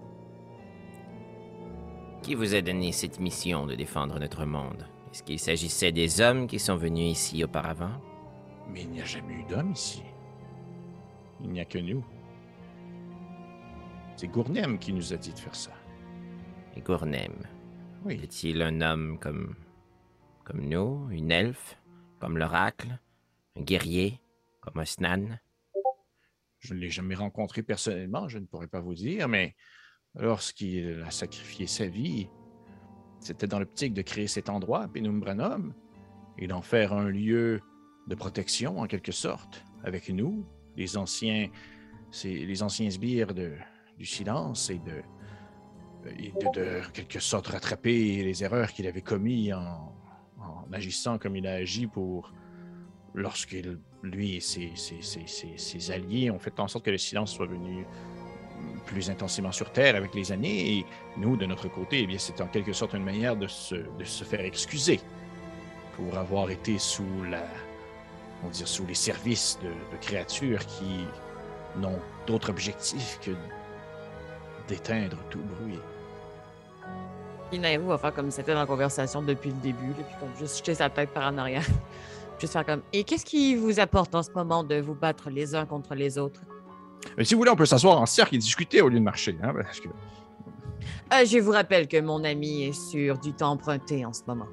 qui 2.21 2.35
vous 2.35 2.53
a 2.53 2.61
donné 2.61 2.91
cette 2.91 3.19
mission 3.19 3.65
de 3.65 3.73
défendre 3.73 4.19
notre 4.19 4.45
monde? 4.45 4.85
Est-ce 5.11 5.23
qu'il 5.23 5.39
s'agissait 5.39 5.91
des 5.91 6.21
hommes 6.21 6.45
qui 6.45 6.59
sont 6.59 6.75
venus 6.75 7.11
ici 7.13 7.43
auparavant? 7.43 7.99
Mais 8.67 8.81
il 8.83 8.91
n'y 8.91 9.01
a 9.01 9.05
jamais 9.05 9.33
eu 9.33 9.43
d'homme 9.45 9.71
ici. 9.71 10.03
Il 11.41 11.49
n'y 11.49 11.61
a 11.61 11.65
que 11.65 11.79
nous. 11.79 12.03
C'est 14.17 14.27
Gournem 14.27 14.77
qui 14.77 14.93
nous 14.93 15.13
a 15.13 15.17
dit 15.17 15.33
de 15.33 15.39
faire 15.39 15.55
ça. 15.55 15.71
Et 16.75 16.81
Gournem 16.81 17.33
Oui. 18.05 18.19
Est-il 18.23 18.61
un 18.61 18.81
homme 18.81 19.17
comme. 19.19 19.55
comme 20.43 20.61
nous 20.61 21.09
Une 21.11 21.31
elfe 21.31 21.79
Comme 22.19 22.37
l'oracle 22.37 22.99
Un 23.55 23.61
guerrier 23.61 24.19
Comme 24.61 24.79
un 24.79 24.85
snan? 24.85 25.39
Je 26.59 26.73
ne 26.73 26.79
l'ai 26.79 26.89
jamais 26.89 27.15
rencontré 27.15 27.63
personnellement, 27.63 28.27
je 28.27 28.37
ne 28.37 28.45
pourrais 28.45 28.67
pas 28.67 28.81
vous 28.81 28.93
dire, 28.93 29.29
mais 29.29 29.55
lorsqu'il 30.15 31.01
a 31.05 31.11
sacrifié 31.11 31.67
sa 31.67 31.85
vie, 31.85 32.27
c'était 33.21 33.47
dans 33.47 33.59
l'optique 33.59 33.93
de 33.93 34.01
créer 34.01 34.27
cet 34.27 34.49
endroit, 34.49 34.89
Penumbranum, 34.89 35.73
et 36.37 36.47
d'en 36.47 36.61
faire 36.61 36.91
un 36.91 37.09
lieu 37.09 37.61
de 38.07 38.15
protection 38.15 38.79
en 38.79 38.87
quelque 38.87 39.13
sorte, 39.13 39.63
avec 39.85 40.09
nous, 40.09 40.45
les 40.75 40.97
anciens, 40.97 41.49
les 42.25 42.63
anciens 42.63 42.89
sbires 42.89 43.33
de, 43.33 43.53
du 43.97 44.05
silence 44.05 44.69
et 44.69 44.79
de, 44.79 45.01
de, 46.03 46.59
de 46.59 46.81
quelque 46.93 47.19
sorte 47.19 47.47
rattraper 47.47 48.23
les 48.23 48.43
erreurs 48.43 48.71
qu'il 48.71 48.87
avait 48.87 49.01
commises 49.01 49.53
en, 49.53 49.93
agissant 50.71 51.17
comme 51.17 51.35
il 51.35 51.47
a 51.47 51.53
agi 51.53 51.87
pour 51.87 52.31
lorsque 53.15 53.57
lui 54.03 54.35
et 54.35 54.39
ses, 54.39 55.91
alliés 55.91 56.29
ont 56.29 56.39
fait 56.39 56.59
en 56.59 56.67
sorte 56.67 56.85
que 56.85 56.91
le 56.91 56.97
silence 56.97 57.33
soit 57.33 57.47
venu 57.47 57.85
plus 58.85 59.09
intensément 59.09 59.51
sur 59.51 59.71
Terre 59.71 59.95
avec 59.95 60.13
les 60.13 60.31
années. 60.31 60.77
Et 60.77 60.85
nous, 61.17 61.35
de 61.35 61.45
notre 61.45 61.67
côté, 61.69 62.01
eh 62.03 62.07
bien, 62.07 62.19
c'est 62.19 62.39
en 62.41 62.47
quelque 62.47 62.73
sorte 62.73 62.93
une 62.93 63.03
manière 63.03 63.35
de 63.35 63.47
se, 63.47 63.75
faire 64.23 64.41
excuser 64.41 64.99
pour 65.95 66.15
avoir 66.17 66.49
été 66.51 66.77
sous 66.77 67.23
les 67.23 68.93
services 68.93 69.57
de, 69.63 69.69
de 69.69 70.01
créatures 70.01 70.65
qui 70.65 71.05
n'ont 71.77 71.99
d'autre 72.27 72.49
objectif 72.49 73.19
que 73.21 73.31
d'éteindre 74.67 75.17
tout 75.29 75.41
bruit. 75.41 75.79
Puis 77.49 77.59
Nairo 77.59 77.87
va 77.87 77.97
faire 77.97 78.13
comme 78.13 78.29
c'était 78.31 78.53
dans 78.53 78.59
la 78.59 78.65
conversation 78.65 79.21
depuis 79.21 79.49
le 79.49 79.55
début, 79.57 79.87
là, 79.89 80.03
puis 80.07 80.15
comme 80.19 80.29
juste 80.37 80.57
jeter 80.57 80.75
sa 80.75 80.89
tête 80.89 81.09
par 81.11 81.31
en 81.31 81.37
arrière. 81.37 81.65
juste 82.39 82.53
faire 82.53 82.65
comme 82.65 82.81
Et 82.93 83.03
qu'est-ce 83.03 83.25
qui 83.25 83.55
vous 83.55 83.79
apporte 83.79 84.13
en 84.13 84.23
ce 84.23 84.31
moment 84.31 84.63
de 84.63 84.79
vous 84.79 84.93
battre 84.95 85.29
les 85.29 85.55
uns 85.55 85.65
contre 85.65 85.95
les 85.95 86.17
autres? 86.17 86.41
Mais 87.17 87.23
si 87.23 87.33
vous 87.33 87.39
voulez, 87.39 87.51
on 87.51 87.55
peut 87.55 87.65
s'asseoir 87.65 87.99
en 87.99 88.05
cercle 88.05 88.35
et 88.35 88.37
discuter 88.37 88.81
au 88.81 88.89
lieu 88.89 88.99
de 88.99 89.03
marcher. 89.03 89.37
hein, 89.41 89.53
parce 89.55 89.79
que... 89.79 89.87
Euh, 89.87 91.25
Je 91.25 91.39
vous 91.39 91.51
rappelle 91.51 91.87
que 91.87 91.99
mon 91.99 92.23
ami 92.23 92.63
est 92.63 92.73
sur 92.73 93.17
du 93.17 93.33
temps 93.33 93.51
emprunté 93.51 94.05
en 94.05 94.13
ce 94.13 94.21
moment. 94.27 94.47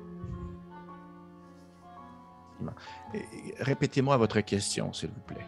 Répétez-moi 3.58 4.16
votre 4.16 4.40
question, 4.40 4.92
s'il 4.92 5.10
vous 5.10 5.20
plaît. 5.26 5.44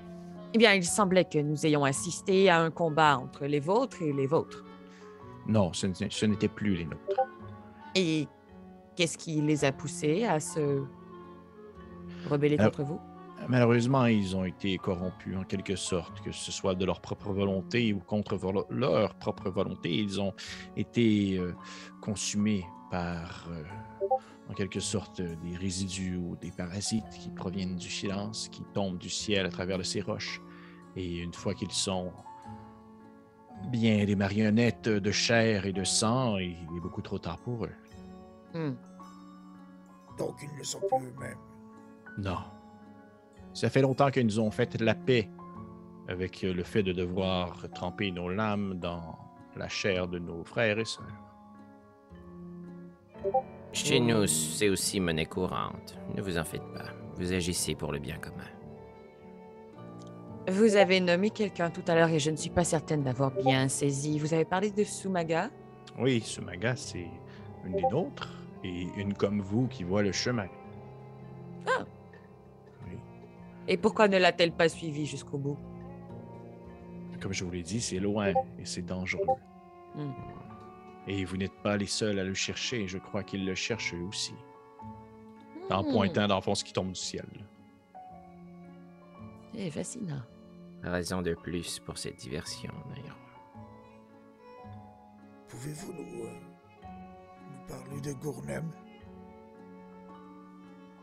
Eh 0.55 0.59
bien, 0.59 0.75
il 0.75 0.85
semblait 0.85 1.25
que 1.25 1.39
nous 1.39 1.67
ayons 1.67 1.85
assisté 1.85 2.49
à 2.51 2.61
un 2.61 2.71
combat 2.71 3.19
entre 3.19 3.47
les 3.47 3.61
vôtres 3.61 4.03
et 4.03 4.13
les 4.13 4.27
vôtres. 4.27 4.65
Non, 5.47 5.73
ce 5.73 5.87
n'était 6.27 6.49
plus 6.49 6.77
les 6.77 6.85
nôtres. 6.85 6.99
Et 7.95 8.27
qu'est-ce 8.97 9.19
qui 9.19 9.41
les 9.41 9.65
a 9.65 9.73
poussés 9.73 10.25
à 10.25 10.41
se 10.41 10.83
rebeller 12.29 12.57
Alors- 12.59 12.73
contre 12.73 12.85
vous? 12.89 13.01
malheureusement, 13.49 14.05
ils 14.07 14.37
ont 14.37 14.45
été 14.45 14.77
corrompus 14.79 15.37
en 15.37 15.45
quelque 15.45 15.77
sorte, 15.77 16.21
que 16.23 16.33
ce 16.33 16.51
soit 16.53 16.75
de 16.75 16.85
leur 16.85 17.01
propre 17.01 17.33
volonté 17.33 17.93
ou 17.93 18.01
contre 18.01 18.39
leur 18.71 19.15
propre 19.15 19.49
volonté. 19.51 19.95
Ils 19.95 20.21
ont 20.21 20.35
été 20.77 21.39
euh, 21.39 21.55
consumés 22.01 22.67
par, 22.91 23.49
euh, 23.51 23.63
en 24.51 24.55
quelque 24.55 24.81
sorte, 24.81 25.21
des 25.23 25.57
résidus 25.57 26.17
ou 26.17 26.37
des 26.37 26.51
parasites 26.51 27.09
qui 27.11 27.31
proviennent 27.31 27.77
du 27.77 27.89
silence, 27.89 28.49
qui 28.49 28.63
tombent 28.75 28.99
du 28.99 29.11
ciel 29.11 29.47
à 29.47 29.51
travers 29.51 29.79
de 29.79 29.83
ces 29.83 30.01
roches. 30.01 30.41
Et 30.97 31.19
une 31.19 31.33
fois 31.35 31.55
qu'ils 31.55 31.71
sont 31.71 32.13
bien 33.67 34.05
des 34.05 34.17
marionnettes 34.17 34.89
de 34.89 35.11
chair 35.11 35.67
et 35.67 35.73
de 35.73 35.85
sang, 35.85 36.39
il 36.39 36.53
est 36.53 36.81
beaucoup 36.81 37.03
trop 37.03 37.19
tard 37.19 37.39
pour 37.39 37.65
eux. 37.65 37.75
Hmm. 38.55 38.75
Donc 40.19 40.37
ils 40.43 40.59
ne 40.59 40.65
sont 40.65 40.81
plus 40.81 41.07
eux-mêmes. 41.07 41.39
Non. 42.19 42.39
Ça 43.53 43.71
fait 43.71 43.83
longtemps 43.83 44.11
qu'ils 44.11 44.27
nous 44.27 44.41
ont 44.41 44.51
fait 44.51 44.81
la 44.81 44.95
paix 44.95 45.29
avec 46.09 46.43
le 46.43 46.63
fait 46.63 46.83
de 46.83 46.93
devoir 46.93 47.69
tremper 47.75 48.11
nos 48.11 48.29
lames 48.29 48.79
dans 48.79 49.19
la 49.57 49.69
chair 49.69 50.09
de 50.09 50.19
nos 50.19 50.45
frères 50.45 50.79
et 50.79 50.85
sœurs. 50.85 51.07
Chez 53.73 54.01
nous, 54.01 54.27
c'est 54.27 54.69
aussi 54.69 55.01
monnaie 55.01 55.27
courante. 55.27 55.99
Ne 56.15 56.23
vous 56.23 56.39
en 56.39 56.45
faites 56.45 56.67
pas. 56.73 56.91
Vous 57.17 57.33
agissez 57.33 57.75
pour 57.75 57.93
le 57.93 57.99
bien 57.99 58.17
commun. 58.19 58.58
Vous 60.49 60.77
avez 60.77 61.01
nommé 61.01 61.31
quelqu'un 61.31 61.71
tout 61.71 61.83
à 61.89 61.95
l'heure 61.95 62.09
et 62.09 62.19
je 62.19 62.31
ne 62.31 62.37
suis 62.37 62.51
pas 62.51 62.65
certaine 62.65 63.03
d'avoir 63.03 63.31
bien 63.31 63.69
saisi. 63.69 64.19
Vous 64.19 64.33
avez 64.33 64.45
parlé 64.47 64.71
de 64.71 64.83
Sumaga? 64.83 65.51
Oui, 65.99 66.21
Sumaga, 66.21 66.75
c'est 66.75 67.07
une 67.67 67.73
des 67.73 67.83
nôtres 67.83 68.33
et 68.65 68.87
une 68.97 69.13
comme 69.15 69.41
vous 69.41 69.67
qui 69.67 69.85
voit 69.85 70.03
le 70.03 70.13
chemin. 70.13 70.47
Ah. 71.67 71.85
Oui. 72.87 72.97
Et 73.67 73.77
pourquoi 73.77 74.09
ne 74.09 74.17
l'a-t-elle 74.17 74.53
pas 74.53 74.69
suivi 74.69 75.05
jusqu'au 75.05 75.37
bout? 75.39 75.59
Comme 77.21 77.33
je 77.33 77.45
vous 77.45 77.51
l'ai 77.51 77.63
dit, 77.63 77.81
c'est 77.81 77.99
loin 77.99 78.29
et 78.29 78.65
c'est 78.65 78.87
dangereux. 78.87 79.27
Hmm. 79.95 80.13
Et 81.07 81.25
vous 81.25 81.37
n'êtes 81.37 81.57
pas 81.63 81.77
les 81.77 81.87
seuls 81.87 82.19
à 82.19 82.25
le 82.25 82.35
chercher. 82.35 82.87
Je 82.87 82.99
crois 82.99 83.23
qu'ils 83.23 83.45
le 83.45 83.55
cherchent 83.55 83.93
eux 83.93 84.03
aussi. 84.09 84.35
En 85.71 85.83
Hmm. 85.83 85.93
pointant 85.93 86.27
dans 86.29 86.37
le 86.37 86.43
fond 86.43 86.55
ce 86.55 86.65
qui 86.65 86.73
tombe 86.73 86.89
du 86.93 86.95
ciel. 87.01 87.27
C'est 89.55 89.71
fascinant. 89.71 90.23
Raison 90.83 91.23
de 91.23 91.35
plus 91.35 91.81
pour 91.81 91.99
cette 91.99 92.17
diversion, 92.17 92.73
d'ailleurs. 92.91 93.19
Pouvez-vous 95.49 95.93
nous, 95.93 96.25
euh, 96.25 96.31
nous 96.85 97.67
parler 97.69 98.01
de 98.01 98.13
Gournem? 98.13 98.71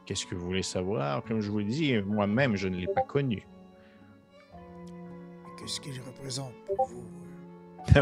Qu'est-ce 0.06 0.26
que 0.26 0.36
vous 0.36 0.46
voulez 0.46 0.64
savoir? 0.64 1.24
Comme 1.24 1.42
je 1.42 1.50
vous 1.50 1.60
l'ai 1.60 1.66
dit, 1.66 1.98
moi-même, 2.02 2.56
je 2.56 2.68
ne 2.68 2.78
l'ai 2.78 2.88
pas 2.88 3.02
connu. 3.02 3.48
Qu'est-ce 5.58 5.82
qu'il 5.82 6.00
représente 6.02 6.54
pour 6.66 6.86
vous 6.86 7.04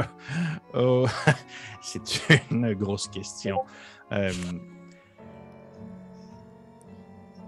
Oh, 0.74 1.08
c'est 1.82 2.30
une 2.52 2.74
grosse 2.74 3.08
question. 3.08 3.62
Euh, 4.12 4.32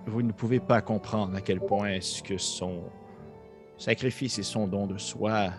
vous 0.07 0.21
ne 0.21 0.31
pouvez 0.31 0.59
pas 0.59 0.81
comprendre 0.81 1.35
à 1.35 1.41
quel 1.41 1.59
point 1.59 1.89
est-ce 1.89 2.23
que 2.23 2.37
son 2.37 2.83
sacrifice 3.77 4.39
et 4.39 4.43
son 4.43 4.67
don 4.67 4.87
de 4.87 4.97
soi 4.97 5.51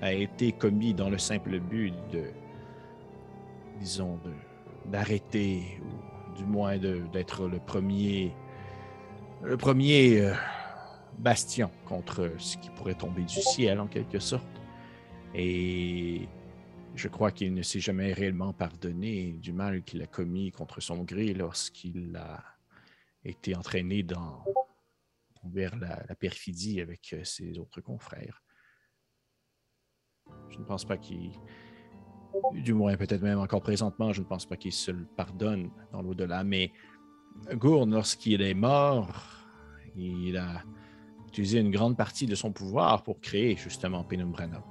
a 0.00 0.12
été 0.12 0.52
commis 0.52 0.94
dans 0.94 1.08
le 1.08 1.18
simple 1.18 1.60
but 1.60 1.94
de, 2.12 2.24
disons, 3.78 4.18
d'arrêter 4.86 5.80
ou 5.82 6.36
du 6.36 6.44
moins 6.44 6.78
d'être 6.78 7.46
le 7.46 7.58
premier, 7.58 8.32
le 9.42 9.56
premier 9.56 10.20
euh, 10.20 10.34
bastion 11.18 11.70
contre 11.84 12.32
ce 12.38 12.56
qui 12.58 12.70
pourrait 12.70 12.94
tomber 12.94 13.22
du 13.22 13.40
ciel 13.40 13.80
en 13.80 13.86
quelque 13.86 14.18
sorte. 14.18 14.44
Et 15.34 16.28
je 16.94 17.08
crois 17.08 17.30
qu'il 17.30 17.54
ne 17.54 17.62
s'est 17.62 17.80
jamais 17.80 18.12
réellement 18.12 18.52
pardonné 18.52 19.32
du 19.40 19.52
mal 19.52 19.82
qu'il 19.82 20.02
a 20.02 20.06
commis 20.06 20.52
contre 20.52 20.80
son 20.80 21.02
gré 21.02 21.34
lorsqu'il 21.34 22.16
a 22.16 22.42
été 23.24 23.56
entraîné 23.56 24.02
dans, 24.02 24.44
vers 25.52 25.76
la, 25.76 26.04
la 26.08 26.14
perfidie 26.14 26.80
avec 26.80 27.12
euh, 27.12 27.24
ses 27.24 27.58
autres 27.58 27.80
confrères. 27.80 28.42
Je 30.48 30.58
ne 30.58 30.64
pense 30.64 30.84
pas 30.84 30.96
qu'il, 30.96 31.32
du 32.52 32.72
moins 32.72 32.96
peut-être 32.96 33.22
même 33.22 33.38
encore 33.38 33.62
présentement, 33.62 34.12
je 34.12 34.20
ne 34.20 34.26
pense 34.26 34.46
pas 34.46 34.56
qu'il 34.56 34.72
se 34.72 34.90
le 34.90 35.04
pardonne 35.04 35.70
dans 35.92 36.02
l'au-delà, 36.02 36.44
mais 36.44 36.72
Gourne, 37.52 37.92
lorsqu'il 37.92 38.42
est 38.42 38.54
mort, 38.54 39.46
il 39.96 40.36
a 40.36 40.62
utilisé 41.28 41.58
une 41.58 41.70
grande 41.70 41.96
partie 41.96 42.26
de 42.26 42.34
son 42.34 42.52
pouvoir 42.52 43.02
pour 43.02 43.20
créer 43.20 43.56
justement 43.56 44.04
Penumbranum. 44.04 44.62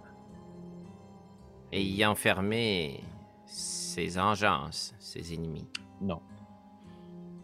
Et 1.71 1.84
y 1.84 2.05
enfermer 2.05 3.01
ses 3.45 4.17
engences, 4.17 4.95
ses 4.99 5.34
ennemis. 5.34 5.67
Non. 6.01 6.21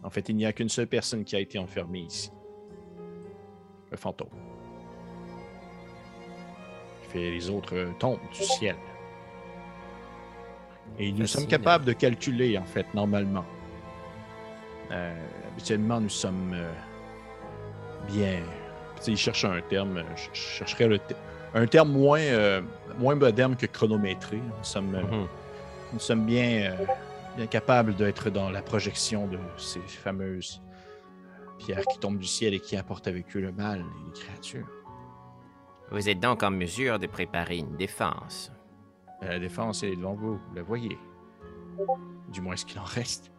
En 0.02 0.10
fait, 0.10 0.28
il 0.28 0.36
n'y 0.36 0.46
a 0.46 0.52
qu'une 0.52 0.68
seule 0.68 0.86
personne 0.86 1.24
qui 1.24 1.36
a 1.36 1.40
été 1.40 1.58
enfermée 1.58 2.00
ici. 2.00 2.30
Le 3.90 3.96
fantôme. 3.96 4.28
Il 7.04 7.08
fait 7.10 7.30
les 7.30 7.50
autres 7.50 7.74
tombent 7.98 8.18
du 8.32 8.42
ciel. 8.44 8.76
Et 10.98 11.12
nous 11.12 11.26
sommes 11.26 11.46
capables 11.46 11.84
de 11.84 11.92
calculer, 11.92 12.58
en 12.58 12.64
fait, 12.64 12.86
normalement. 12.94 13.44
Euh, 14.90 15.14
habituellement, 15.48 16.00
nous 16.00 16.08
sommes 16.08 16.52
euh, 16.54 16.72
bien. 18.08 18.40
Tu 18.96 19.02
sais, 19.04 19.10
il 19.12 19.16
cherche 19.16 19.44
un 19.44 19.60
terme. 19.62 19.98
euh, 19.98 20.02
Je 20.16 20.28
chercherais 20.38 20.88
le 20.88 20.98
te- 20.98 21.14
un 21.54 21.66
terme 21.66 21.90
moins, 21.92 22.20
euh, 22.20 22.60
moins 22.98 23.14
moderne 23.14 23.56
que 23.56 23.66
chronométré. 23.66 24.36
Nous 24.36 24.64
sommes, 24.64 24.92
Mhm. 24.96 25.26
nous 25.94 25.98
sommes 26.00 26.26
bien, 26.26 26.72
euh, 26.72 26.84
bien 27.36 27.46
capables 27.46 27.94
d'être 27.94 28.30
dans 28.30 28.50
la 28.50 28.62
projection 28.62 29.26
de 29.26 29.38
ces 29.56 29.80
fameuses 29.80 30.60
pierres 31.60 31.84
qui 31.86 31.98
tombent 31.98 32.18
du 32.18 32.26
ciel 32.26 32.54
et 32.54 32.60
qui 32.60 32.76
apportent 32.76 33.06
avec 33.06 33.36
eux 33.36 33.40
le 33.40 33.52
mal 33.52 33.80
et 33.80 34.06
les 34.06 34.12
créatures. 34.12 34.68
Vous 35.90 36.08
êtes 36.08 36.20
donc 36.20 36.42
en 36.42 36.50
mesure 36.50 36.98
de 36.98 37.06
préparer 37.06 37.58
une 37.58 37.76
défense. 37.76 38.52
La 39.22 39.38
défense 39.38 39.82
est 39.82 39.94
devant 39.96 40.14
vous, 40.14 40.36
vous 40.36 40.54
la 40.54 40.62
voyez. 40.62 40.98
Du 42.32 42.40
moins 42.40 42.56
ce 42.56 42.64
qu'il 42.64 42.78
en 42.78 42.84
reste. 42.84 43.30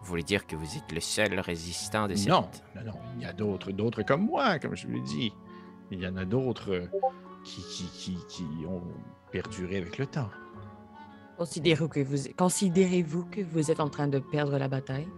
Vous 0.00 0.08
voulez 0.08 0.22
dire 0.22 0.46
que 0.46 0.56
vous 0.56 0.76
êtes 0.76 0.92
le 0.92 1.00
seul 1.00 1.38
résistant 1.40 2.08
de 2.08 2.14
cette... 2.14 2.28
Non, 2.28 2.48
non, 2.76 2.84
non. 2.84 2.98
Il 3.16 3.22
y 3.22 3.26
a 3.26 3.32
d'autres, 3.32 3.72
d'autres 3.72 4.02
comme 4.02 4.26
moi, 4.26 4.58
comme 4.58 4.76
je 4.76 4.86
vous 4.86 4.92
l'ai 4.92 5.00
dit. 5.00 5.32
Il 5.90 6.00
y 6.00 6.06
en 6.06 6.16
a 6.16 6.24
d'autres 6.24 6.72
euh, 6.72 6.86
qui, 7.44 7.62
qui, 7.62 7.84
qui, 7.86 8.18
qui 8.28 8.66
ont 8.66 8.82
perduré 9.30 9.78
avec 9.78 9.96
le 9.98 10.06
temps. 10.06 10.30
Considérez-vous 11.38 11.88
que 11.88 12.00
vous 12.00 12.16
considérez-vous 12.36 13.24
que 13.26 13.40
vous 13.40 13.70
êtes 13.70 13.80
en 13.80 13.88
train 13.88 14.08
de 14.08 14.18
perdre 14.18 14.58
la 14.58 14.68
bataille? 14.68 15.08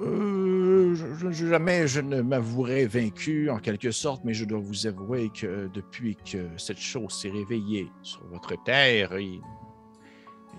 Euh, 0.00 0.94
je, 0.94 1.30
jamais 1.30 1.86
je 1.86 2.00
ne 2.00 2.22
m'avouerai 2.22 2.86
vaincu 2.86 3.50
en 3.50 3.58
quelque 3.58 3.90
sorte, 3.90 4.24
mais 4.24 4.32
je 4.32 4.44
dois 4.46 4.58
vous 4.58 4.86
avouer 4.86 5.30
que 5.30 5.68
depuis 5.74 6.16
que 6.16 6.48
cette 6.56 6.78
chose 6.78 7.12
s'est 7.12 7.30
réveillée 7.30 7.90
sur 8.02 8.24
votre 8.28 8.54
terre, 8.64 9.12
et- 9.14 9.40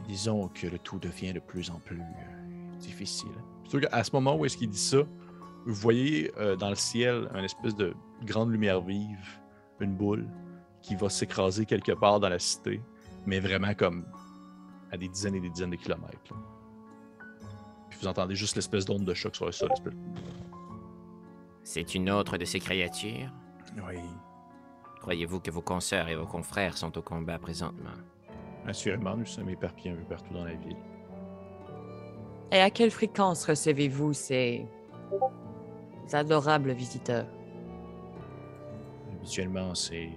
disons 0.07 0.47
que 0.49 0.67
le 0.67 0.77
tout 0.79 0.99
devient 0.99 1.33
de 1.33 1.39
plus 1.39 1.69
en 1.69 1.79
plus 1.79 1.99
euh, 1.99 2.77
difficile. 2.79 3.31
Surtout 3.63 3.87
qu'à 3.87 4.03
ce 4.03 4.11
moment 4.13 4.35
où 4.35 4.45
est-ce 4.45 4.57
qu'il 4.57 4.69
dit 4.69 4.77
ça, 4.77 5.03
vous 5.65 5.73
voyez 5.75 6.31
euh, 6.37 6.55
dans 6.55 6.69
le 6.69 6.75
ciel 6.75 7.29
une 7.35 7.43
espèce 7.45 7.75
de 7.75 7.93
grande 8.25 8.51
lumière 8.51 8.81
vive, 8.81 9.39
une 9.79 9.95
boule 9.95 10.27
qui 10.81 10.95
va 10.95 11.09
s'écraser 11.09 11.65
quelque 11.65 11.91
part 11.91 12.19
dans 12.19 12.29
la 12.29 12.39
cité, 12.39 12.81
mais 13.25 13.39
vraiment 13.39 13.73
comme 13.75 14.05
à 14.91 14.97
des 14.97 15.07
dizaines 15.07 15.35
et 15.35 15.39
des 15.39 15.49
dizaines 15.49 15.69
de 15.71 15.75
kilomètres. 15.75 16.33
Vous 18.01 18.07
entendez 18.07 18.35
juste 18.35 18.55
l'espèce 18.55 18.85
d'onde 18.85 19.05
de 19.05 19.13
choc 19.13 19.35
sur 19.35 19.45
le 19.45 19.51
sol. 19.51 19.69
C'est 21.63 21.93
une 21.93 22.09
autre 22.09 22.37
de 22.37 22.45
ces 22.45 22.59
créatures? 22.59 23.31
Oui, 23.77 23.99
Croyez-vous 25.01 25.39
que 25.39 25.49
vos 25.49 25.61
consoeurs 25.61 26.09
et 26.09 26.15
vos 26.15 26.27
confrères 26.27 26.77
sont 26.77 26.95
au 26.95 27.01
combat 27.01 27.39
présentement? 27.39 27.89
Assurément, 28.67 29.17
nous 29.17 29.25
sommes 29.25 29.49
éparpillés 29.49 29.91
un 29.91 29.95
peu 29.95 30.03
partout 30.03 30.31
dans 30.31 30.45
la 30.45 30.53
ville. 30.53 30.77
Et 32.51 32.59
à 32.59 32.69
quelle 32.69 32.91
fréquence 32.91 33.45
recevez-vous 33.45 34.13
ces 34.13 34.67
adorables 36.13 36.71
visiteurs? 36.73 37.25
Habituellement, 39.11 39.73
c'est. 39.73 40.09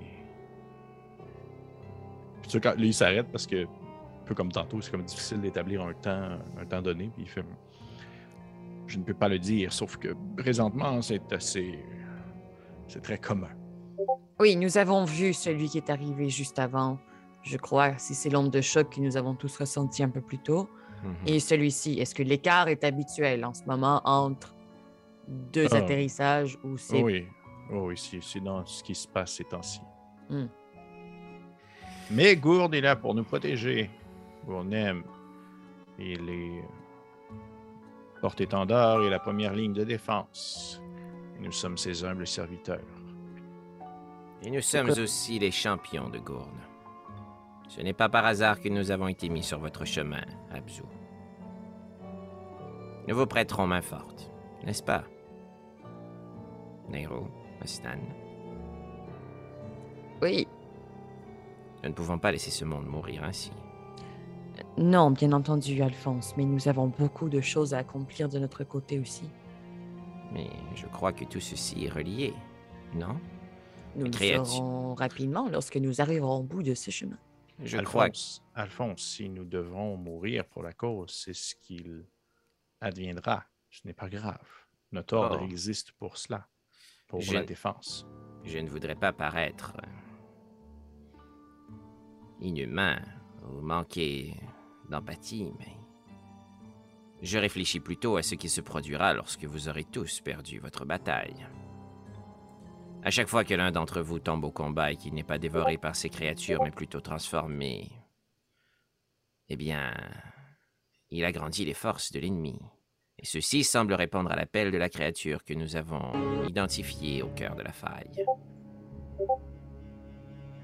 Puis 2.42 2.44
tu 2.44 2.50
sais, 2.50 2.60
quand 2.60 2.76
là, 2.76 2.84
il 2.84 2.92
s'arrête 2.92 3.28
parce 3.32 3.46
que, 3.46 3.64
un 3.64 4.26
peu 4.26 4.34
comme 4.34 4.52
tantôt, 4.52 4.82
c'est 4.82 4.90
comme 4.90 5.04
difficile 5.04 5.40
d'établir 5.40 5.80
un 5.82 5.94
temps, 5.94 6.38
un 6.60 6.66
temps 6.66 6.82
donné. 6.82 7.10
Puis 7.14 7.22
il 7.22 7.28
fait. 7.28 7.44
Je 8.86 8.98
ne 8.98 9.04
peux 9.04 9.14
pas 9.14 9.28
le 9.28 9.38
dire, 9.38 9.72
sauf 9.72 9.96
que 9.96 10.14
présentement, 10.36 11.00
c'est 11.00 11.32
assez. 11.32 11.78
C'est 12.86 13.02
très 13.02 13.18
commun. 13.18 13.48
Oui, 14.38 14.56
nous 14.56 14.76
avons 14.76 15.04
vu 15.04 15.32
celui 15.32 15.68
qui 15.68 15.78
est 15.78 15.90
arrivé 15.90 16.28
juste 16.28 16.58
avant. 16.58 16.98
Je 17.42 17.56
crois, 17.56 17.96
si 17.98 18.14
c'est 18.14 18.30
l'onde 18.30 18.50
de 18.50 18.60
choc 18.60 18.90
que 18.94 19.00
nous 19.00 19.16
avons 19.16 19.34
tous 19.34 19.56
ressenti 19.56 20.02
un 20.02 20.08
peu 20.10 20.20
plus 20.20 20.38
tôt. 20.38 20.68
Mhm. 21.02 21.14
Et 21.26 21.40
celui-ci, 21.40 21.98
est-ce 22.00 22.14
que 22.14 22.22
l'écart 22.22 22.68
est 22.68 22.84
habituel 22.84 23.44
en 23.44 23.54
ce 23.54 23.64
moment 23.64 24.00
entre 24.04 24.54
deux 25.28 25.68
Ah. 25.72 25.76
atterrissages 25.76 26.58
ou 26.64 26.76
c'est. 26.76 27.02
Oui, 27.02 27.26
oh, 27.72 27.88
oui, 27.88 28.20
c'est 28.22 28.40
dans 28.40 28.64
ce 28.66 28.82
qui 28.82 28.94
se 28.94 29.08
passe 29.08 29.34
ces 29.34 29.44
temps-ci. 29.44 29.80
Hmm. 30.28 30.46
Mais 32.10 32.36
Gourde 32.36 32.74
est 32.74 32.80
là 32.80 32.96
pour 32.96 33.14
nous 33.14 33.24
protéger. 33.24 33.90
Gournem, 34.46 35.04
il 35.98 36.28
est 36.28 36.64
porte-étendard 38.24 39.02
et 39.02 39.10
la 39.10 39.18
première 39.18 39.52
ligne 39.52 39.74
de 39.74 39.84
défense. 39.84 40.80
Et 41.36 41.42
nous 41.42 41.52
sommes 41.52 41.76
ses 41.76 42.06
humbles 42.06 42.26
serviteurs. 42.26 42.80
Et 44.40 44.50
nous 44.50 44.62
sommes 44.62 44.88
aussi 44.88 45.38
les 45.38 45.50
champions 45.50 46.08
de 46.08 46.18
Gourne. 46.18 46.62
Ce 47.68 47.82
n'est 47.82 47.92
pas 47.92 48.08
par 48.08 48.24
hasard 48.24 48.60
que 48.62 48.70
nous 48.70 48.90
avons 48.90 49.08
été 49.08 49.28
mis 49.28 49.42
sur 49.42 49.58
votre 49.58 49.84
chemin, 49.84 50.24
Abzu. 50.50 50.84
Nous 53.06 53.14
vous 53.14 53.26
prêterons 53.26 53.66
main 53.66 53.82
forte, 53.82 54.30
n'est-ce 54.64 54.82
pas? 54.82 55.04
Nero, 56.88 57.28
Astan, 57.60 58.00
Oui. 60.22 60.48
nous 61.82 61.90
ne 61.90 61.94
pouvons 61.94 62.18
pas 62.18 62.32
laisser 62.32 62.50
ce 62.50 62.64
monde 62.64 62.86
mourir 62.86 63.22
ainsi. 63.22 63.52
Non, 64.78 65.10
bien 65.10 65.32
entendu, 65.32 65.82
Alphonse, 65.82 66.36
mais 66.36 66.44
nous 66.44 66.68
avons 66.68 66.86
beaucoup 66.88 67.28
de 67.28 67.40
choses 67.40 67.74
à 67.74 67.78
accomplir 67.78 68.28
de 68.28 68.38
notre 68.38 68.64
côté 68.64 68.98
aussi. 68.98 69.28
Mais 70.32 70.48
je 70.74 70.86
crois 70.86 71.12
que 71.12 71.24
tout 71.24 71.40
ceci 71.40 71.84
est 71.84 71.88
relié, 71.90 72.32
non? 72.94 73.18
Nous 73.96 74.06
le 74.06 74.10
créatures. 74.10 74.46
saurons 74.46 74.94
rapidement 74.94 75.48
lorsque 75.48 75.76
nous 75.76 76.00
arriverons 76.00 76.38
au 76.38 76.42
bout 76.42 76.62
de 76.64 76.74
ce 76.74 76.90
chemin. 76.90 77.18
Je 77.62 77.78
crois 77.78 78.10
que... 78.10 78.16
Alphonse, 78.16 78.42
Alphonse, 78.54 79.02
si 79.02 79.28
nous 79.28 79.44
devons 79.44 79.96
mourir 79.96 80.44
pour 80.44 80.62
la 80.64 80.72
cause, 80.72 81.10
c'est 81.10 81.34
ce 81.34 81.54
qu'il 81.54 82.04
adviendra. 82.80 83.44
Ce 83.70 83.80
n'est 83.84 83.92
pas 83.92 84.08
grave. 84.08 84.46
Notre 84.90 85.16
ordre 85.16 85.38
Oh. 85.40 85.44
existe 85.44 85.92
pour 85.92 86.16
cela, 86.16 86.48
pour 87.06 87.20
Je- 87.20 87.32
la 87.34 87.44
défense. 87.44 88.06
Je 88.44 88.58
ne 88.58 88.68
voudrais 88.68 88.96
pas 88.96 89.12
paraître 89.12 89.72
inhumain 92.40 93.00
ou 93.48 93.60
manquer 93.60 94.34
d'empathie, 94.88 95.52
mais 95.58 95.76
je 97.22 97.38
réfléchis 97.38 97.80
plutôt 97.80 98.16
à 98.16 98.22
ce 98.22 98.34
qui 98.34 98.48
se 98.48 98.60
produira 98.60 99.14
lorsque 99.14 99.44
vous 99.44 99.68
aurez 99.68 99.84
tous 99.84 100.20
perdu 100.20 100.58
votre 100.58 100.84
bataille. 100.84 101.46
À 103.02 103.10
chaque 103.10 103.28
fois 103.28 103.44
que 103.44 103.54
l'un 103.54 103.70
d'entre 103.70 104.00
vous 104.00 104.18
tombe 104.18 104.44
au 104.44 104.50
combat 104.50 104.92
et 104.92 104.96
qu'il 104.96 105.14
n'est 105.14 105.24
pas 105.24 105.38
dévoré 105.38 105.76
par 105.76 105.94
ces 105.94 106.08
créatures, 106.08 106.62
mais 106.62 106.70
plutôt 106.70 107.00
transformé, 107.00 107.90
eh 109.48 109.56
bien, 109.56 109.92
il 111.10 111.24
agrandit 111.24 111.64
les 111.64 111.74
forces 111.74 112.12
de 112.12 112.20
l'ennemi. 112.20 112.58
Et 113.18 113.26
ceci 113.26 113.62
semble 113.62 113.94
répondre 113.94 114.32
à 114.32 114.36
l'appel 114.36 114.70
de 114.70 114.78
la 114.78 114.88
créature 114.88 115.44
que 115.44 115.54
nous 115.54 115.76
avons 115.76 116.44
identifiée 116.46 117.22
au 117.22 117.28
cœur 117.28 117.54
de 117.54 117.62
la 117.62 117.72
faille. 117.72 118.10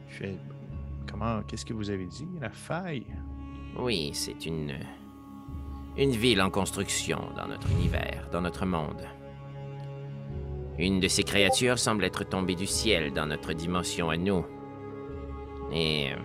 Il 0.09 0.13
fait, 0.13 0.39
comment, 1.11 1.43
qu'est-ce 1.43 1.67
que 1.67 1.75
vous 1.75 1.91
avez 1.91 2.07
dit? 2.07 2.29
La 2.41 2.51
faille? 2.51 3.07
Oui, 3.79 4.11
c'est 4.13 4.47
une. 4.47 4.75
une 5.97 6.11
ville 6.11 6.41
en 6.41 6.51
construction 6.51 7.21
dans 7.37 7.49
notre 7.49 7.71
univers, 7.71 8.29
dans 8.33 8.41
notre 8.41 8.67
monde. 8.67 9.03
Une 10.79 11.01
de 11.01 11.09
ces 11.09 11.25
créatures 11.25 11.79
semble 11.79 12.05
être 12.05 12.25
tombée 12.25 12.55
du 12.55 12.67
ciel 12.67 13.13
dans 13.13 13.27
notre 13.27 13.53
dimension 13.53 14.09
à 14.09 14.17
nous. 14.17 14.45
Et 15.73 16.13
euh, 16.13 16.17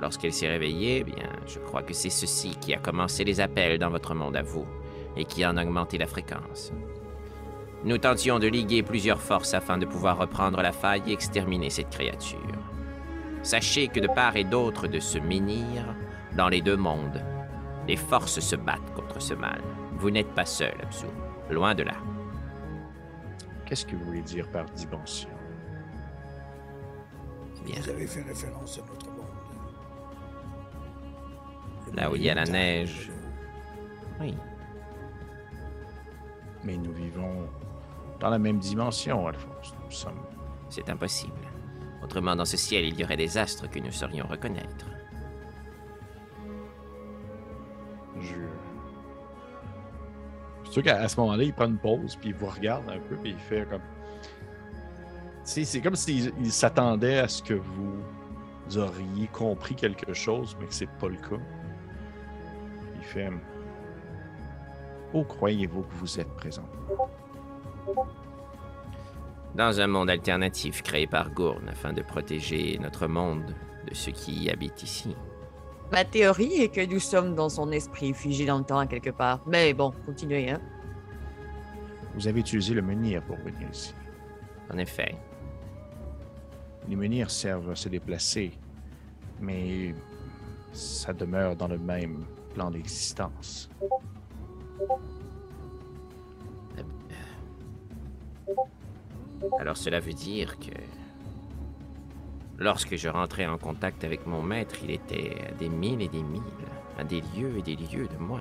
lorsqu'elle 0.00 0.32
s'est 0.32 0.48
réveillée, 0.48 0.98
eh 1.00 1.04
bien, 1.04 1.30
je 1.46 1.58
crois 1.60 1.82
que 1.82 1.94
c'est 1.94 2.10
ceci 2.10 2.56
qui 2.60 2.74
a 2.74 2.78
commencé 2.78 3.24
les 3.24 3.40
appels 3.40 3.78
dans 3.78 3.90
votre 3.90 4.14
monde 4.14 4.36
à 4.36 4.42
vous, 4.42 4.66
et 5.16 5.24
qui 5.24 5.46
en 5.46 5.56
a 5.56 5.62
augmenté 5.62 5.98
la 5.98 6.06
fréquence. 6.06 6.72
Nous 7.84 7.98
tentions 7.98 8.38
de 8.38 8.48
liguer 8.48 8.82
plusieurs 8.82 9.20
forces 9.20 9.54
afin 9.54 9.78
de 9.78 9.86
pouvoir 9.86 10.18
reprendre 10.18 10.60
la 10.62 10.72
faille 10.72 11.02
et 11.06 11.12
exterminer 11.12 11.70
cette 11.70 11.90
créature. 11.90 12.38
Sachez 13.42 13.88
que 13.88 14.00
de 14.00 14.06
part 14.06 14.36
et 14.36 14.44
d'autre 14.44 14.86
de 14.86 15.00
ce 15.00 15.18
menhir, 15.18 15.94
dans 16.36 16.48
les 16.48 16.60
deux 16.62 16.76
mondes, 16.76 17.22
les 17.88 17.96
forces 17.96 18.38
se 18.40 18.56
battent 18.56 18.92
contre 18.94 19.20
ce 19.20 19.34
mal. 19.34 19.60
Vous 19.96 20.10
n'êtes 20.10 20.32
pas 20.34 20.46
seul, 20.46 20.74
Abzu. 20.82 21.06
Loin 21.50 21.74
de 21.74 21.82
là. 21.82 21.94
Qu'est-ce 23.66 23.84
que 23.84 23.96
vous 23.96 24.04
voulez 24.04 24.22
dire 24.22 24.48
par 24.50 24.64
dimension? 24.66 25.28
Eh 27.60 27.64
bien, 27.70 27.80
Vous 27.80 27.90
avez 27.90 28.06
fait 28.06 28.22
référence 28.22 28.78
à 28.78 28.82
notre 28.92 29.06
monde. 29.10 29.26
Le 31.90 31.96
Là 31.96 32.10
où 32.10 32.16
il 32.16 32.22
y 32.22 32.30
a 32.30 32.34
la 32.34 32.44
neige. 32.44 33.10
oui. 34.20 34.34
Mais 36.64 36.76
nous 36.76 36.92
vivons 36.92 37.48
dans 38.20 38.30
la 38.30 38.38
même 38.38 38.58
dimension, 38.60 39.26
Alphonse. 39.26 39.74
Nous 39.84 39.90
sommes. 39.90 40.22
C'est 40.68 40.88
impossible. 40.88 41.32
Autrement, 42.02 42.34
dans 42.34 42.44
ce 42.44 42.56
ciel, 42.56 42.84
il 42.84 42.98
y 42.98 43.04
aurait 43.04 43.16
des 43.16 43.38
astres 43.38 43.70
que 43.70 43.78
nous 43.78 43.92
saurions 43.92 44.26
reconnaître. 44.26 44.86
Je... 48.20 48.34
C'est 50.64 50.72
sûr 50.72 50.82
qu'à 50.82 51.08
ce 51.08 51.20
moment-là, 51.20 51.44
il 51.44 51.52
prend 51.52 51.66
une 51.66 51.78
pause, 51.78 52.16
puis 52.16 52.30
il 52.30 52.34
vous 52.34 52.46
regarde 52.46 52.88
un 52.90 52.98
peu, 52.98 53.16
puis 53.16 53.30
il 53.30 53.38
fait 53.38 53.66
comme. 53.68 53.82
C'est 55.44 55.80
comme 55.80 55.96
s'il 55.96 56.32
il 56.38 56.52
s'attendait 56.52 57.18
à 57.18 57.28
ce 57.28 57.42
que 57.42 57.54
vous 57.54 57.98
auriez 58.76 59.26
compris 59.32 59.74
quelque 59.74 60.12
chose, 60.14 60.56
mais 60.60 60.66
que 60.66 60.74
c'est 60.74 60.90
pas 60.98 61.08
le 61.08 61.16
cas. 61.16 61.42
Il 62.96 63.02
fait. 63.02 63.30
Où 65.12 65.24
croyez-vous 65.24 65.82
que 65.82 65.94
vous 65.94 66.20
êtes 66.20 66.32
présent? 66.36 66.64
Dans 69.54 69.80
un 69.80 69.86
monde 69.86 70.08
alternatif 70.08 70.82
créé 70.82 71.06
par 71.06 71.30
Gourne 71.30 71.68
afin 71.68 71.92
de 71.92 72.00
protéger 72.02 72.78
notre 72.80 73.06
monde 73.06 73.54
de 73.88 73.94
ceux 73.94 74.12
qui 74.12 74.32
y 74.44 74.50
habitent 74.50 74.82
ici. 74.82 75.14
Ma 75.90 76.04
théorie 76.04 76.62
est 76.62 76.68
que 76.68 76.86
nous 76.86 77.00
sommes 77.00 77.34
dans 77.34 77.50
son 77.50 77.70
esprit, 77.70 78.14
figé 78.14 78.46
dans 78.46 78.58
le 78.58 78.64
temps 78.64 78.86
quelque 78.86 79.10
part. 79.10 79.40
Mais 79.46 79.74
bon, 79.74 79.92
continuez, 80.06 80.50
hein. 80.50 80.60
Vous 82.14 82.26
avez 82.26 82.40
utilisé 82.40 82.72
le 82.72 82.80
menhir 82.80 83.22
pour 83.24 83.36
venir 83.36 83.68
ici. 83.70 83.94
En 84.72 84.78
effet, 84.78 85.14
Les 86.88 86.96
menhirs 86.96 87.30
servent 87.30 87.70
à 87.70 87.76
se 87.76 87.88
déplacer, 87.88 88.52
mais 89.40 89.94
ça 90.72 91.12
demeure 91.12 91.54
dans 91.54 91.68
le 91.68 91.78
même 91.78 92.24
plan 92.54 92.70
d'existence. 92.70 93.70
Alors 99.58 99.76
cela 99.76 100.00
veut 100.00 100.12
dire 100.12 100.58
que 100.58 100.72
lorsque 102.58 102.96
je 102.96 103.08
rentrais 103.08 103.46
en 103.46 103.58
contact 103.58 104.04
avec 104.04 104.26
mon 104.26 104.42
maître, 104.42 104.76
il 104.82 104.90
était 104.90 105.36
à 105.48 105.52
des 105.52 105.68
milles 105.68 106.02
et 106.02 106.08
des 106.08 106.22
milles, 106.22 106.42
à 106.98 107.04
des 107.04 107.22
lieux 107.36 107.58
et 107.58 107.62
des 107.62 107.76
lieux 107.76 108.08
de 108.08 108.18
moi. 108.18 108.40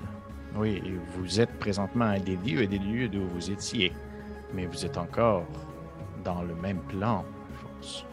Oui, 0.56 0.82
et 0.86 0.94
vous 1.18 1.40
êtes 1.40 1.58
présentement 1.60 2.10
à 2.10 2.20
des 2.20 2.36
lieux 2.38 2.64
et 2.64 2.68
des 2.68 2.80
lieux 2.80 3.08
d'où 3.08 3.26
vous 3.26 3.52
étiez, 3.52 3.94
mais 4.54 4.66
vous 4.66 4.86
êtes 4.86 4.98
encore 4.98 5.46
dans 6.24 6.42
le 6.44 6.54
même 6.56 6.82
plan, 6.82 7.26
Alphonse. 7.50 8.06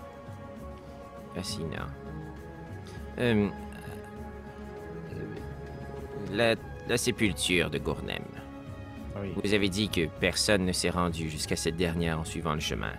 Fascinant. 1.35 1.89
Euh, 3.19 3.49
euh, 5.13 5.35
la, 6.33 6.55
la 6.89 6.97
sépulture 6.97 7.71
de 7.71 7.79
Gournem. 7.79 8.23
Oui. 9.21 9.33
Vous 9.43 9.55
avez 9.55 9.69
dit 9.69 9.89
que 9.89 10.07
personne 10.21 10.65
ne 10.65 10.73
s'est 10.73 10.91
rendu 10.91 11.29
jusqu'à 11.31 11.57
cette 11.57 11.77
dernière 11.77 12.19
en 12.21 12.25
suivant 12.25 12.55
le 12.55 12.61
chemin. 12.61 12.93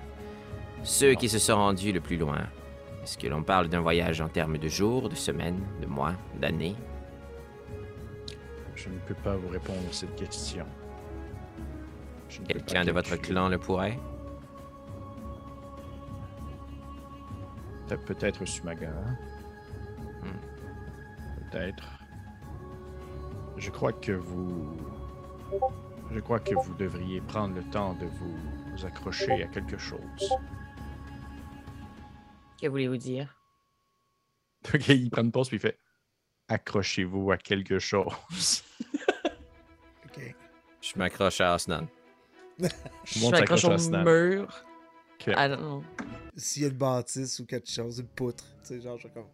Ceux 0.84 1.14
qui 1.16 1.30
se 1.30 1.40
sont 1.40 1.56
rendus 1.56 1.92
le 1.92 2.00
plus 2.02 2.18
loin, 2.18 2.40
est-ce 3.04 3.18
que 3.18 3.28
l'on 3.28 3.44
parle 3.44 3.68
d'un 3.68 3.82
voyage 3.82 4.22
en 4.22 4.30
termes 4.30 4.58
de 4.58 4.68
jours, 4.68 5.10
de 5.10 5.16
semaines, 5.16 5.62
de 5.82 5.86
mois, 5.88 6.14
d'années? 6.40 6.76
Je 8.76 8.90
ne 8.90 8.98
peux 9.00 9.14
pas 9.16 9.36
vous 9.36 9.50
répondre 9.50 9.80
à 9.90 9.94
cette 9.94 10.16
question. 10.16 10.66
Quelqu'un 12.48 12.86
de 12.86 12.92
votre 12.92 13.16
clan 13.18 13.50
le 13.50 13.58
pourrait? 13.58 13.98
Pe- 17.88 17.98
Peut-être 18.06 18.46
Sumaga. 18.46 18.92
Hmm. 20.22 21.50
Peut-être. 21.52 21.90
Je 23.58 23.70
crois 23.72 23.92
que 23.94 24.12
vous. 24.12 24.78
Je 26.12 26.20
crois 26.20 26.40
que 26.40 26.56
vous 26.56 26.74
devriez 26.74 27.22
prendre 27.22 27.56
le 27.56 27.64
temps 27.70 27.94
de 27.94 28.06
vous, 28.06 28.86
accrocher 28.86 29.44
à 29.44 29.48
quelque 29.48 29.78
chose. 29.78 30.00
Que 32.62 32.68
voulez-vous 32.68 32.98
dire? 32.98 33.36
Ok, 34.74 34.90
il 34.90 35.10
prend 35.10 35.22
une 35.22 35.32
pause 35.32 35.48
puis 35.48 35.56
il 35.56 35.62
fait 35.62 35.80
Accrochez-vous 36.50 37.32
à 37.32 37.38
quelque 37.38 37.80
chose. 37.80 38.64
OK. 40.06 40.36
Je 40.82 40.98
m'accroche 40.98 41.40
à 41.40 41.54
Asnan. 41.54 41.88
Je 43.06 43.30
m'accroche 43.30 43.64
au 43.66 44.04
mur. 44.04 44.66
Ok. 45.14 45.34
Ah 45.36 45.48
non. 45.48 45.84
S'il 46.36 46.64
y 46.64 46.66
a 46.66 46.70
une 46.70 46.76
bâtisse 46.78 47.40
ou 47.40 47.46
quelque 47.46 47.70
chose, 47.70 48.00
une 48.00 48.08
poutre, 48.08 48.44
tu 48.62 48.68
sais, 48.68 48.82
genre, 48.82 48.98
je 48.98 49.08
comme. 49.08 49.28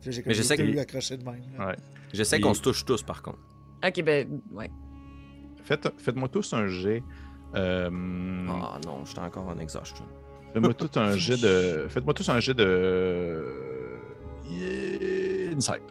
J'ai 0.00 0.22
comme 0.22 0.30
Mais 0.30 0.34
je 0.34 0.42
sais 0.42 0.56
que- 0.56 0.62
deux 0.62 0.78
accrochés 0.78 1.16
de 1.16 1.24
même. 1.24 1.42
là. 1.58 1.68
Ouais. 1.68 1.76
Je 2.12 2.22
sais 2.22 2.40
qu'on 2.40 2.54
se 2.54 2.62
touche 2.62 2.84
tous, 2.84 3.02
par 3.02 3.22
contre. 3.22 3.38
Ok, 3.84 4.02
ben, 4.02 4.40
ouais. 4.52 4.70
Faites, 5.64 5.88
faites-moi 5.98 6.28
tous 6.28 6.52
un 6.52 6.66
jet 6.66 7.02
Euh, 7.54 7.88
Ah 8.48 8.78
non, 8.86 9.04
j'étais 9.04 9.20
encore 9.20 9.46
en 9.48 9.58
exhaustion. 9.58 10.04
Faites-moi 10.52 10.74
tout 10.74 10.90
un 10.98 11.16
jet 11.16 11.36
de. 11.40 11.86
Faites-moi 11.88 12.14
tous 12.14 12.28
un 12.28 12.40
jet 12.40 12.54
de. 12.54 13.44
Yeah, 14.48 15.54
Insight. 15.56 15.82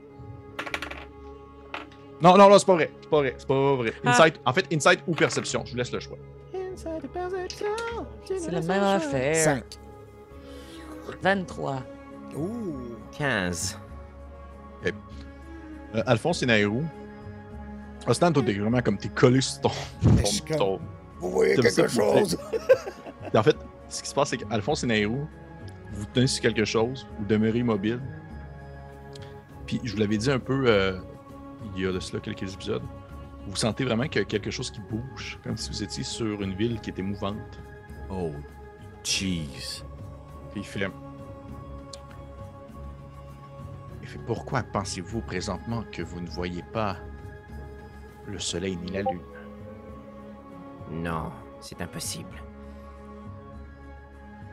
Non, 2.22 2.38
non, 2.38 2.50
non, 2.50 2.60
c'est 2.60 2.66
pas 2.68 2.74
vrai. 2.76 2.92
C'est 3.02 3.10
pas 3.10 3.18
vrai. 3.20 3.36
C'est 3.38 3.48
pas 3.48 3.76
vrai. 3.76 3.94
Ah. 4.06 4.10
Insight. 4.12 4.40
En 4.46 4.54
fait, 4.54 4.68
Insight 4.74 5.00
ou 5.08 5.14
Perception. 5.16 5.64
Je 5.66 5.72
vous 5.72 5.78
laisse 5.78 5.92
le 5.92 6.00
choix. 6.00 6.18
C'est 6.76 8.52
la 8.52 8.62
même 8.62 8.84
affaire. 8.84 9.36
5. 9.36 9.64
23. 11.22 11.84
Ouh. 12.38 12.76
15. 13.18 13.80
Euh, 14.86 14.92
Alphonse 16.06 16.42
et 16.44 16.46
Nairou. 16.46 16.84
Ostan, 18.08 18.32
toi, 18.32 18.43
t'es 18.43 18.54
vraiment 18.54 18.82
comme 18.82 18.97
t'es 18.97 19.10
collé 19.10 19.41
sur 19.41 19.62
ton. 19.62 19.70
Ton, 20.02 20.10
comme- 20.47 20.58
ton- 20.58 20.80
Vous 21.20 21.32
voyez 21.32 21.56
quelque 21.56 21.88
chose? 21.88 22.38
En 23.34 23.43
fait, 23.43 23.56
ce 23.89 24.02
qui 24.02 24.10
se 24.10 24.14
passe, 24.16 24.30
c'est 24.30 24.38
qu'Alphonse 24.38 24.84
et 24.84 24.88
Nairou, 24.88 25.28
vous 25.93 26.06
tenez 26.14 26.28
sur 26.28 26.41
quelque 26.41 26.66
chose, 26.66 27.06
vous 27.20 27.26
demeurez 27.26 27.60
immobile. 27.60 27.99
Puis, 29.68 29.80
je 29.84 29.93
vous 29.93 29.99
l'avais 29.99 30.18
dit 30.18 30.32
un 30.32 30.39
peu 30.39 30.64
euh, 30.68 30.99
il 31.76 31.84
y 31.84 31.86
a 31.88 31.91
de 31.91 31.99
cela 31.99 32.20
quelques 32.20 32.54
épisodes. 32.54 32.82
Vous 33.47 33.56
sentez 33.56 33.86
vraiment 33.86 34.08
qu'il 34.08 34.22
y 34.22 34.24
a 34.24 34.28
quelque 34.28 34.52
chose 34.52 34.72
qui 34.72 34.82
bouge, 34.82 35.39
comme 35.43 35.58
si 35.58 35.70
vous 35.70 35.84
étiez 35.84 36.04
sur 36.04 36.41
une 36.41 36.54
ville 36.56 36.80
qui 36.82 36.89
était 36.89 37.02
mouvante. 37.02 37.60
Oh, 38.10 38.32
jeez. 39.04 39.43
Puis 40.52 40.62
il 40.62 40.64
fait. 40.66 40.88
Il 44.02 44.08
fait 44.08 44.20
Pourquoi 44.26 44.64
pensez-vous 44.64 45.22
présentement 45.22 45.84
que 45.91 46.02
vous 46.02 46.20
ne 46.20 46.30
voyez 46.30 46.64
pas 46.74 46.97
le 48.28 48.40
soleil 48.40 48.78
ni 48.78 48.92
la 48.92 49.02
lune 49.02 49.22
Non, 50.90 51.32
c'est 51.60 51.82
impossible. 51.82 52.42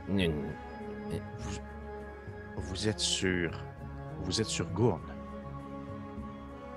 Vous, 0.08 1.60
vous 2.56 2.88
êtes 2.88 3.00
sur. 3.00 3.50
Vous 4.20 4.40
êtes 4.40 4.46
sur 4.46 4.66
Gourne. 4.70 5.12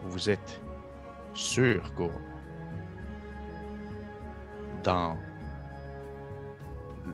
Vous 0.04 0.30
êtes 0.30 0.62
sur 1.34 1.92
Gourne. 1.94 2.26
Dans 4.84 5.18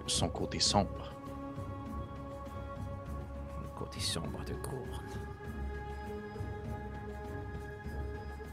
son 0.07 0.29
côté 0.29 0.59
sombre. 0.59 1.13
le 3.61 3.67
côté 3.77 3.99
sombre 3.99 4.43
de 4.45 4.53
Gourne. 4.55 5.03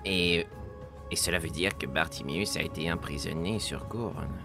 Et, 0.05 0.47
et 1.15 1.17
cela 1.17 1.39
veut 1.39 1.49
dire 1.49 1.79
que 1.79 1.87
Bartimius 1.87 2.57
a 2.57 2.63
été 2.63 2.91
emprisonné 2.91 3.61
sur 3.61 3.87
Gourne, 3.87 4.37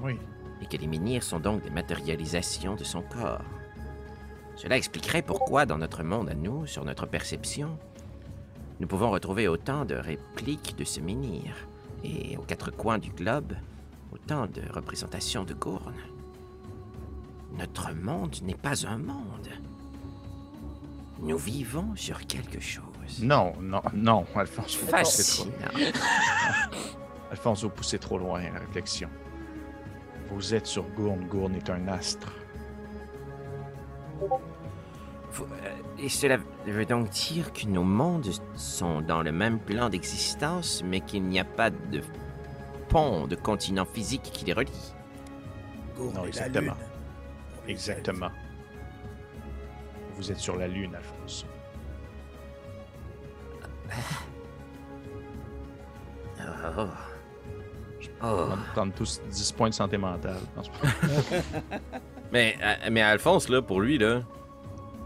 Oui. 0.00 0.16
et 0.62 0.66
que 0.66 0.76
les 0.76 0.86
menhirs 0.86 1.24
sont 1.24 1.40
donc 1.40 1.64
des 1.64 1.70
matérialisations 1.70 2.76
de 2.76 2.84
son 2.84 3.02
corps. 3.02 3.42
Cela 4.54 4.76
expliquerait 4.76 5.22
pourquoi, 5.22 5.66
dans 5.66 5.76
notre 5.78 6.04
monde 6.04 6.28
à 6.28 6.34
nous, 6.34 6.68
sur 6.68 6.84
notre 6.84 7.06
perception, 7.06 7.76
nous 8.78 8.86
pouvons 8.86 9.10
retrouver 9.10 9.48
autant 9.48 9.84
de 9.84 9.96
répliques 9.96 10.76
de 10.78 10.84
ce 10.84 11.00
menhir, 11.00 11.52
et 12.04 12.36
aux 12.36 12.42
quatre 12.42 12.70
coins 12.70 12.98
du 12.98 13.10
globe, 13.10 13.54
autant 14.12 14.46
de 14.46 14.62
représentations 14.72 15.42
de 15.42 15.54
Gourne. 15.54 15.96
Notre 17.58 17.92
monde 17.92 18.36
n'est 18.44 18.54
pas 18.54 18.86
un 18.86 18.98
monde. 18.98 19.48
Nous 21.18 21.38
vivons 21.38 21.96
sur 21.96 22.24
quelque 22.28 22.60
chose. 22.60 22.84
Non, 23.22 23.52
non, 23.60 23.82
non, 23.94 24.24
Alphonse, 24.34 24.76
vous 24.78 24.86
poussez 24.86 25.42
trop. 25.44 25.50
Alphonse, 27.30 27.62
vous 27.62 27.70
poussez 27.70 27.98
trop 27.98 28.18
loin 28.18 28.40
la 28.42 28.60
réflexion. 28.60 29.08
Vous 30.30 30.54
êtes 30.54 30.66
sur 30.66 30.84
Gourne. 30.90 31.24
Gourne 31.26 31.54
est 31.54 31.70
un 31.70 31.88
astre. 31.88 32.32
Vous- 35.32 35.44
euh, 35.44 35.76
Et 35.98 36.08
cela 36.08 36.38
veut 36.66 36.84
donc 36.86 37.08
dire 37.10 37.52
que 37.52 37.66
nos 37.66 37.82
mondes 37.84 38.28
sont 38.54 39.00
dans 39.00 39.22
le 39.22 39.32
même 39.32 39.58
plan 39.58 39.88
d'existence, 39.88 40.82
mais 40.84 41.00
qu'il 41.00 41.24
n'y 41.24 41.38
a 41.40 41.44
pas 41.44 41.70
de 41.70 42.02
pont, 42.88 43.26
de 43.26 43.36
continent 43.36 43.84
physique 43.84 44.22
qui 44.22 44.44
les 44.44 44.52
relie. 44.52 44.94
Gourne 45.96 46.14
Non, 46.14 46.24
exactement. 46.24 46.74
Exactement. 47.66 48.30
Vous 50.16 50.30
êtes 50.32 50.38
sur 50.38 50.56
la 50.56 50.66
Lune, 50.68 50.94
Alphonse. 50.94 51.46
Oh. 56.40 56.80
Oh. 56.80 56.86
On 58.22 58.34
va 58.46 58.56
prendre 58.74 58.92
tous 58.94 59.20
10 59.30 59.52
points 59.52 59.68
de 59.70 59.74
santé 59.74 59.96
mentale. 59.96 60.38
Mais, 62.32 62.56
euh, 62.62 62.74
mais 62.90 63.00
Alphonse, 63.00 63.48
là, 63.48 63.62
pour 63.62 63.80
lui, 63.80 63.96
là. 63.96 64.20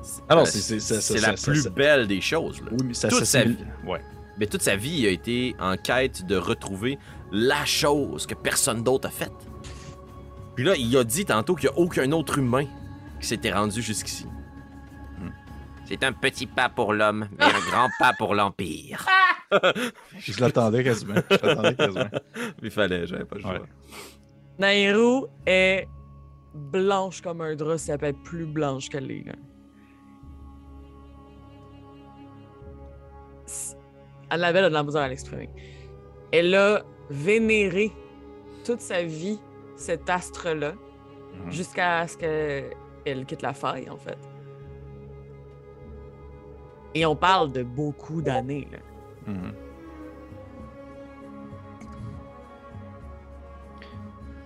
c'est- 0.02 0.22
Ah 0.28 0.34
non, 0.34 0.44
c'est- 0.44 0.58
c'est- 0.60 0.80
ça- 0.80 1.00
c'est 1.00 1.18
ça- 1.18 1.30
la 1.30 1.36
ça- 1.36 1.52
plus 1.52 1.62
ça- 1.62 1.70
belle 1.70 2.08
des 2.08 2.20
choses, 2.20 2.60
là. 2.60 2.66
Oui, 2.72 2.78
mais 2.84 2.94
ça 2.94 3.06
Toute 3.08 3.24
sa 3.24 3.44
vie. 3.44 3.56
Ouais. 3.86 4.00
Mais 4.38 4.46
toute 4.46 4.62
sa 4.62 4.74
vie, 4.74 4.90
il 5.02 5.06
a 5.06 5.10
été 5.10 5.54
en 5.60 5.76
quête 5.76 6.26
de 6.26 6.34
retrouver 6.36 6.98
la 7.30 7.64
chose 7.64 8.26
que 8.26 8.34
personne 8.34 8.82
d'autre 8.82 9.06
a 9.06 9.10
faite. 9.12 9.30
Puis 10.56 10.64
là, 10.64 10.74
il 10.76 10.96
a 10.96 11.04
dit 11.04 11.24
tantôt 11.24 11.54
qu'il 11.54 11.68
n'y 11.70 11.76
a 11.76 11.78
aucun 11.78 12.10
autre 12.10 12.38
humain 12.38 12.64
qui 13.20 13.28
s'était 13.28 13.52
rendu 13.52 13.80
jusqu'ici. 13.82 14.26
C'est 15.86 16.02
un 16.04 16.12
petit 16.12 16.46
pas 16.46 16.68
pour 16.68 16.92
l'homme, 16.92 17.28
mais 17.38 17.44
un 17.44 17.70
grand 17.70 17.88
pas 17.98 18.12
pour 18.16 18.34
l'Empire. 18.34 19.04
Je 20.18 20.40
l'attendais 20.40 20.82
quasiment. 20.84 21.14
Je 21.30 21.46
l'attendais 21.46 21.74
quasiment. 21.74 22.08
Il 22.62 22.70
fallait, 22.70 23.06
j'avais 23.06 23.24
pas 23.24 23.36
le 23.36 23.42
choix. 23.42 23.52
Ouais. 23.52 23.60
Nairou 24.58 25.26
est 25.46 25.86
blanche 26.54 27.20
comme 27.20 27.40
un 27.42 27.54
drap, 27.56 27.78
ça 27.78 27.98
peut 27.98 28.06
être 28.06 28.22
plus 28.22 28.46
blanche 28.46 28.88
qu'elle 28.88 29.10
est. 29.10 29.24
là. 29.26 29.32
S- 33.46 33.76
Annabelle 34.30 34.64
a 34.64 34.68
de 34.68 34.74
la 34.74 34.82
misère 34.82 35.02
à 35.02 35.08
l'exprimer. 35.08 35.50
Elle 36.32 36.54
a 36.54 36.82
vénéré 37.10 37.92
toute 38.64 38.80
sa 38.80 39.02
vie 39.02 39.38
cet 39.76 40.08
astre-là 40.08 40.72
Mhm. 41.34 41.50
jusqu'à 41.50 42.06
ce 42.06 42.16
qu'elle 42.16 43.26
quitte 43.26 43.42
la 43.42 43.52
faille, 43.52 43.90
en 43.90 43.96
fait. 43.98 44.18
Et 46.94 47.06
on 47.06 47.16
parle 47.16 47.52
de 47.52 47.62
beaucoup 47.62 48.20
d'années. 48.22 48.68
là. 48.70 48.78
Mhm. 49.32 49.52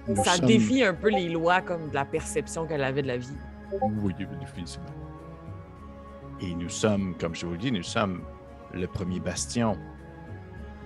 Nous 0.08 0.16
Ça 0.24 0.36
sommes- 0.36 0.46
défie 0.46 0.84
un 0.84 0.94
peu 0.94 1.08
les 1.10 1.28
lois 1.28 1.60
comme 1.60 1.88
de 1.88 1.94
la 1.94 2.04
perception 2.04 2.66
qu'elle 2.66 2.84
avait 2.84 3.02
de 3.02 3.08
la 3.08 3.16
vie. 3.16 3.36
Oui, 4.00 4.14
définitivement. 4.14 4.86
Et 6.40 6.54
nous 6.54 6.68
sommes, 6.68 7.16
comme 7.18 7.34
je 7.34 7.44
vous 7.46 7.52
le 7.52 7.58
dis, 7.58 7.72
nous 7.72 7.82
sommes 7.82 8.22
le 8.72 8.86
premier 8.86 9.18
bastion. 9.18 9.76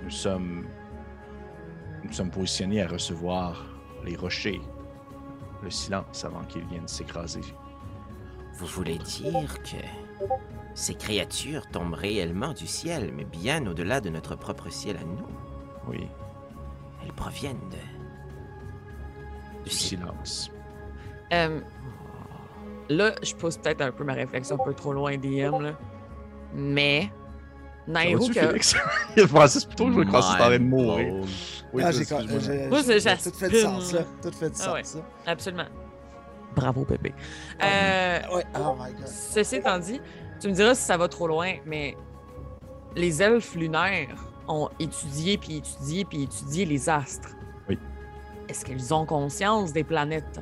Nous 0.03 0.11
sommes, 0.11 0.67
nous 2.03 2.13
sommes 2.13 2.31
positionnés 2.31 2.83
à 2.83 2.87
recevoir 2.89 3.67
les 4.05 4.17
rochers, 4.17 4.61
le 5.63 5.69
silence 5.71 6.25
avant 6.25 6.45
qu'ils 6.45 6.65
viennent 6.65 6.89
s'écraser. 6.89 7.43
Vous 8.55 8.67
voulez 8.67 8.97
dire 8.99 9.63
que 9.63 9.77
ces 10.75 10.95
créatures 10.95 11.67
tombent 11.69 11.95
réellement 11.95 12.53
du 12.53 12.67
ciel, 12.67 13.13
mais 13.15 13.25
bien 13.25 13.67
au-delà 13.67 14.01
de 14.01 14.09
notre 14.11 14.37
propre 14.37 14.71
ciel 14.71 14.97
à 14.97 15.05
nous. 15.05 15.27
Oui, 15.89 16.07
Elles 17.05 17.13
proviennent 17.13 17.69
de... 17.71 19.65
du 19.65 19.71
silence. 19.71 20.51
Euh, 21.33 21.61
là, 22.89 23.15
je 23.23 23.35
pose 23.35 23.57
peut-être 23.59 23.81
un 23.83 23.93
peu 23.93 24.05
ma 24.05 24.15
réflexion 24.15 24.57
un 24.61 24.65
peu 24.65 24.75
trop 24.75 24.93
loin 24.93 25.17
DM, 25.17 25.61
là. 25.63 25.73
Mais, 26.55 27.11
Nairo, 27.87 28.27
que... 28.29 28.33
Félix? 28.35 28.77
Il 29.17 29.29
pensait 29.29 29.67
plutôt 29.67 29.87
que 29.87 30.03
je 30.03 30.09
crois 30.09 30.21
que 30.21 30.27
tu 30.27 30.33
en 30.33 30.37
train 30.37 30.51
de 30.59 30.65
mourir. 30.65 31.15
Oui, 31.73 31.83
Ah, 31.87 31.93
j'ai 31.93 32.05
Moi, 32.69 32.79
tout 32.81 32.85
fait 32.87 33.01
j'aspire, 33.01 33.61
sens, 33.63 33.93
là. 33.93 34.03
Tout 34.23 34.33
fait 34.33 34.51
du 34.51 34.57
Ah 34.65 34.73
ouais. 34.73 34.83
sens, 34.85 34.97
là. 34.97 35.03
absolument. 35.27 35.67
Bravo, 36.57 36.85
Pépé. 36.85 37.15
Euh, 37.63 38.19
Ouais, 38.35 38.45
oh 38.59 38.75
my 38.77 38.93
god. 38.93 39.07
ceci 39.07 39.57
étant 39.57 39.79
dit, 39.79 40.01
tu 40.41 40.49
me 40.49 40.53
diras 40.53 40.75
si 40.75 40.83
ça 40.83 40.97
va 40.97 41.09
trop 41.09 41.27
loin, 41.27 41.55
mais 41.67 41.97
les 42.97 43.23
elfes 43.23 43.55
lunaires 43.55 44.17
ont 44.49 44.69
étudié, 44.81 45.39
puis 45.39 45.57
étudié, 45.59 46.05
puis 46.05 46.23
étudié 46.25 46.65
les 46.67 46.89
astres. 46.89 47.31
Oui. 47.69 47.79
Est-ce 48.49 48.65
qu'ils 48.65 48.93
ont 48.93 49.07
conscience 49.07 49.73
des 49.73 49.85
planètes? 49.85 50.41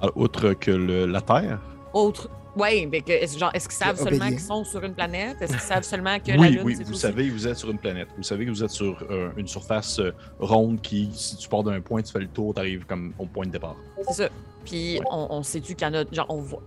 Ah, 0.00 0.08
Outre 0.14 0.52
que 0.54 0.70
le- 0.70 1.06
la 1.06 1.20
Terre? 1.20 1.60
Autre. 1.92 2.28
Oui, 2.58 2.86
mais 2.86 3.02
que, 3.02 3.12
est-ce, 3.12 3.38
genre, 3.38 3.50
est-ce 3.52 3.68
qu'ils 3.68 3.76
savent 3.76 3.96
seulement 3.96 4.12
Obélien. 4.16 4.28
qu'ils 4.30 4.40
sont 4.40 4.64
sur 4.64 4.82
une 4.82 4.94
planète? 4.94 5.36
Est-ce 5.42 5.52
qu'ils 5.52 5.60
savent 5.60 5.82
seulement 5.82 6.18
que 6.18 6.32
la 6.32 6.38
Oui, 6.38 6.48
Lune, 6.52 6.62
oui, 6.64 6.74
c'est 6.76 6.84
vous 6.84 6.92
aussi- 6.92 7.00
savez 7.00 7.28
que 7.28 7.32
vous 7.32 7.46
êtes 7.46 7.56
sur 7.58 7.70
une 7.70 7.78
planète. 7.78 8.08
Vous 8.16 8.22
savez 8.22 8.46
que 8.46 8.50
vous 8.50 8.64
êtes 8.64 8.70
sur 8.70 8.96
euh, 9.10 9.28
une 9.36 9.46
surface 9.46 9.98
euh, 9.98 10.12
ronde 10.38 10.80
qui, 10.80 11.10
si 11.12 11.36
tu 11.36 11.48
pars 11.50 11.62
d'un 11.62 11.82
point, 11.82 12.00
tu 12.00 12.10
fais 12.12 12.20
le 12.20 12.28
tour, 12.28 12.54
tu 12.54 12.60
arrives 12.60 12.86
comme 12.86 13.12
au 13.18 13.26
point 13.26 13.44
de 13.44 13.50
départ. 13.50 13.76
C'est 14.08 14.14
ça. 14.24 14.28
Puis 14.64 14.98
on, 15.10 15.26
on 15.30 15.42
sait-tu 15.42 15.74
qu'il 15.74 15.86
y 15.86 15.90
en 15.90 15.94
a. 15.94 16.04
Genre, 16.10 16.26
on 16.30 16.40
voit. 16.40 16.62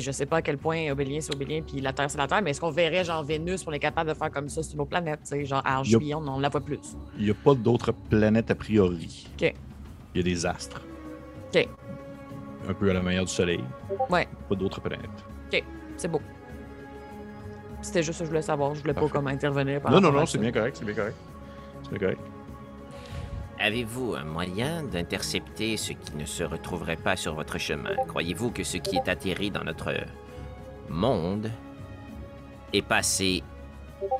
Je 0.00 0.10
sais 0.10 0.26
pas 0.26 0.36
à 0.38 0.42
quel 0.42 0.58
point 0.58 0.90
Obélien 0.90 1.20
c'est 1.20 1.34
Obélien 1.34 1.62
puis 1.66 1.80
la 1.80 1.92
Terre 1.92 2.10
c'est 2.10 2.18
la 2.18 2.26
Terre, 2.26 2.42
mais 2.42 2.50
est-ce 2.50 2.60
qu'on 2.60 2.70
verrait 2.70 3.04
genre 3.04 3.22
Vénus, 3.24 3.64
on 3.66 3.72
est 3.72 3.78
capable 3.78 4.10
de 4.10 4.14
faire 4.14 4.30
comme 4.30 4.48
ça 4.48 4.62
sur 4.62 4.76
nos 4.76 4.84
planètes, 4.84 5.20
tu 5.22 5.28
sais, 5.30 5.44
genre 5.44 5.62
Argibillon, 5.64 6.22
on 6.26 6.38
la 6.38 6.48
voit 6.48 6.60
plus. 6.60 6.80
Il 7.18 7.24
n'y 7.24 7.30
a 7.30 7.34
pas 7.34 7.54
d'autres 7.54 7.92
planètes 7.92 8.50
a 8.50 8.54
priori. 8.54 9.26
Ok. 9.40 9.54
Il 10.14 10.18
y 10.18 10.20
a 10.20 10.22
des 10.22 10.46
astres. 10.46 10.80
Ok. 11.54 11.68
Un 12.68 12.74
peu 12.74 12.90
à 12.90 12.94
la 12.94 13.02
manière 13.02 13.24
du 13.24 13.32
Soleil. 13.32 13.62
Ouais. 14.10 14.26
Pas 14.48 14.54
d'autres 14.54 14.80
planètes. 14.80 15.24
C'est 15.98 16.08
beau. 16.08 16.20
C'était 17.80 18.02
juste 18.02 18.18
ça 18.18 18.24
que 18.24 18.26
je 18.26 18.30
voulais 18.30 18.42
savoir. 18.42 18.74
Je 18.74 18.82
voulais 18.82 18.92
Parfait. 18.92 19.08
pas 19.08 19.14
comme 19.16 19.28
intervenir. 19.28 19.80
par 19.80 19.90
Non, 19.92 20.00
non, 20.00 20.12
non, 20.12 20.26
c'est 20.26 20.36
bien 20.38 20.52
correct, 20.52 20.76
c'est 20.78 20.84
bien 20.84 20.94
correct. 20.94 21.16
C'est 21.84 21.90
bien 21.90 21.98
correct. 21.98 22.20
Avez-vous 23.58 24.14
un 24.14 24.24
moyen 24.24 24.82
d'intercepter 24.82 25.78
ce 25.78 25.92
qui 25.92 26.14
ne 26.14 26.26
se 26.26 26.44
retrouverait 26.44 26.96
pas 26.96 27.16
sur 27.16 27.34
votre 27.34 27.58
chemin? 27.58 27.96
Croyez-vous 28.06 28.50
que 28.50 28.62
ce 28.62 28.76
qui 28.76 28.96
est 28.96 29.08
atterri 29.08 29.50
dans 29.50 29.64
notre 29.64 29.94
monde 30.90 31.50
est 32.74 32.82
passé 32.82 33.42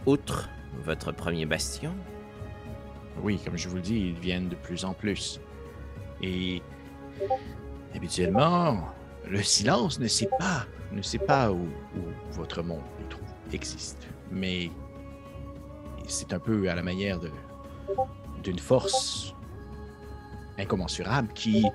outre 0.06 0.48
votre 0.84 1.12
premier 1.12 1.44
bastion? 1.44 1.94
Oui, 3.22 3.38
comme 3.44 3.58
je 3.58 3.68
vous 3.68 3.76
le 3.76 3.82
dis, 3.82 4.08
ils 4.08 4.18
viennent 4.18 4.48
de 4.48 4.56
plus 4.56 4.86
en 4.86 4.94
plus. 4.94 5.38
Et 6.22 6.62
habituellement, 7.94 8.88
le 9.28 9.42
silence 9.42 10.00
ne 10.00 10.08
sait 10.08 10.30
pas, 10.38 10.64
ne 10.92 11.02
sait 11.02 11.18
pas 11.18 11.52
où, 11.52 11.68
votre 12.30 12.62
monde 12.62 12.80
existe. 13.52 14.08
Mais 14.30 14.70
c'est 16.06 16.32
un 16.32 16.38
peu 16.38 16.70
à 16.70 16.74
la 16.74 16.82
manière 16.82 17.20
de 17.20 17.30
d'une 18.46 18.58
force 18.60 19.34
incommensurable 20.56 21.32
qui 21.34 21.66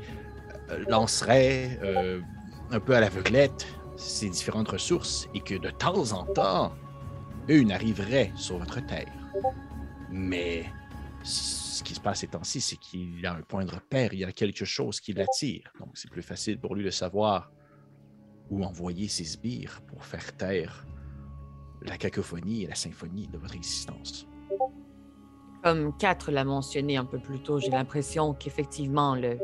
euh, 0.69 0.84
lancerait 0.88 1.78
euh, 1.84 2.22
un 2.72 2.80
peu 2.80 2.95
à 2.95 3.01
l'aveuglette 3.01 3.67
ces 3.97 4.30
différentes 4.30 4.69
ressources 4.69 5.28
et 5.34 5.41
que 5.41 5.55
de 5.55 5.69
temps 5.69 6.13
en 6.13 6.26
temps, 6.26 6.74
une 7.49 7.72
arriverait 7.72 8.32
sur 8.36 8.57
votre 8.57 8.80
terre. 8.86 9.11
Mais 10.09 10.65
ce 11.24 11.84
qui 11.84 11.93
se 11.93 11.99
passe 11.99 12.19
ces 12.22 12.28
temps-ci, 12.28 12.61
c'est 12.61 12.78
qu'il 12.78 13.26
a 13.26 13.34
un 13.34 13.41
point 13.41 13.65
de 13.65 13.72
repère, 13.72 14.13
il 14.13 14.19
y 14.19 14.26
a 14.26 14.32
quelque 14.32 14.65
chose 14.65 15.01
qui 15.01 15.13
l'attire. 15.13 15.72
Donc, 15.80 15.89
c'est 15.95 16.09
plus 16.09 16.22
facile 16.22 16.57
pour 16.57 16.74
lui 16.74 16.86
de 16.86 16.89
savoir 16.89 17.51
où 18.49 18.63
envoyer 18.63 19.07
ses 19.07 19.26
sbires 19.26 19.82
pour 19.88 20.05
faire 20.05 20.36
taire 20.38 20.86
la 21.82 21.97
cacophonie 21.97 22.63
et 22.63 22.67
la 22.67 22.76
symphonie 22.76 23.28
de 23.28 23.38
votre 23.38 23.55
existence. 23.55 24.28
Comme 25.64 25.95
4 25.97 26.32
l'a 26.32 26.43
mentionné 26.43 26.97
un 26.97 27.05
peu 27.05 27.20
plus 27.20 27.39
tôt, 27.39 27.59
j'ai 27.59 27.70
l'impression 27.70 28.34
qu'effectivement, 28.34 29.16
le... 29.16 29.38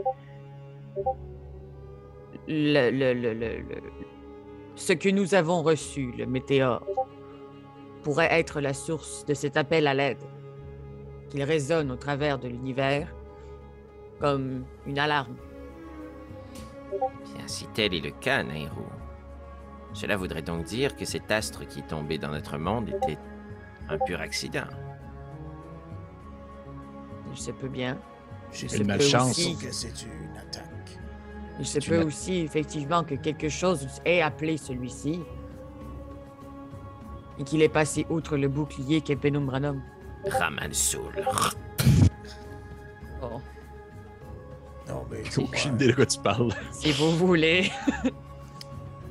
Le, 2.47 3.61
ce 4.75 4.93
que 4.93 5.09
nous 5.09 5.35
avons 5.35 5.63
reçu, 5.63 6.11
le 6.17 6.25
météore, 6.25 6.85
pourrait 8.03 8.29
être 8.31 8.61
la 8.61 8.73
source 8.73 9.25
de 9.25 9.33
cet 9.33 9.57
appel 9.57 9.85
à 9.85 9.93
l'aide, 9.93 10.23
qu'il 11.29 11.43
résonne 11.43 11.91
au 11.91 11.97
travers 11.97 12.39
de 12.39 12.47
l'univers 12.47 13.13
comme 14.19 14.63
une 14.85 14.97
alarme. 14.97 15.35
Si 17.47 17.67
tel 17.67 17.93
est 17.93 18.01
le 18.01 18.11
cas, 18.11 18.43
Nairo, 18.43 18.85
cela 19.93 20.15
voudrait 20.15 20.41
donc 20.41 20.63
dire 20.65 20.95
que 20.95 21.05
cet 21.05 21.31
astre 21.31 21.67
qui 21.67 21.81
tombé 21.83 22.17
dans 22.17 22.29
notre 22.29 22.57
monde 22.57 22.89
était 22.89 23.17
un 23.89 23.97
pur 23.97 24.21
accident. 24.21 24.67
Il 27.37 27.41
se 27.41 27.51
peut 27.51 27.67
bien. 27.69 27.97
J'ai 28.51 28.67
se 28.67 28.77
Une 28.77 28.81
peut 28.81 28.87
malchance. 28.87 29.31
aussi- 29.31 29.55
que 29.57 29.71
c'est 29.71 30.03
une 30.03 30.35
attaque. 30.37 30.97
Il 31.59 31.65
se 31.65 31.79
peut 31.79 32.01
aussi, 32.03 32.39
effectivement, 32.39 33.03
que 33.03 33.15
quelque 33.15 33.49
chose 33.49 33.87
ait 34.05 34.21
appelé 34.21 34.57
celui-ci 34.57 35.21
et 37.39 37.43
qu'il 37.43 37.61
est 37.61 37.69
passé 37.69 38.05
outre 38.09 38.37
le 38.37 38.47
bouclier 38.47 39.01
qu'est 39.01 39.15
Penumbranum. 39.15 39.81
Ramansoul. 40.27 41.13
Bon, 43.21 43.41
Non, 44.87 45.05
mais 45.11 45.23
J'ai 45.25 45.41
aucune 45.43 45.73
idée 45.75 45.87
de 45.87 45.93
quoi 45.93 46.05
tu 46.05 46.19
parles. 46.19 46.51
si 46.71 46.91
vous 46.93 47.11
voulez. 47.17 47.71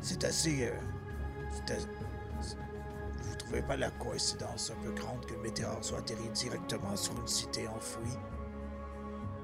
c'est 0.01 0.24
assez. 0.24 0.68
euh, 0.68 0.72
c'est 1.53 1.70
pas 3.63 3.77
la 3.77 3.91
coïncidence 3.91 4.71
un 4.71 4.83
peu 4.85 4.93
grande 4.93 5.25
que 5.27 5.35
le 5.35 5.41
météore 5.41 5.79
soit 5.83 5.99
atterri 5.99 6.29
directement 6.35 6.97
sur 6.97 7.15
une 7.19 7.27
cité 7.27 7.67
enfouie? 7.69 8.19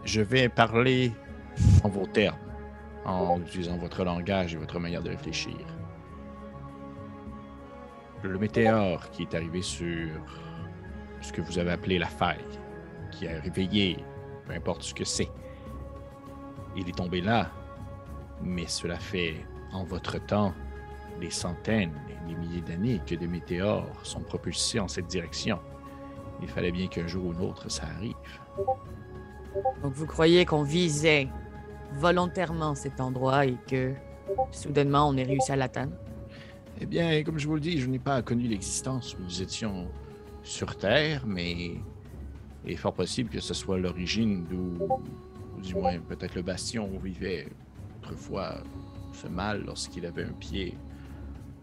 Je 0.04 0.20
vais 0.20 0.48
parler 0.48 1.12
en 1.84 1.88
vos 1.88 2.06
termes, 2.06 2.38
en 3.04 3.40
utilisant 3.40 3.76
votre 3.76 4.04
langage 4.04 4.54
et 4.54 4.56
votre 4.56 4.78
manière 4.78 5.02
de 5.02 5.10
réfléchir. 5.10 5.56
Le 8.22 8.38
météore 8.38 9.10
qui 9.10 9.22
est 9.22 9.34
arrivé 9.34 9.62
sur 9.62 10.08
ce 11.20 11.32
que 11.32 11.40
vous 11.40 11.58
avez 11.58 11.72
appelé 11.72 11.98
la 11.98 12.06
faille, 12.06 12.38
qui 13.10 13.28
a 13.28 13.40
réveillé, 13.40 14.04
peu 14.46 14.54
importe 14.54 14.82
ce 14.82 14.94
que 14.94 15.04
c'est, 15.04 15.30
il 16.76 16.88
est 16.88 16.96
tombé 16.96 17.20
là, 17.20 17.50
mais 18.42 18.66
cela 18.66 18.98
fait 18.98 19.44
en 19.72 19.84
votre 19.84 20.18
temps 20.24 20.54
des 21.22 21.30
centaines 21.30 21.92
et 22.10 22.28
des 22.28 22.34
milliers 22.34 22.60
d'années 22.60 23.00
que 23.06 23.14
des 23.14 23.28
météores 23.28 24.04
sont 24.04 24.20
propulsés 24.20 24.80
en 24.80 24.88
cette 24.88 25.06
direction. 25.06 25.60
Il 26.42 26.48
fallait 26.48 26.72
bien 26.72 26.88
qu'un 26.88 27.06
jour 27.06 27.26
ou 27.26 27.32
l'autre 27.32 27.70
ça 27.70 27.84
arrive. 27.96 28.14
Donc 29.82 29.92
vous 29.92 30.06
croyez 30.06 30.44
qu'on 30.44 30.64
visait 30.64 31.28
volontairement 31.92 32.74
cet 32.74 33.00
endroit 33.00 33.46
et 33.46 33.56
que 33.68 33.92
soudainement 34.50 35.08
on 35.08 35.16
ait 35.16 35.22
réussi 35.22 35.52
à 35.52 35.56
l'atteindre? 35.56 35.92
Eh 36.80 36.86
bien, 36.86 37.22
comme 37.22 37.38
je 37.38 37.46
vous 37.46 37.54
le 37.54 37.60
dis, 37.60 37.78
je 37.78 37.86
n'ai 37.86 38.00
pas 38.00 38.20
connu 38.22 38.48
l'existence 38.48 39.14
où 39.14 39.22
nous 39.22 39.42
étions 39.42 39.88
sur 40.42 40.76
Terre, 40.76 41.22
mais 41.24 41.76
il 42.64 42.72
est 42.72 42.76
fort 42.76 42.94
possible 42.94 43.30
que 43.30 43.40
ce 43.40 43.54
soit 43.54 43.78
l'origine 43.78 44.44
d'où, 44.44 44.88
ou 45.56 45.60
du 45.60 45.74
moins 45.76 45.96
peut-être 46.00 46.34
le 46.34 46.42
bastion 46.42 46.90
où 46.92 46.98
vivait 46.98 47.46
autrefois 47.98 48.64
ce 49.12 49.28
mal 49.28 49.62
lorsqu'il 49.64 50.04
avait 50.06 50.24
un 50.24 50.32
pied 50.32 50.76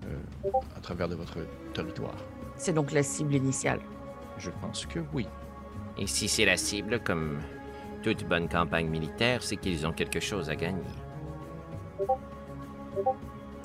euh, 0.05 0.49
à 0.75 0.79
travers 0.79 1.07
de 1.07 1.15
votre 1.15 1.37
territoire. 1.73 2.15
C'est 2.55 2.73
donc 2.73 2.91
la 2.91 3.03
cible 3.03 3.33
initiale? 3.35 3.79
Je 4.37 4.49
pense 4.61 4.85
que 4.85 4.99
oui. 5.13 5.27
Et 5.97 6.07
si 6.07 6.27
c'est 6.27 6.45
la 6.45 6.57
cible, 6.57 6.99
comme 7.01 7.39
toute 8.03 8.23
bonne 8.25 8.47
campagne 8.47 8.87
militaire, 8.87 9.43
c'est 9.43 9.57
qu'ils 9.57 9.85
ont 9.85 9.91
quelque 9.91 10.19
chose 10.19 10.49
à 10.49 10.55
gagner. 10.55 10.81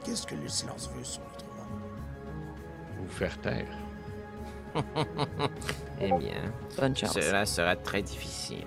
Qu'est-ce 0.04 0.26
que 0.26 0.34
le 0.34 0.48
silence 0.48 0.90
veut 0.94 1.04
sur 1.04 1.22
notre 1.22 1.46
monde? 1.46 1.80
Vous 3.00 3.08
faire 3.08 3.40
taire. 3.40 3.66
Eh 6.00 6.08
bien, 6.10 6.52
Bonne 6.76 6.96
chance. 6.96 7.12
cela 7.12 7.46
sera 7.46 7.76
très 7.76 8.02
difficile. 8.02 8.66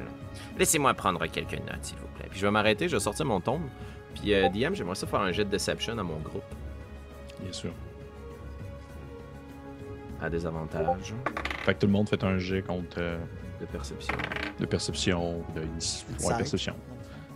Laissez-moi 0.57 0.93
prendre 0.93 1.25
quelques 1.27 1.59
notes, 1.59 1.83
s'il 1.83 1.97
vous 1.97 2.07
plaît. 2.15 2.27
Puis 2.29 2.39
je 2.39 2.45
vais 2.45 2.51
m'arrêter, 2.51 2.87
je 2.87 2.95
vais 2.95 3.01
sortir 3.01 3.25
mon 3.25 3.41
tombe. 3.41 3.63
Puis 4.15 4.33
euh, 4.33 4.47
DM, 4.47 4.73
j'aimerais 4.73 4.95
ça 4.95 5.05
faire 5.05 5.19
un 5.19 5.33
jet 5.33 5.43
de 5.43 5.49
deception 5.49 5.97
à 5.97 6.03
mon 6.03 6.17
groupe. 6.19 6.43
Bien 7.47 7.53
sûr. 7.53 7.71
À 10.21 10.29
des 10.29 10.45
avantages 10.45 11.13
Fait 11.63 11.73
que 11.75 11.79
tout 11.79 11.87
le 11.87 11.93
monde 11.93 12.09
fait 12.09 12.21
un 12.25 12.37
jet 12.37 12.61
contre 12.61 12.97
euh, 12.99 13.17
de 13.61 13.65
perception. 13.67 14.15
de 14.59 14.65
perception, 14.65 15.43
de 15.55 15.61
inici- 15.61 16.03
ouais, 16.09 16.15
Insight. 16.15 16.37
perception. 16.37 16.75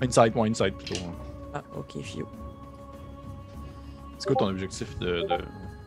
Insight, 0.01 0.35
ouais, 0.35 0.49
insight 0.49 0.75
plutôt. 0.75 0.99
hein. 1.05 1.13
Ah, 1.53 1.63
ok, 1.77 2.01
Fio. 2.01 2.27
C'est 4.17 4.27
quoi 4.27 4.35
ton 4.35 4.47
objectif 4.49 4.97
de. 4.99 5.21
de- 5.21 5.37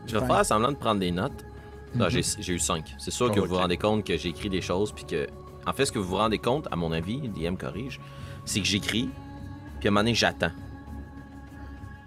Je 0.07 0.17
vais 0.17 0.25
faire 0.25 0.43
semblant 0.45 0.71
de 0.71 0.77
prendre 0.77 0.99
des 0.99 1.11
notes. 1.11 1.45
Non, 1.93 2.05
Mhm. 2.05 2.09
j'ai 2.11 2.21
j'ai 2.39 2.53
eu 2.53 2.59
5. 2.59 2.95
C'est 2.97 3.11
sûr 3.11 3.27
Oh, 3.29 3.33
que 3.33 3.39
vous 3.39 3.45
ok. 3.45 3.51
vous 3.51 3.57
rendez 3.57 3.77
compte 3.77 4.03
que 4.05 4.17
j'ai 4.17 4.29
écrit 4.29 4.49
des 4.49 4.61
choses, 4.61 4.91
puis 4.91 5.05
que. 5.05 5.27
En 5.67 5.73
fait, 5.73 5.85
ce 5.85 5.91
que 5.91 5.99
vous 5.99 6.07
vous 6.09 6.17
rendez 6.17 6.37
compte, 6.39 6.67
à 6.71 6.75
mon 6.75 6.91
avis, 6.91 7.27
DM 7.29 7.55
corrige, 7.57 7.99
c'est 8.45 8.59
que 8.61 8.65
j'écris, 8.67 9.09
puis 9.79 9.87
à 9.87 9.89
un 9.89 9.91
moment 9.91 10.01
donné, 10.01 10.13
j'attends. 10.15 10.51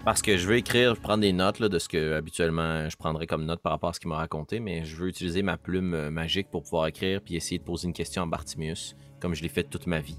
Parce 0.08 0.22
que 0.22 0.38
je 0.38 0.48
veux 0.48 0.56
écrire, 0.56 0.96
prendre 0.96 1.20
des 1.20 1.34
notes 1.34 1.58
là, 1.58 1.68
de 1.68 1.78
ce 1.78 1.86
que 1.86 2.14
habituellement 2.14 2.88
je 2.88 2.96
prendrais 2.96 3.26
comme 3.26 3.44
note 3.44 3.60
par 3.60 3.72
rapport 3.72 3.90
à 3.90 3.92
ce 3.92 4.00
qu'il 4.00 4.08
m'a 4.08 4.16
raconté, 4.16 4.58
mais 4.58 4.82
je 4.86 4.96
veux 4.96 5.08
utiliser 5.08 5.42
ma 5.42 5.58
plume 5.58 5.92
euh, 5.92 6.10
magique 6.10 6.48
pour 6.50 6.62
pouvoir 6.62 6.86
écrire, 6.86 7.20
puis 7.20 7.36
essayer 7.36 7.58
de 7.58 7.62
poser 7.62 7.88
une 7.88 7.92
question 7.92 8.22
à 8.22 8.26
Bartimius, 8.26 8.96
comme 9.20 9.34
je 9.34 9.42
l'ai 9.42 9.50
fait 9.50 9.64
toute 9.64 9.86
ma 9.86 10.00
vie. 10.00 10.18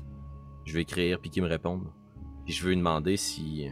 Je 0.66 0.74
veux 0.74 0.82
écrire, 0.82 1.20
puis 1.20 1.32
qu'il 1.32 1.42
me 1.42 1.48
réponde. 1.48 1.88
Puis 2.46 2.54
je 2.54 2.62
veux 2.62 2.70
lui 2.70 2.78
demander 2.78 3.18
si. 3.18 3.66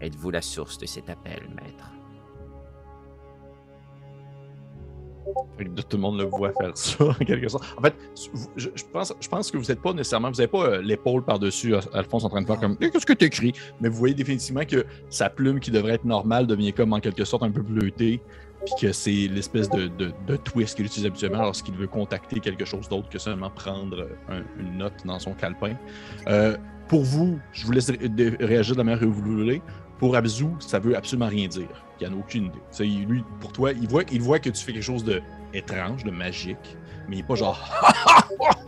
Êtes-vous 0.00 0.30
la 0.30 0.40
source 0.40 0.78
de 0.78 0.86
cet 0.86 1.10
appel, 1.10 1.42
maître? 1.54 1.97
Tout 5.88 5.96
le 5.96 5.98
monde 5.98 6.18
le 6.18 6.24
voit 6.24 6.52
faire 6.60 6.76
ça, 6.76 7.04
en 7.08 7.14
quelque 7.14 7.48
sorte. 7.48 7.64
En 7.78 7.82
fait, 7.82 7.94
je, 8.56 8.68
pense, 8.92 9.12
je 9.20 9.28
pense 9.28 9.50
que 9.50 9.56
vous 9.58 9.64
n'êtes 9.64 9.80
pas 9.80 9.92
nécessairement, 9.92 10.28
vous 10.30 10.36
n'avez 10.36 10.48
pas 10.48 10.64
euh, 10.64 10.82
l'épaule 10.82 11.24
par-dessus 11.24 11.74
Al- 11.74 11.82
Alphonse 11.94 12.24
en 12.24 12.28
train 12.28 12.42
de 12.42 12.46
faire 12.46 12.60
comme 12.60 12.76
Eh, 12.80 12.90
Qu'est-ce 12.90 13.06
que 13.06 13.12
tu 13.12 13.24
écris 13.26 13.52
Mais 13.80 13.88
vous 13.88 13.96
voyez 13.96 14.14
définitivement 14.14 14.64
que 14.64 14.84
sa 15.10 15.30
plume 15.30 15.60
qui 15.60 15.70
devrait 15.70 15.94
être 15.94 16.04
normale 16.04 16.46
devient 16.46 16.72
comme 16.72 16.92
en 16.92 17.00
quelque 17.00 17.24
sorte 17.24 17.42
un 17.42 17.50
peu 17.50 17.62
bleutée, 17.62 18.20
puis 18.64 18.74
que 18.80 18.92
c'est 18.92 19.10
l'espèce 19.28 19.70
de, 19.70 19.86
de- 19.88 20.36
twist 20.36 20.74
qu'il 20.76 20.86
utilise 20.86 21.06
habituellement 21.06 21.42
lorsqu'il 21.42 21.74
veut 21.74 21.86
contacter 21.86 22.40
quelque 22.40 22.64
chose 22.64 22.88
d'autre 22.88 23.08
que 23.08 23.18
seulement 23.18 23.50
prendre 23.50 24.00
euh, 24.00 24.08
un- 24.40 24.60
une 24.62 24.78
note 24.78 24.94
dans 25.04 25.18
son 25.18 25.32
calepin. 25.34 25.74
Euh, 26.26 26.56
pour 26.88 27.02
vous, 27.04 27.38
je 27.52 27.66
vous 27.66 27.72
laisse 27.72 27.90
réagir 28.40 28.74
de 28.74 28.78
la 28.78 28.84
manière 28.84 29.00
que 29.00 29.04
vous 29.04 29.20
voulez. 29.22 29.60
Pour 29.98 30.14
Abzu, 30.16 30.46
ça 30.60 30.78
veut 30.78 30.96
absolument 30.96 31.28
rien 31.28 31.48
dire. 31.48 31.68
Il 32.00 32.08
n'en 32.08 32.16
a 32.16 32.20
aucune 32.20 32.44
idée. 32.46 32.52
Tu 32.70 32.76
sais, 32.76 32.88
il- 32.88 33.04
lui, 33.06 33.24
pour 33.40 33.52
toi, 33.52 33.72
il 33.72 33.88
voit, 33.88 34.02
il 34.12 34.22
voit 34.22 34.38
que 34.38 34.50
tu 34.50 34.64
fais 34.64 34.72
quelque 34.72 34.82
chose 34.82 35.02
de 35.04 35.20
étrange, 35.52 36.04
de 36.04 36.10
magique, 36.10 36.76
mais 37.08 37.16
il 37.16 37.18
n'est 37.20 37.26
pas 37.26 37.34
genre 37.34 37.58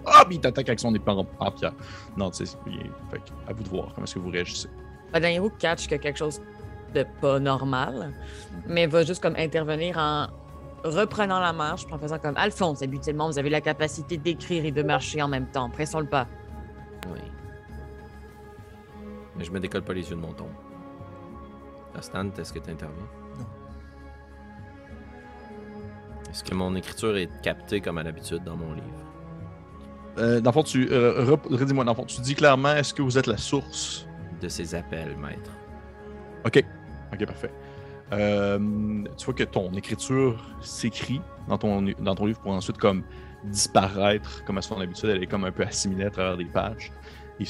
ah, 0.07 0.25
puis 0.27 0.37
il 0.37 0.41
t'attaque 0.41 0.69
avec 0.69 0.81
son 0.81 0.95
épée 0.95 1.11
en, 1.13 1.27
en 1.39 1.51
pierre. 1.53 1.73
Non, 2.17 2.31
tu 2.31 2.45
sais, 2.45 2.57
il 2.67 2.75
est- 2.81 2.91
fait 3.11 3.19
que, 3.19 3.31
à 3.49 3.53
vous 3.53 3.63
de 3.63 3.69
voir 3.69 3.93
comment 3.95 4.05
est-ce 4.05 4.15
que 4.15 4.19
vous 4.19 4.31
réagissez. 4.31 4.69
Ben, 5.13 5.21
Nairou 5.21 5.51
catch 5.59 5.91
a 5.93 5.99
quelque 5.99 6.19
chose 6.19 6.41
de 6.95 7.05
pas 7.21 7.39
normal, 7.39 8.13
mais 8.67 8.87
va 8.89 9.05
juste 9.05 9.23
comme 9.23 9.37
intervenir 9.37 9.97
en 9.99 10.27
reprenant 10.83 11.39
la 11.41 11.53
marche, 11.53 11.85
en 11.93 11.99
faisant 11.99 12.19
comme 12.19 12.37
Alphonse, 12.37 12.83
habituellement, 12.83 13.29
vous 13.31 13.39
avez 13.39 13.51
la 13.51 13.61
capacité 13.61 14.17
d'écrire 14.17 14.65
et 14.65 14.73
de 14.73 14.83
marcher 14.83 15.23
en 15.23 15.29
même 15.29 15.47
temps. 15.47 15.69
Pressons 15.71 16.01
le 16.01 16.07
pas. 16.07 16.27
Oui. 17.13 17.21
Mais 19.37 19.45
je 19.45 19.51
me 19.53 19.61
décolle 19.61 19.83
pas 19.83 19.93
les 19.93 20.09
yeux 20.09 20.17
de 20.17 20.21
mon 20.21 20.33
tombe. 20.33 20.49
Stan, 22.01 22.29
est-ce 22.39 22.53
que 22.53 22.59
tu 22.59 22.71
interviens? 22.71 23.09
Non. 23.39 23.47
Est-ce 26.31 26.45
que 26.45 26.55
mon 26.55 26.75
écriture 26.77 27.17
est 27.17 27.31
captée 27.43 27.81
comme 27.81 27.99
à 27.99 28.03
l'habitude 28.03 28.45
dans 28.45 28.57
mon 28.57 28.73
livre? 28.73 28.87
Euh, 30.19 30.41
dans 30.41 30.51
le 30.51 30.55
fond, 30.55 30.63
tu, 30.63 30.89
euh, 30.91 31.37
redis-moi, 31.51 31.85
dans 31.85 31.93
le 31.93 31.97
fond, 31.97 32.05
tu 32.05 32.21
dis 32.21 32.35
clairement, 32.35 32.75
est-ce 32.75 32.95
que 32.95 33.03
vous 33.03 33.19
êtes 33.19 33.27
la 33.27 33.37
source? 33.37 34.07
De 34.41 34.49
ces 34.49 34.75
appels, 34.75 35.17
maître. 35.17 35.51
Ok, 36.47 36.65
ok, 37.13 37.27
parfait. 37.27 37.53
Euh, 38.13 38.59
tu 39.17 39.25
vois 39.25 39.35
que 39.35 39.45
ton 39.45 39.71
écriture 39.73 40.57
s'écrit 40.61 41.21
dans 41.49 41.59
ton, 41.59 41.85
dans 42.01 42.15
ton 42.15 42.27
livre 42.27 42.41
pour 42.41 42.53
ensuite 42.53 42.79
comme 42.79 43.03
disparaître, 43.45 44.45
comme 44.45 44.59
à 44.59 44.63
son 44.63 44.81
habitude, 44.81 45.11
elle 45.11 45.23
est 45.23 45.27
comme 45.27 45.45
un 45.45 45.53
peu 45.53 45.63
assimilée 45.63 46.05
à 46.05 46.11
travers 46.11 46.37
des 46.37 46.45
pages. 46.45 46.93
Et 47.39 47.45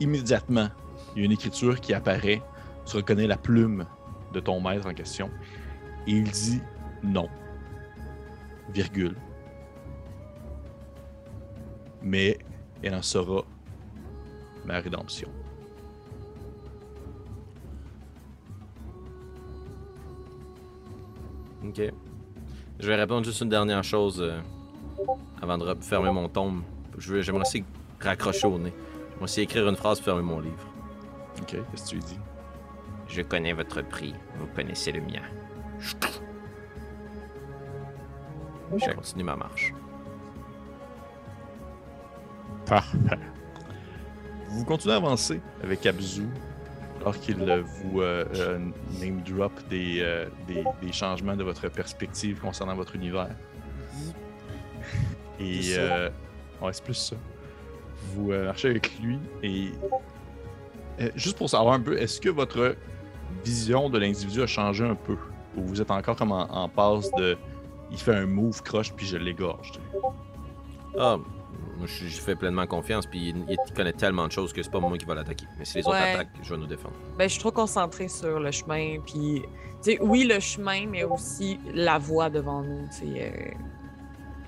immédiatement, 0.00 0.68
il 1.14 1.20
y 1.20 1.22
a 1.22 1.24
une 1.26 1.32
écriture 1.32 1.80
qui 1.80 1.94
apparaît. 1.94 2.42
Tu 2.88 2.96
reconnais 2.96 3.26
la 3.26 3.36
plume 3.36 3.84
de 4.32 4.40
ton 4.40 4.60
maître 4.60 4.86
en 4.86 4.94
question. 4.94 5.30
Et 6.06 6.12
il 6.12 6.30
dit 6.30 6.62
non. 7.02 7.28
Virgule. 8.70 9.14
Mais 12.02 12.38
elle 12.82 12.94
en 12.94 13.02
sera 13.02 13.44
ma 14.64 14.80
rédemption. 14.80 15.28
Ok. 21.64 21.82
Je 22.80 22.86
vais 22.86 22.94
répondre 22.94 23.24
juste 23.24 23.42
une 23.42 23.48
dernière 23.50 23.84
chose 23.84 24.22
euh, 24.22 24.40
avant 25.42 25.58
de 25.58 25.74
fermer 25.82 26.10
mon 26.10 26.28
tombe. 26.28 26.62
J'aimerais 26.96 27.42
aussi 27.42 27.64
raccrocher 28.00 28.46
au 28.46 28.58
nez. 28.58 28.72
J'aimerais 29.10 29.24
aussi 29.24 29.40
écrire 29.42 29.68
une 29.68 29.76
phrase 29.76 29.98
pour 29.98 30.06
fermer 30.06 30.22
mon 30.22 30.40
livre. 30.40 30.66
Ok, 31.40 31.48
qu'est-ce 31.48 31.84
que 31.84 31.88
tu 31.88 31.94
lui 31.96 32.04
dis? 32.04 32.18
Je 33.08 33.22
connais 33.22 33.52
votre 33.52 33.82
prix, 33.82 34.14
vous 34.36 34.46
connaissez 34.54 34.92
le 34.92 35.00
mien. 35.00 35.22
Je 38.76 38.90
continue 38.92 39.24
ma 39.24 39.36
marche. 39.36 39.72
Parfait. 42.66 42.98
Vous 44.50 44.64
continuez 44.64 44.94
à 44.94 44.96
avancer 44.98 45.40
avec 45.62 45.86
Abzu, 45.86 46.26
alors 47.00 47.18
qu'il 47.18 47.40
euh, 47.40 47.62
vous 47.62 48.00
euh, 48.00 48.24
euh, 48.34 48.58
name 49.00 49.22
drop 49.22 49.52
des, 49.68 50.00
euh, 50.00 50.26
des, 50.46 50.64
des 50.82 50.92
changements 50.92 51.36
de 51.36 51.44
votre 51.44 51.68
perspective 51.68 52.40
concernant 52.40 52.74
votre 52.74 52.94
univers. 52.94 53.30
Et 55.40 55.76
ouais, 56.60 56.72
c'est 56.72 56.84
plus 56.84 56.94
ça. 56.94 57.16
Vous 58.14 58.32
marchez 58.32 58.68
avec 58.68 58.98
lui 59.00 59.18
et 59.42 59.72
juste 61.14 61.38
pour 61.38 61.48
savoir 61.48 61.74
un 61.74 61.80
peu, 61.80 61.98
est-ce 61.98 62.20
que 62.20 62.28
votre 62.28 62.76
vision 63.44 63.90
de 63.90 63.98
l'individu 63.98 64.42
a 64.42 64.46
changé 64.46 64.84
un 64.84 64.94
peu? 64.94 65.16
Ou 65.56 65.62
vous 65.62 65.80
êtes 65.80 65.90
encore 65.90 66.16
comme 66.16 66.32
en, 66.32 66.50
en 66.50 66.68
passe 66.68 67.10
de 67.12 67.36
il 67.90 67.98
fait 67.98 68.14
un 68.14 68.26
move 68.26 68.62
croche 68.62 68.92
puis 68.92 69.06
je 69.06 69.16
l'égorge. 69.16 69.72
Ah, 70.98 71.16
moi 71.76 71.86
je 71.86 72.06
je 72.06 72.20
fais 72.20 72.36
pleinement 72.36 72.66
confiance, 72.66 73.06
puis 73.06 73.30
il, 73.30 73.44
il 73.48 73.74
connaît 73.74 73.92
tellement 73.92 74.26
de 74.26 74.32
choses 74.32 74.52
que 74.52 74.62
c'est 74.62 74.70
pas 74.70 74.80
moi 74.80 74.98
qui 74.98 75.04
va 75.04 75.14
l'attaquer. 75.14 75.46
Mais 75.58 75.64
si 75.64 75.78
les 75.78 75.86
autres 75.86 75.96
attaquent, 75.96 76.28
je 76.42 76.54
vais 76.54 76.60
nous 76.60 76.66
défendre. 76.66 76.94
Ben, 77.16 77.24
je 77.28 77.32
suis 77.32 77.40
trop 77.40 77.52
concentrée 77.52 78.08
sur 78.08 78.40
le 78.40 78.50
chemin, 78.50 78.98
puis, 79.06 79.42
tu 79.82 79.92
sais, 79.92 79.98
oui, 80.00 80.24
le 80.24 80.40
chemin, 80.40 80.86
mais 80.86 81.04
aussi 81.04 81.58
la 81.72 81.98
voie 81.98 82.30
devant 82.30 82.62
nous, 82.62 82.88
euh, 83.04 83.30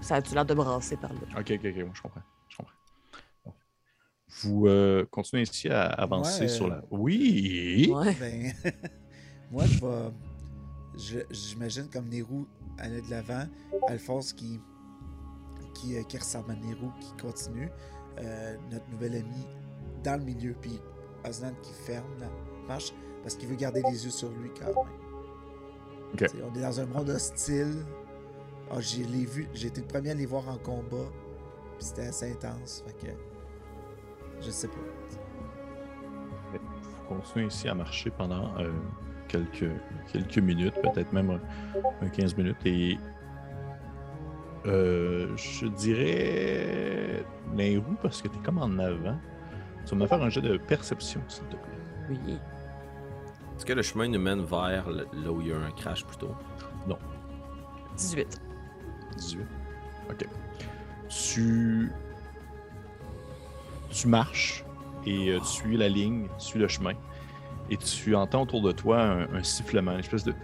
ça 0.00 0.16
a-tu 0.16 0.34
l'air 0.34 0.44
de 0.44 0.54
brasser 0.54 0.96
par 0.96 1.12
là? 1.12 1.20
Ok, 1.38 1.52
ok, 1.52 1.60
ok, 1.64 1.76
moi 1.76 1.90
je 1.94 2.02
comprends. 2.02 2.22
Vous 4.42 4.66
euh, 4.66 5.04
continuez 5.10 5.42
ici 5.42 5.68
à 5.68 5.84
avancer 5.86 6.42
Ouais, 6.42 6.48
sur 6.48 6.68
la. 6.68 6.82
Oui! 6.90 7.90
Ouais. 7.94 8.14
Ben, 8.20 8.52
moi, 9.50 9.64
je 9.66 9.78
vais. 9.80 10.10
je- 10.98 11.34
J'imagine 11.34 11.88
comme 11.92 12.08
Nérou 12.08 12.46
aller 12.78 13.02
de 13.02 13.10
l'avant, 13.10 13.44
Alphonse 13.88 14.32
qui, 14.32 14.60
qui, 15.74 15.96
euh, 15.96 16.02
qui 16.04 16.16
ressemble 16.18 16.52
à 16.52 16.54
Nérou 16.56 16.90
qui 17.00 17.12
continue, 17.22 17.68
euh, 18.18 18.56
notre 18.70 18.88
nouvel 18.90 19.16
ami 19.16 19.46
dans 20.02 20.16
le 20.18 20.24
milieu, 20.24 20.54
puis 20.60 20.80
Osnan 21.28 21.52
qui 21.62 21.72
ferme 21.72 22.06
la 22.18 22.28
marche 22.66 22.94
parce 23.22 23.34
qu'il 23.34 23.48
veut 23.48 23.56
garder 23.56 23.82
les 23.90 24.04
yeux 24.04 24.10
sur 24.10 24.30
lui 24.30 24.50
quand 24.58 24.66
même. 24.66 24.92
Ok. 26.14 26.24
T'sais, 26.26 26.38
On 26.42 26.54
est 26.56 26.62
dans 26.62 26.80
un 26.80 26.86
monde 26.86 27.10
hostile. 27.10 27.84
Ah, 28.70 28.80
j'ai 28.80 29.04
les 29.04 29.26
vu, 29.26 29.46
j'ai 29.52 29.66
été 29.68 29.80
le 29.80 29.86
premier 29.86 30.10
à 30.10 30.14
les 30.14 30.26
voir 30.26 30.48
en 30.48 30.56
combat, 30.56 31.10
puis 31.76 31.86
c'était 31.86 32.06
assez 32.06 32.32
intense. 32.32 32.82
Fait 32.86 33.06
que 33.06 33.12
je 34.40 34.50
sais 34.50 34.68
pas. 34.68 34.74
Vous 36.52 37.16
continuez 37.16 37.46
ici 37.46 37.68
à 37.68 37.74
marcher 37.74 38.10
pendant 38.10 38.56
euh, 38.58 38.70
quelques, 39.28 39.70
quelques 40.12 40.38
minutes, 40.38 40.74
peut-être 40.82 41.12
même 41.12 41.30
un, 41.30 41.40
un 42.06 42.08
15 42.08 42.36
minutes. 42.36 42.56
Et 42.64 42.98
euh, 44.66 45.36
je 45.36 45.66
dirais 45.66 47.24
Nairou 47.52 47.94
parce 48.02 48.22
que 48.22 48.28
tu 48.28 48.38
es 48.38 48.42
comme 48.42 48.58
en 48.58 48.78
avant. 48.78 49.18
Tu 49.86 49.94
vas 49.94 50.02
me 50.02 50.06
faire 50.06 50.22
un 50.22 50.28
jet 50.28 50.42
de 50.42 50.56
perception, 50.58 51.20
s'il 51.28 51.44
te 51.44 51.56
plaît. 51.56 51.78
Oui. 52.10 52.38
Est-ce 53.56 53.64
que 53.66 53.72
le 53.72 53.82
chemin 53.82 54.08
nous 54.08 54.20
mène 54.20 54.42
vers 54.44 54.88
le- 54.88 55.06
là 55.24 55.32
où 55.32 55.40
il 55.40 55.48
y 55.48 55.52
a 55.52 55.56
un 55.56 55.70
crash 55.72 56.04
plutôt 56.06 56.34
18. 57.96 58.40
18. 59.16 59.40
Ok. 60.10 60.26
Tu. 61.08 61.90
Tu 63.90 64.08
marches 64.08 64.64
et 65.04 65.30
euh, 65.30 65.38
tu 65.40 65.46
suis 65.46 65.76
la 65.76 65.88
ligne, 65.88 66.28
tu 66.38 66.44
suis 66.44 66.58
le 66.58 66.68
chemin. 66.68 66.92
Et 67.70 67.76
tu 67.76 68.14
entends 68.14 68.42
autour 68.42 68.62
de 68.62 68.72
toi 68.72 69.00
un, 69.00 69.34
un 69.34 69.42
sifflement, 69.42 69.92
une 69.92 70.00
espèce 70.00 70.24
de. 70.24 70.34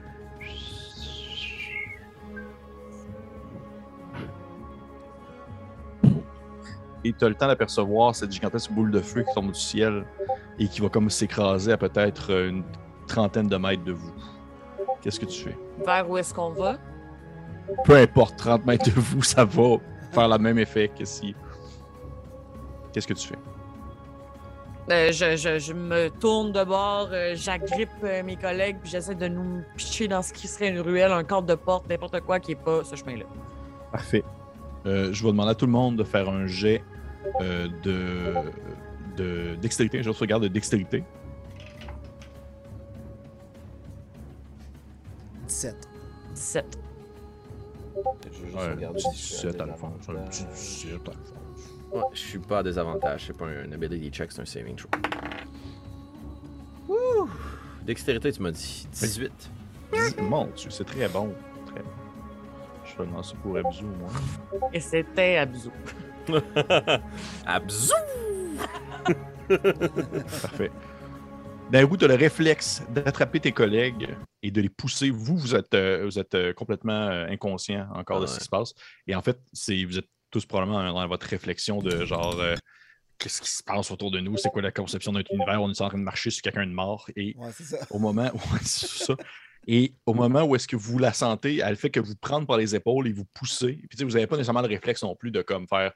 Et 7.04 7.12
tu 7.12 7.24
as 7.24 7.28
le 7.28 7.34
temps 7.34 7.46
d'apercevoir 7.46 8.14
cette 8.14 8.32
gigantesque 8.32 8.72
boule 8.72 8.90
de 8.90 9.00
feu 9.00 9.22
qui 9.22 9.32
tombe 9.34 9.52
du 9.52 9.60
ciel 9.60 10.04
et 10.58 10.66
qui 10.66 10.80
va 10.80 10.88
comme 10.88 11.08
s'écraser 11.08 11.72
à 11.72 11.76
peut-être 11.76 12.30
une 12.30 12.64
trentaine 13.06 13.46
de 13.46 13.56
mètres 13.56 13.84
de 13.84 13.92
vous. 13.92 14.12
Qu'est-ce 15.00 15.20
que 15.20 15.26
tu 15.26 15.44
fais? 15.44 15.58
Vers 15.84 16.10
où 16.10 16.16
est-ce 16.18 16.34
qu'on 16.34 16.50
va? 16.50 16.76
peu 17.84 17.96
importe, 17.96 18.36
30 18.36 18.66
mètres 18.66 18.86
de 18.86 19.00
vous, 19.00 19.22
ça 19.22 19.44
va 19.44 19.78
faire 20.10 20.28
le 20.28 20.38
même 20.38 20.58
effet 20.58 20.90
que 20.96 21.04
si. 21.04 21.34
Qu'est-ce 22.96 23.06
que 23.06 23.12
tu 23.12 23.28
fais? 23.28 23.34
Euh, 24.90 25.12
je, 25.12 25.36
je- 25.36 25.58
je 25.58 25.74
me 25.74 26.08
tourne 26.08 26.50
de 26.50 26.64
bord, 26.64 27.10
euh, 27.12 27.34
j'agrippe 27.34 27.90
euh, 28.02 28.22
mes 28.22 28.36
collègues, 28.36 28.78
puis 28.80 28.90
j'essaie 28.90 29.14
de 29.14 29.28
nous 29.28 29.60
picher 29.76 30.08
dans 30.08 30.22
ce 30.22 30.32
qui 30.32 30.48
serait 30.48 30.68
une 30.70 30.80
ruelle, 30.80 31.12
un 31.12 31.22
cadre 31.22 31.42
de 31.46 31.56
porte, 31.56 31.86
n'importe 31.90 32.18
quoi 32.22 32.40
qui 32.40 32.52
est 32.52 32.54
pas 32.54 32.84
ce 32.84 32.96
chemin-là. 32.96 33.26
Parfait. 33.92 34.24
Euh, 34.86 35.12
je 35.12 35.22
vais 35.22 35.28
demander 35.30 35.50
à 35.50 35.54
tout 35.54 35.66
le 35.66 35.72
monde 35.72 35.96
de 35.96 36.04
faire 36.04 36.30
un 36.30 36.46
jet 36.46 36.82
euh, 37.42 37.68
de, 37.82 38.32
de 39.18 39.56
dextérité. 39.56 40.02
Je 40.02 40.08
regarde 40.08 40.44
de 40.44 40.48
dextérité. 40.48 41.04
17. 45.48 45.88
17. 46.34 46.78
Je 48.32 48.38
veux 48.40 48.46
juste 48.46 48.56
regarder 48.56 48.94
petit 49.02 49.16
si 49.18 49.32
je 49.32 49.38
suis 49.38 49.48
à 49.48 49.50
17 49.50 49.60
à 49.60 49.66
la 49.66 49.74
fin. 49.74 49.92
C'est 50.00 50.10
un 50.10 50.14
désavantage. 50.14 50.46
petit 50.46 50.86
17 50.86 51.08
à 51.08 51.10
la 51.10 51.16
fin. 51.16 51.45
Ouais, 51.92 52.02
je 52.12 52.18
suis 52.18 52.38
pas 52.38 52.58
à 52.58 52.62
désavantage, 52.62 53.26
c'est 53.26 53.36
pas 53.36 53.46
un 53.46 53.70
ability 53.72 54.10
check, 54.10 54.32
c'est 54.32 54.42
un 54.42 54.44
saving 54.44 54.76
throw. 54.76 54.88
Wouh! 56.88 57.28
Dextérité, 57.84 58.32
tu 58.32 58.42
m'as 58.42 58.50
dit. 58.50 58.86
18. 58.92 59.50
Mon 60.20 60.46
Dieu, 60.46 60.70
c'est 60.70 60.84
très 60.84 61.08
bon. 61.08 61.32
Très 61.66 61.80
bon. 61.82 61.90
Je 62.84 63.02
vais 63.02 63.10
lancer 63.10 63.34
pour 63.42 63.56
Abzu 63.56 63.84
moins. 63.84 64.68
Et 64.72 64.80
c'était 64.80 65.36
abusé. 65.36 65.70
Abzou! 67.46 67.92
Parfait. 69.48 70.70
D'un 71.70 71.86
coup, 71.86 71.96
tu 71.96 72.04
as 72.04 72.08
le 72.08 72.14
réflexe 72.14 72.82
d'attraper 72.90 73.40
tes 73.40 73.52
collègues 73.52 74.08
et 74.42 74.50
de 74.50 74.60
les 74.60 74.68
pousser. 74.68 75.10
Vous, 75.10 75.36
vous 75.36 75.54
êtes, 75.54 75.74
euh, 75.74 76.04
vous 76.04 76.18
êtes 76.18 76.34
euh, 76.34 76.52
complètement 76.52 77.08
euh, 77.08 77.26
inconscient 77.28 77.88
encore 77.94 78.20
de 78.20 78.26
ce 78.26 78.32
Ouais. 78.34 78.38
qui 78.38 78.44
se 78.44 78.48
passe. 78.50 78.74
Et 79.08 79.14
en 79.16 79.22
fait, 79.22 79.40
c'est, 79.52 79.84
vous 79.84 79.98
êtes 79.98 80.08
tous 80.36 80.44
probablement 80.46 80.92
dans 80.92 81.08
votre 81.08 81.26
réflexion 81.26 81.80
de 81.80 82.04
genre 82.04 82.38
euh, 82.40 82.54
qu'est-ce 83.18 83.40
qui 83.40 83.50
se 83.50 83.62
passe 83.62 83.90
autour 83.90 84.10
de 84.10 84.20
nous, 84.20 84.36
c'est 84.36 84.50
quoi 84.50 84.60
la 84.60 84.70
conception 84.72 85.12
de 85.12 85.18
notre 85.18 85.32
univers, 85.32 85.62
on 85.62 85.70
est 85.70 85.80
en 85.80 85.88
train 85.88 85.96
de 85.98 86.02
marcher 86.02 86.30
sur 86.30 86.42
quelqu'un 86.42 86.66
de 86.66 86.72
mort. 86.72 87.08
Et 87.16 87.34
Ouais, 87.38 87.48
c'est 87.54 87.64
ça. 87.64 87.78
au 87.90 87.98
moment 87.98 88.30
c'est 88.62 88.86
ça. 89.04 89.14
Et 89.66 89.94
au 90.04 90.12
moment 90.14 90.42
où 90.44 90.54
est-ce 90.54 90.68
que 90.68 90.76
vous 90.76 90.98
la 90.98 91.12
sentez, 91.12 91.58
elle 91.64 91.76
fait 91.76 91.90
que 91.90 92.00
vous 92.00 92.14
prendre 92.16 92.46
par 92.46 92.58
les 92.58 92.74
épaules 92.74 93.08
et 93.08 93.12
vous 93.12 93.24
poussez. 93.34 93.72
Puis 93.88 93.88
tu 93.92 93.96
sais, 93.98 94.04
vous 94.04 94.10
n'avez 94.12 94.26
pas 94.26 94.36
nécessairement 94.36 94.60
le 94.60 94.68
réflexe 94.68 95.02
non 95.02 95.16
plus 95.16 95.30
de 95.30 95.40
comme 95.42 95.66
faire 95.66 95.92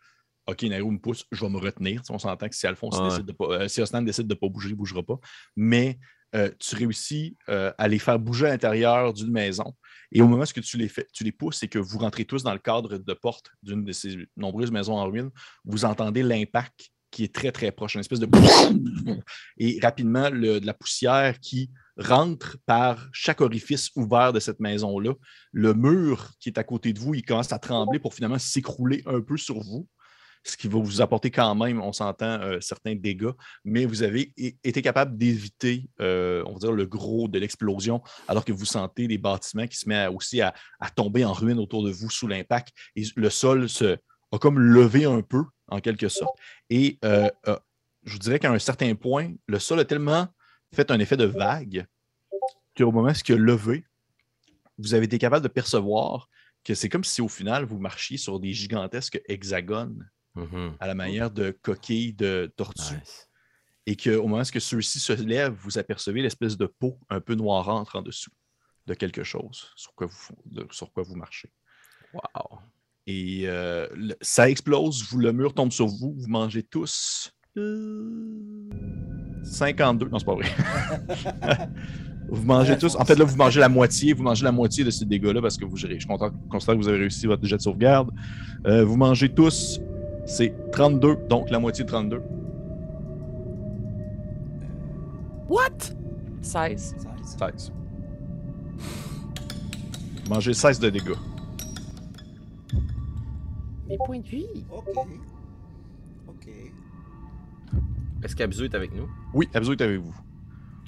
OK, 0.47 0.63
Nairo 0.63 0.91
me 0.91 0.99
pousse, 0.99 1.27
je 1.31 1.45
vais 1.45 1.51
me 1.51 1.59
retenir. 1.59 2.01
On 2.09 2.19
s'entend 2.19 2.49
que 2.49 2.57
si 2.57 2.67
Alphonse 2.67 2.99
Ouais. 2.99 3.09
décide 3.11 3.27
de 3.27 3.33
pas, 3.33 3.45
euh, 3.45 3.69
si 3.69 3.81
Osnan 3.83 4.03
décide 4.03 4.27
de 4.27 4.35
ne 4.35 4.39
pas 4.39 4.49
bouger, 4.49 4.69
il 4.71 4.73
ne 4.73 4.77
bougera 4.79 5.03
pas. 5.03 5.19
Mais 5.55 5.99
euh, 6.35 6.51
tu 6.59 6.75
réussis 6.77 7.37
euh, 7.51 7.73
à 7.77 7.87
les 7.87 7.99
faire 7.99 8.19
bouger 8.19 8.47
à 8.47 8.51
l'intérieur 8.51 9.13
d'une 9.13 9.31
maison. 9.31 9.77
Et 10.13 10.23
au 10.23 10.29
moment 10.29 10.43
où 10.43 10.61
tu 10.61 10.77
les, 10.77 10.89
fais, 10.89 11.07
tu 11.13 11.31
pousses 11.33 11.63
et 11.63 11.69
que 11.69 11.79
vous 11.79 11.99
rentrez 11.99 12.25
tous 12.25 12.43
dans 12.43 12.53
le 12.53 12.59
cadre 12.59 12.99
de 12.99 13.15
porte 13.15 13.51
d'une 13.63 13.85
de 13.85 13.93
ces 13.93 14.17
nombreuses 14.37 14.71
maisons 14.71 14.97
en 14.97 15.05
ruine, 15.07 15.31
vous 15.65 15.85
entendez 15.85 16.23
l'impact 16.23 16.91
qui 17.11 17.25
est 17.25 17.35
très, 17.35 17.53
très 17.53 17.73
proche, 17.73 17.95
une 17.95 18.01
espèce 18.01 18.21
de... 18.21 18.29
Et 19.59 19.79
rapidement, 19.83 20.31
de 20.31 20.65
la 20.65 20.75
poussière 20.75 21.39
qui 21.41 21.71
rentre 21.97 22.57
par 22.67 23.09
chaque 23.13 23.41
orifice 23.41 23.91
ouvert 23.97 24.33
de 24.33 24.41
cette 24.41 24.61
maison-là. 24.61 25.15
Le 25.53 25.75
mur 25.75 26.31
qui 26.39 26.49
est 26.49 26.59
à 26.59 26.65
côté 26.65 26.93
de 26.93 26.99
vous, 26.99 27.15
il 27.15 27.25
commence 27.25 27.53
à 27.53 27.59
trembler 27.59 27.99
pour 27.99 28.15
finalement 28.15 28.39
s'écrouler 28.39 29.03
un 29.07 29.21
peu 29.21 29.37
sur 29.37 29.61
vous, 29.61 29.87
ce 30.43 30.57
qui 30.57 30.69
va 30.69 30.79
vous 30.79 31.01
apporter 31.01 31.31
quand 31.31 31.55
même, 31.55 31.81
on 31.81 31.93
s'entend, 31.93 32.41
euh, 32.41 32.61
certains 32.61 32.95
dégâts, 32.95 33.33
mais 33.65 33.85
vous 33.85 34.03
avez 34.03 34.33
été 34.65 34.83
capable 34.83 35.17
d'éviter, 35.17 35.89
euh, 36.01 36.43
on 36.47 36.55
va 36.55 36.59
dire, 36.59 36.73
le 36.73 36.87
gros 36.87 37.29
de 37.29 37.39
l'explosion, 37.39 38.03
alors 38.27 38.45
que 38.45 38.53
vous 38.53 38.65
sentez 38.65 39.07
les 39.07 39.19
bâtiments 39.19 39.67
qui 39.67 39.77
se 39.77 39.89
mettent 39.89 40.11
aussi 40.11 40.41
à, 40.41 40.55
tomber 40.97 41.25
en 41.25 41.33
ruine 41.33 41.59
autour 41.59 41.85
de 41.85 41.91
vous 41.91 42.11
sous 42.11 42.27
l'impact. 42.27 42.71
Et 42.97 43.05
le 43.17 43.31
sol 43.31 43.69
se, 43.69 43.97
a 44.33 44.39
comme 44.39 44.59
levé 44.59 45.05
un 45.05 45.23
peu, 45.23 45.45
en 45.69 45.81
quelque 45.81 46.09
sorte. 46.09 46.37
Et 46.69 46.99
euh, 47.05 47.29
je 48.05 48.13
vous 48.13 48.19
dirais 48.19 48.39
qu'à 48.39 48.51
un 48.51 48.59
certain 48.59 48.95
point, 48.95 49.33
le 49.47 49.59
sol 49.59 49.79
a 49.79 49.85
tellement 49.85 50.27
fait 50.75 50.91
un 50.91 50.99
effet 50.99 51.17
de 51.17 51.25
vague 51.25 51.87
qu'au 52.77 52.93
moment 52.93 53.11
où 53.11 53.13
il 53.29 53.35
a 53.35 53.37
levé, 53.37 53.85
vous 54.79 54.95
avez 54.95 55.05
été 55.05 55.19
capable 55.19 55.43
de 55.43 55.49
percevoir 55.49 56.29
que 56.65 56.75
c'est 56.75 56.89
comme 56.89 57.05
si 57.05 57.21
au 57.21 57.29
final, 57.29 57.65
vous 57.65 57.79
marchiez 57.79 58.17
sur 58.17 58.41
des 58.41 58.53
gigantesques 58.53 59.21
hexagones 59.29 60.09
Mhm. 60.37 60.75
à 60.79 60.87
la 60.87 60.95
manière 60.95 61.31
de 61.31 61.51
coquilles 61.63 62.13
de 62.13 62.53
tortues. 62.57 62.95
Nice. 62.95 63.29
Et 63.87 63.97
qu'au 63.97 64.23
moment 64.29 64.43
où 64.43 64.59
ceux-ci 64.61 65.01
se 65.01 65.13
lèvent, 65.13 65.55
vous 65.65 65.79
apercevez 65.79 66.23
l'espèce 66.23 66.57
de 66.57 66.67
peau 66.67 66.99
un 67.09 67.21
peu 67.21 67.35
noirâtre 67.35 67.97
en 67.97 68.03
dessous 68.03 68.31
de 68.87 68.95
quelque 68.95 69.25
chose 69.25 69.71
sur 69.75 69.93
quoi 69.95 70.07
vous, 70.07 70.35
de- 70.47 70.67
sur 70.71 70.93
quoi 70.93 71.03
vous 71.03 71.17
marchez. 71.17 71.51
Wow. 72.15 72.59
Et 73.07 73.43
euh, 73.47 73.89
le- 73.95 74.15
ça 74.21 74.49
explose, 74.49 75.03
vous, 75.11 75.19
le 75.19 75.33
mur 75.33 75.53
tombe 75.55 75.73
sur 75.73 75.87
vous, 75.87 76.15
vous 76.17 76.29
mangez 76.29 76.63
tous. 76.63 77.33
euh, 77.57 78.69
52. 79.43 80.09
Non, 80.09 80.19
c'est 80.19 80.25
pas 80.25 80.35
vrai. 80.35 80.49
vous 82.29 82.45
mangez 82.45 82.79
tous. 82.79 82.95
En 82.97 83.05
fait, 83.05 83.17
là, 83.17 83.25
vous 83.25 83.37
mangez 83.37 83.59
la 83.59 83.69
moitié. 83.69 84.13
Vous 84.13 84.23
mangez 84.23 84.45
la 84.45 84.53
moitié 84.53 84.85
de 84.85 84.91
ces 84.91 85.05
dégâts-là 85.05 85.41
parce 85.43 85.57
que 85.57 85.65
vous 85.65 85.77
gérez. 85.77 85.95
Je 85.95 86.01
suis 86.01 86.09
content 86.09 86.31
considère 86.51 86.77
que 86.77 86.81
vous 86.83 86.89
avez 86.89 86.99
réussi 86.99 87.27
votre 87.27 87.45
jet 87.45 87.57
de 87.57 87.63
sauvegarde. 87.63 88.11
Euh, 88.67 88.85
vous 88.85 88.97
mangez 88.97 89.33
tous. 89.35 89.81
C'est 90.31 90.55
32, 90.71 91.17
donc 91.29 91.51
la 91.51 91.59
moitié 91.59 91.83
de 91.85 91.89
32. 91.89 92.23
What? 95.49 95.69
16. 96.41 96.95
16. 97.25 97.73
Vous 100.25 100.31
mangez 100.35 100.55
16 100.55 100.79
de 100.79 100.91
dégâts. 100.91 101.17
Mes 103.89 103.99
points 104.07 104.21
de 104.21 104.29
vie. 104.29 104.47
OK. 104.71 104.85
OK. 106.29 106.49
Est-ce 108.23 108.37
qu'Abzu 108.37 108.67
est 108.67 108.75
avec 108.77 108.95
nous? 108.95 109.09
Oui, 109.35 109.49
Abzu 109.53 109.73
est 109.73 109.81
avec 109.83 109.99
vous. 110.01 110.15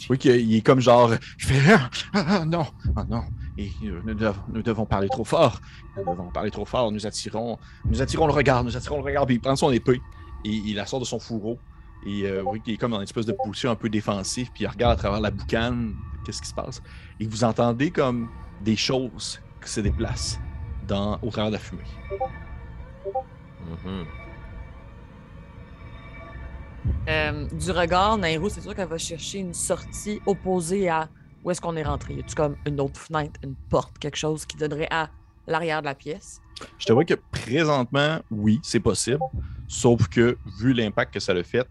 Oui, 0.09 0.19
qu'il- 0.19 0.37
il 0.37 0.55
est 0.57 0.61
comme 0.61 0.79
genre. 0.81 1.11
Ah, 1.15 1.91
ah, 2.15 2.25
ah, 2.41 2.45
non, 2.45 2.67
ah, 2.95 3.05
non. 3.11 3.25
Et 3.59 3.71
euh, 3.85 4.01
nous, 4.05 4.15
dev- 4.15 4.37
nous 4.49 4.63
devons 4.63 4.87
parler 4.87 5.09
trop 5.09 5.25
fort. 5.25 5.61
Nous 5.97 6.05
devons 6.05 6.31
parler 6.31 6.51
trop 6.51 6.65
fort. 6.65 6.91
Nous 6.91 7.07
attirons, 7.07 7.59
nous 7.85 8.01
attirons 8.01 8.27
le 8.27 8.33
regard. 8.33 8.65
Nous 8.65 8.77
attirons 8.77 8.97
le 8.99 9.05
regard. 9.05 9.27
Puis 9.27 9.35
il 9.37 9.41
prend 9.41 9.57
son 9.57 9.71
épée 9.71 10.01
et 10.45 10.49
il 10.51 10.75
la 10.77 10.87
sort 10.87 11.01
de 11.01 11.05
son 11.05 11.19
fourreau. 11.19 11.59
Et 12.07 12.25
euh, 12.25 12.43
oui, 12.47 12.61
il 12.67 12.75
est 12.75 12.77
comme 12.79 12.91
dans 12.93 12.97
une 12.97 13.03
espèce 13.05 13.27
de 13.27 13.35
position 13.45 13.71
un 13.71 13.77
peu 13.77 13.89
défensive. 13.89 14.51
Puis 14.55 14.65
il 14.65 14.67
regarde 14.67 14.93
à 14.95 14.97
travers 14.97 15.21
la 15.21 15.31
boucane. 15.31 15.95
Qu'est-ce 16.25 16.41
qui 16.41 16.49
se 16.49 16.55
passe? 16.55 16.83
Et 17.21 17.27
vous 17.27 17.45
entendez 17.45 17.91
comme 17.91 18.29
des 18.63 18.77
choses 18.77 19.41
qui 19.63 19.69
se 19.71 19.81
déplacent 19.81 20.41
dans, 20.89 21.19
au 21.23 21.31
travers 21.31 21.51
de 21.51 21.57
la 21.57 21.61
fumée. 21.61 21.83
Mhm. 23.85 24.05
Euh, 27.09 27.47
du 27.49 27.71
regard, 27.71 28.19
Nairo, 28.19 28.49
c'est 28.49 28.61
sûr 28.61 28.75
qu'elle 28.75 28.89
va 28.89 28.99
chercher 28.99 29.39
une 29.39 29.55
sortie 29.55 30.21
opposée 30.27 30.89
à 30.89 31.09
où 31.45 31.51
est-ce 31.51 31.61
qu'on 31.61 31.77
est 31.77 31.83
rentré? 31.83 32.15
Y 32.15 32.21
a-tu 32.21 32.35
comme 32.35 32.57
une 32.67 32.81
autre 32.81 33.01
fenêtre, 33.01 33.41
une 33.43 33.55
porte, 33.69 33.99
quelque 33.99 34.17
chose 34.17 34.47
qui 34.47 34.57
donnerait 34.57 34.89
à 34.91 35.11
l'arrière 35.47 35.81
de 35.81 35.87
la 35.87 35.95
pièce? 35.95 36.41
Je 36.79 36.87
te 36.87 36.93
vois 36.93 37.05
que 37.05 37.15
présentement, 37.15 38.21
oui, 38.31 38.61
c'est 38.63 38.81
possible. 38.81 39.21
Sauf 39.67 40.09
que, 40.09 40.39
vu 40.59 40.73
l'impact 40.73 41.15
que 41.15 41.21
ça 41.21 41.33
a 41.33 41.43
fait, 41.43 41.67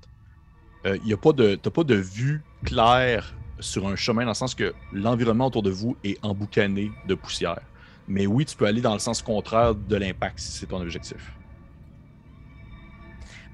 euh, 0.85 0.97
y 1.05 1.13
a 1.13 1.17
pas 1.17 1.31
de, 1.31 1.55
t'as 1.55 1.69
pas 1.69 1.83
de 1.83 1.95
vue 1.95 2.43
claire 2.65 3.33
sur 3.59 3.87
un 3.87 3.95
chemin, 3.95 4.23
dans 4.23 4.31
le 4.31 4.35
sens 4.35 4.55
que 4.55 4.73
l'environnement 4.91 5.47
autour 5.47 5.63
de 5.63 5.69
vous 5.69 5.95
est 6.03 6.17
emboucané 6.23 6.91
de 7.07 7.15
poussière. 7.15 7.61
Mais 8.07 8.25
oui, 8.25 8.45
tu 8.45 8.57
peux 8.57 8.65
aller 8.65 8.81
dans 8.81 8.93
le 8.93 8.99
sens 8.99 9.21
contraire 9.21 9.75
de 9.75 9.95
l'impact 9.95 10.39
si 10.39 10.51
c'est 10.51 10.65
ton 10.65 10.81
objectif. 10.81 11.31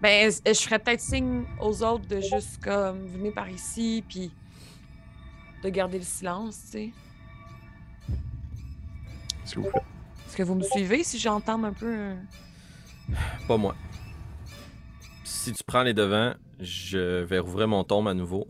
Ben, 0.01 0.31
je 0.31 0.53
ferais 0.53 0.79
peut-être 0.79 1.01
signe 1.01 1.43
aux 1.59 1.83
autres 1.83 2.07
de 2.07 2.21
juste 2.21 2.63
comme 2.63 3.05
venir 3.07 3.33
par 3.33 3.49
ici, 3.49 4.03
puis 4.07 4.31
de 5.63 5.69
garder 5.69 5.97
le 5.97 6.03
silence, 6.03 6.61
tu 6.65 6.67
sais. 6.71 6.93
Que 9.53 9.59
vous 9.59 9.71
faites. 9.71 9.83
Est-ce 10.27 10.37
que 10.37 10.43
vous 10.43 10.55
me 10.55 10.63
suivez 10.63 11.03
si 11.03 11.17
j'entends 11.17 11.63
un 11.63 11.73
peu. 11.73 12.13
Pas 13.47 13.57
moi. 13.57 13.75
Si 15.23 15.53
tu 15.53 15.63
prends 15.63 15.83
les 15.83 15.93
devants, 15.93 16.33
je 16.59 17.23
vais 17.23 17.39
rouvrir 17.39 17.67
mon 17.67 17.83
tombe 17.83 18.07
à 18.07 18.13
nouveau. 18.13 18.47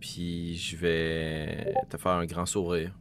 Puis 0.00 0.56
je 0.56 0.76
vais 0.76 1.74
te 1.90 1.98
faire 1.98 2.12
un 2.12 2.24
grand 2.24 2.46
sourire. 2.46 2.98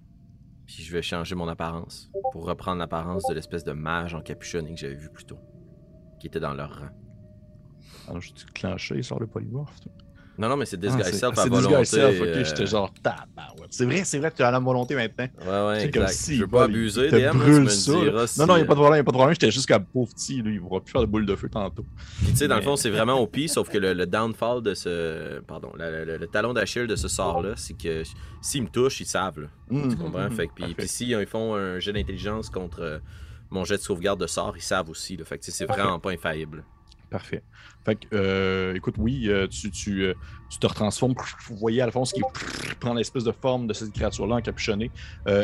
Puis 0.65 0.83
je 0.83 0.91
vais 0.91 1.01
changer 1.01 1.33
mon 1.35 1.47
apparence 1.47 2.11
pour 2.33 2.45
reprendre 2.45 2.79
l'apparence 2.79 3.23
de 3.29 3.33
l'espèce 3.33 3.63
de 3.63 3.71
mage 3.71 4.13
encapuchonné 4.13 4.73
que 4.73 4.79
j'avais 4.79 4.95
vu 4.95 5.09
plus 5.09 5.25
tôt. 5.25 5.39
Qui 6.19 6.27
était 6.27 6.41
dans 6.41 6.53
leur 6.53 6.77
rang. 6.77 6.89
Alors, 8.09 8.21
je 8.21 8.31
suis 8.35 8.45
clenché 8.53 9.01
sur 9.01 9.19
le 9.19 9.27
polymorphe. 9.27 9.79
toi. 9.79 9.91
Non, 10.39 10.47
non, 10.47 10.55
mais 10.55 10.65
c'est 10.65 10.77
Ah, 10.77 10.87
Disguise 10.87 11.05
c'est- 11.05 11.17
Self 11.17 11.33
ah, 11.37 11.41
à 11.41 11.45
volonté. 11.47 11.67
Disguise 11.67 11.89
Self, 11.89 12.21
ok, 12.21 12.27
euh, 12.27 12.43
j'étais 12.45 12.65
genre 12.65 12.93
tabarouette. 13.03 13.67
C'est 13.71 13.83
vrai, 13.85 14.03
c'est 14.05 14.19
vrai 14.19 14.31
que 14.31 14.37
tu 14.37 14.41
as 14.43 14.49
la 14.51 14.59
volonté 14.59 14.95
maintenant. 14.95 15.27
Ouais, 15.41 15.67
ouais, 15.67 15.79
C'est 15.81 15.91
comme 15.91 16.03
exact. 16.03 16.17
si, 16.17 16.35
je 16.37 16.41
veux 16.43 16.47
pas 16.47 16.63
abuser, 16.63 17.09
DM, 17.09 17.19
là, 17.19 17.31
tu 17.31 17.37
brûle 17.37 17.59
me 17.63 17.67
ça, 17.67 17.91
Non, 17.91 17.99
non, 18.01 18.05
il 18.05 18.13
n'y 18.13 18.13
a 18.13 18.23
euh, 18.23 18.65
pas 18.65 18.73
de 18.73 18.79
problème, 18.79 18.95
il 18.95 18.99
a 18.99 19.03
pas 19.03 19.11
de 19.11 19.17
problème. 19.17 19.33
J'étais 19.33 19.51
juste 19.51 19.67
comme 19.67 19.85
pauvre 19.85 20.13
petit, 20.13 20.41
lui, 20.41 20.53
il 20.53 20.61
ne 20.61 20.61
pourra 20.65 20.79
plus 20.79 20.91
faire 20.93 21.01
de 21.01 21.07
boule 21.07 21.25
de 21.25 21.35
feu 21.35 21.49
tantôt. 21.49 21.85
Puis 22.19 22.27
tu 22.29 22.35
sais, 22.37 22.47
dans 22.47 22.55
le 22.55 22.61
fond, 22.61 22.77
c'est 22.77 22.89
vraiment 22.89 23.19
au 23.19 23.27
pire, 23.27 23.49
sauf 23.49 23.67
que 23.69 23.77
le, 23.77 23.93
le 23.93 24.05
downfall 24.05 24.63
de 24.63 24.73
ce. 24.73 25.39
Pardon, 25.41 25.71
le, 25.77 26.05
le- 26.05 26.17
le 26.17 26.27
talon 26.27 26.53
d'Achille 26.53 26.87
de 26.87 26.95
ce 26.95 27.09
sort-là, 27.09 27.53
c'est 27.57 27.77
que 27.77 28.03
s'ils 28.41 28.63
me 28.63 28.69
touchent, 28.69 29.01
ils 29.01 29.05
savent. 29.05 29.41
Là, 29.41 29.47
tu 29.69 29.97
comprends? 29.97 30.21
mhm, 30.23 30.31
Fait 30.31 30.47
que, 30.47 30.53
puis, 30.53 30.73
puis 30.73 30.87
si 30.87 31.09
ils 31.09 31.25
font 31.27 31.53
un 31.55 31.79
jet 31.79 31.91
d'intelligence 31.91 32.49
contre 32.49 32.79
euh, 32.81 32.99
mon 33.49 33.65
jet 33.65 33.75
de 33.75 33.81
sauvegarde 33.81 34.21
de 34.21 34.27
sort, 34.27 34.53
ils 34.55 34.61
savent 34.61 34.89
aussi. 34.89 35.17
Là, 35.17 35.25
fait 35.25 35.37
que 35.37 35.43
tu 35.43 35.51
c'est 35.51 35.65
vraiment 35.65 35.99
pas 35.99 36.11
infaillible. 36.11 36.63
Parfait. 37.09 37.41
Fait 37.85 37.95
que, 37.95 38.07
euh, 38.13 38.75
écoute, 38.75 38.95
oui, 38.97 39.29
euh, 39.29 39.47
tu, 39.47 39.71
tu, 39.71 40.03
euh, 40.03 40.13
tu 40.49 40.59
te 40.59 40.67
retransformes. 40.67 41.15
Vous 41.47 41.55
voyez 41.55 41.81
Alphonse 41.81 42.13
qui 42.13 42.21
prend 42.79 42.93
l'espèce 42.93 43.23
de 43.23 43.31
forme 43.31 43.67
de 43.67 43.73
cette 43.73 43.93
créature-là 43.93 44.35
encapuchonnée. 44.35 44.91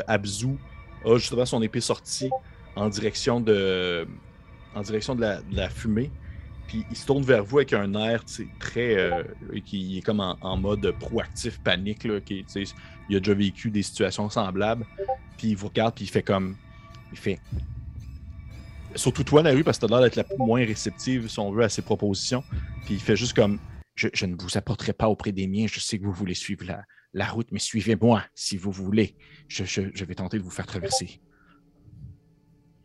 Abzu 0.07 0.57
a 1.05 1.17
justement 1.17 1.45
son 1.45 1.61
épée 1.61 1.81
sortie 1.81 2.29
en 2.75 2.89
direction 2.89 3.39
de, 3.39 4.07
en 4.75 4.81
direction 4.81 5.15
de 5.15 5.21
la, 5.21 5.41
de 5.41 5.55
la 5.55 5.69
fumée. 5.69 6.11
Puis 6.67 6.85
il 6.89 6.97
se 6.97 7.05
tourne 7.05 7.23
vers 7.23 7.43
vous 7.43 7.57
avec 7.57 7.73
un 7.73 7.93
air 7.95 8.23
très. 8.59 9.25
qui 9.65 9.97
est 9.97 10.01
comme 10.01 10.19
en, 10.19 10.57
mode 10.57 10.91
proactif, 10.99 11.59
panique. 11.61 12.03
Là, 12.03 12.19
qui, 12.19 12.45
il 13.09 13.15
a 13.15 13.19
déjà 13.19 13.33
vécu 13.33 13.71
des 13.71 13.83
situations 13.83 14.29
semblables. 14.29 14.85
Puis 15.37 15.49
il 15.49 15.55
vous 15.55 15.67
regarde, 15.67 15.95
puis 15.95 16.05
il 16.05 16.09
fait 16.09 16.23
comme. 16.23 16.55
Il 17.11 17.17
fait. 17.17 17.39
Surtout 18.95 19.23
toi, 19.23 19.43
Naru, 19.43 19.63
parce 19.63 19.77
que 19.77 19.85
tu 19.85 19.93
as 19.93 19.99
l'air 19.99 20.09
d'être 20.09 20.15
la 20.15 20.25
moins 20.37 20.65
réceptive, 20.65 21.27
si 21.27 21.39
on 21.39 21.51
veut, 21.51 21.63
à 21.63 21.69
ses 21.69 21.81
propositions. 21.81 22.43
Puis 22.85 22.95
il 22.95 22.99
fait 22.99 23.15
juste 23.15 23.33
comme 23.33 23.59
je, 23.95 24.07
je 24.13 24.25
ne 24.25 24.35
vous 24.35 24.57
apporterai 24.57 24.93
pas 24.93 25.07
auprès 25.09 25.31
des 25.31 25.47
miens. 25.47 25.67
Je 25.67 25.79
sais 25.79 25.99
que 25.99 26.05
vous 26.05 26.11
voulez 26.13 26.33
suivre 26.33 26.65
la, 26.65 26.83
la 27.13 27.27
route, 27.27 27.47
mais 27.51 27.59
suivez-moi 27.59 28.23
si 28.33 28.57
vous 28.57 28.71
voulez. 28.71 29.15
Je, 29.47 29.65
je- 29.65 29.91
je 29.93 30.05
vais 30.05 30.15
tenter 30.15 30.37
de 30.37 30.43
vous 30.43 30.49
faire 30.49 30.65
traverser. 30.65 31.19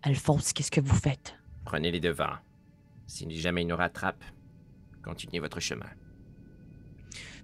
Alphonse, 0.03 0.53
qu'est-ce 0.53 0.71
que 0.71 0.81
vous 0.81 0.95
faites? 0.97 1.35
Prenez 1.65 1.91
les 1.91 2.01
devants. 2.01 2.37
Si 3.07 3.29
jamais 3.39 3.63
ils 3.63 3.67
nous 3.69 3.77
rattrapent, 3.77 4.25
continuez 5.05 5.41
votre 5.41 5.61
chemin. 5.61 5.87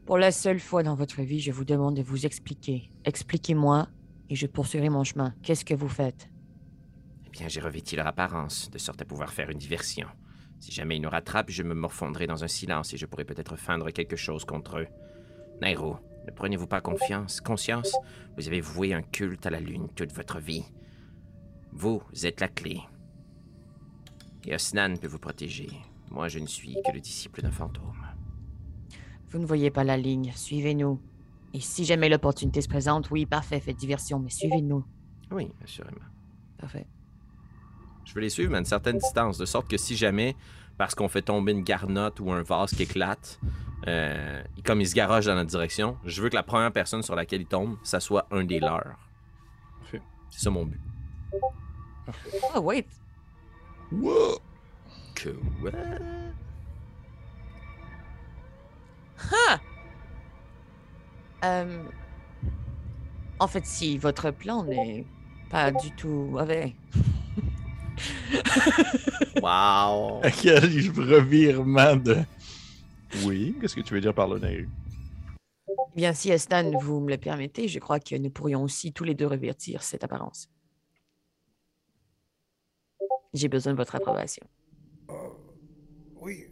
Pour 0.06 0.18
la 0.18 0.30
seule 0.30 0.60
fois 0.60 0.82
dans 0.82 0.94
votre 0.94 1.22
vie, 1.22 1.40
je 1.40 1.50
vous 1.50 1.64
demande 1.64 1.96
de 1.96 2.02
vous 2.02 2.24
expliquer. 2.26 2.90
Expliquez-moi 3.04 3.88
et 4.30 4.36
je 4.36 4.46
poursuivrai 4.46 4.88
mon 4.88 5.04
chemin. 5.04 5.34
Qu'est-ce 5.42 5.64
que 5.64 5.74
vous 5.74 5.88
faites? 5.88 6.28
Bien, 7.38 7.48
j'ai 7.48 7.60
revêti 7.60 7.96
leur 7.96 8.06
apparence, 8.06 8.70
de 8.70 8.78
sorte 8.78 9.02
à 9.02 9.04
pouvoir 9.04 9.30
faire 9.30 9.50
une 9.50 9.58
diversion. 9.58 10.08
Si 10.58 10.72
jamais 10.72 10.96
ils 10.96 11.02
nous 11.02 11.10
rattrapent, 11.10 11.50
je 11.50 11.62
me 11.62 11.74
morfondrai 11.74 12.26
dans 12.26 12.44
un 12.44 12.48
silence 12.48 12.94
et 12.94 12.96
je 12.96 13.04
pourrai 13.04 13.26
peut-être 13.26 13.56
feindre 13.56 13.90
quelque 13.90 14.16
chose 14.16 14.46
contre 14.46 14.78
eux. 14.78 14.86
Nairo, 15.60 15.98
ne 16.26 16.32
prenez-vous 16.32 16.66
pas 16.66 16.80
confiance, 16.80 17.42
conscience? 17.42 17.94
Vous 18.38 18.48
avez 18.48 18.62
voué 18.62 18.94
un 18.94 19.02
culte 19.02 19.44
à 19.44 19.50
la 19.50 19.60
lune 19.60 19.88
toute 19.94 20.12
votre 20.12 20.38
vie. 20.38 20.64
Vous 21.72 22.00
êtes 22.22 22.40
la 22.40 22.48
clé. 22.48 22.80
Et 24.46 24.54
Osnan 24.54 24.96
peut 24.96 25.06
vous 25.06 25.18
protéger. 25.18 25.68
Moi, 26.10 26.28
je 26.28 26.38
ne 26.38 26.46
suis 26.46 26.76
que 26.86 26.92
le 26.92 27.00
disciple 27.00 27.42
d'un 27.42 27.50
fantôme. 27.50 28.06
Vous 29.28 29.38
ne 29.38 29.44
voyez 29.44 29.70
pas 29.70 29.84
la 29.84 29.98
ligne. 29.98 30.32
Suivez-nous. 30.34 31.02
Et 31.52 31.60
si 31.60 31.84
jamais 31.84 32.08
l'opportunité 32.08 32.62
se 32.62 32.68
présente, 32.68 33.10
oui, 33.10 33.26
parfait, 33.26 33.60
faites 33.60 33.76
diversion, 33.76 34.20
mais 34.20 34.30
suivez-nous. 34.30 34.84
Oui, 35.30 35.52
assurément. 35.62 36.00
Parfait. 36.56 36.86
Je 38.06 38.14
veux 38.14 38.20
les 38.20 38.30
suivre, 38.30 38.50
mais 38.50 38.56
à 38.56 38.60
une 38.60 38.64
certaine 38.64 38.98
distance, 38.98 39.36
de 39.36 39.44
sorte 39.44 39.68
que 39.68 39.76
si 39.76 39.96
jamais, 39.96 40.34
parce 40.78 40.94
qu'on 40.94 41.08
fait 41.08 41.22
tomber 41.22 41.52
une 41.52 41.62
garnotte 41.62 42.20
ou 42.20 42.30
un 42.32 42.42
vase 42.42 42.70
qui 42.70 42.84
éclate, 42.84 43.38
euh, 43.88 44.42
comme 44.64 44.80
ils 44.80 44.88
se 44.88 44.94
garagent 44.94 45.26
dans 45.26 45.34
notre 45.34 45.50
direction, 45.50 45.98
je 46.04 46.22
veux 46.22 46.28
que 46.30 46.34
la 46.36 46.42
première 46.42 46.72
personne 46.72 47.02
sur 47.02 47.14
laquelle 47.14 47.42
ils 47.42 47.46
tombent, 47.46 47.76
ça 47.82 48.00
soit 48.00 48.26
un 48.30 48.44
des 48.44 48.60
leurs. 48.60 48.96
Parfait. 49.80 50.00
C'est 50.30 50.44
ça 50.44 50.50
mon 50.50 50.64
but. 50.64 50.80
Oh, 52.54 52.60
wait. 52.60 52.86
Wow! 53.92 54.38
Que 55.14 55.30
ouais. 55.62 55.72
Euh, 61.44 61.84
En 63.38 63.46
fait, 63.48 63.66
si 63.66 63.98
votre 63.98 64.30
plan 64.30 64.64
n'est 64.64 65.04
pas 65.50 65.70
du 65.70 65.90
tout 65.92 66.28
mauvais. 66.30 66.74
Wow! 69.42 70.20
Quel 70.42 70.64
revirement 70.64 71.96
de. 71.96 72.18
Oui, 73.24 73.56
qu'est-ce 73.60 73.76
que 73.76 73.80
tu 73.80 73.94
veux 73.94 74.00
dire 74.00 74.14
par 74.14 74.28
Nairu? 74.28 74.68
Eh 75.68 75.72
Bien, 75.94 76.12
si 76.12 76.30
Estan, 76.30 76.70
vous 76.78 77.00
me 77.00 77.10
le 77.10 77.16
permettez, 77.16 77.68
je 77.68 77.78
crois 77.78 78.00
que 78.00 78.16
nous 78.16 78.30
pourrions 78.30 78.62
aussi 78.62 78.92
tous 78.92 79.04
les 79.04 79.14
deux 79.14 79.26
revertir 79.26 79.82
cette 79.82 80.04
apparence. 80.04 80.48
J'ai 83.32 83.48
besoin 83.48 83.72
de 83.72 83.78
votre 83.78 83.94
approbation. 83.94 84.46
Euh, 85.10 85.14
oui. 86.16 86.46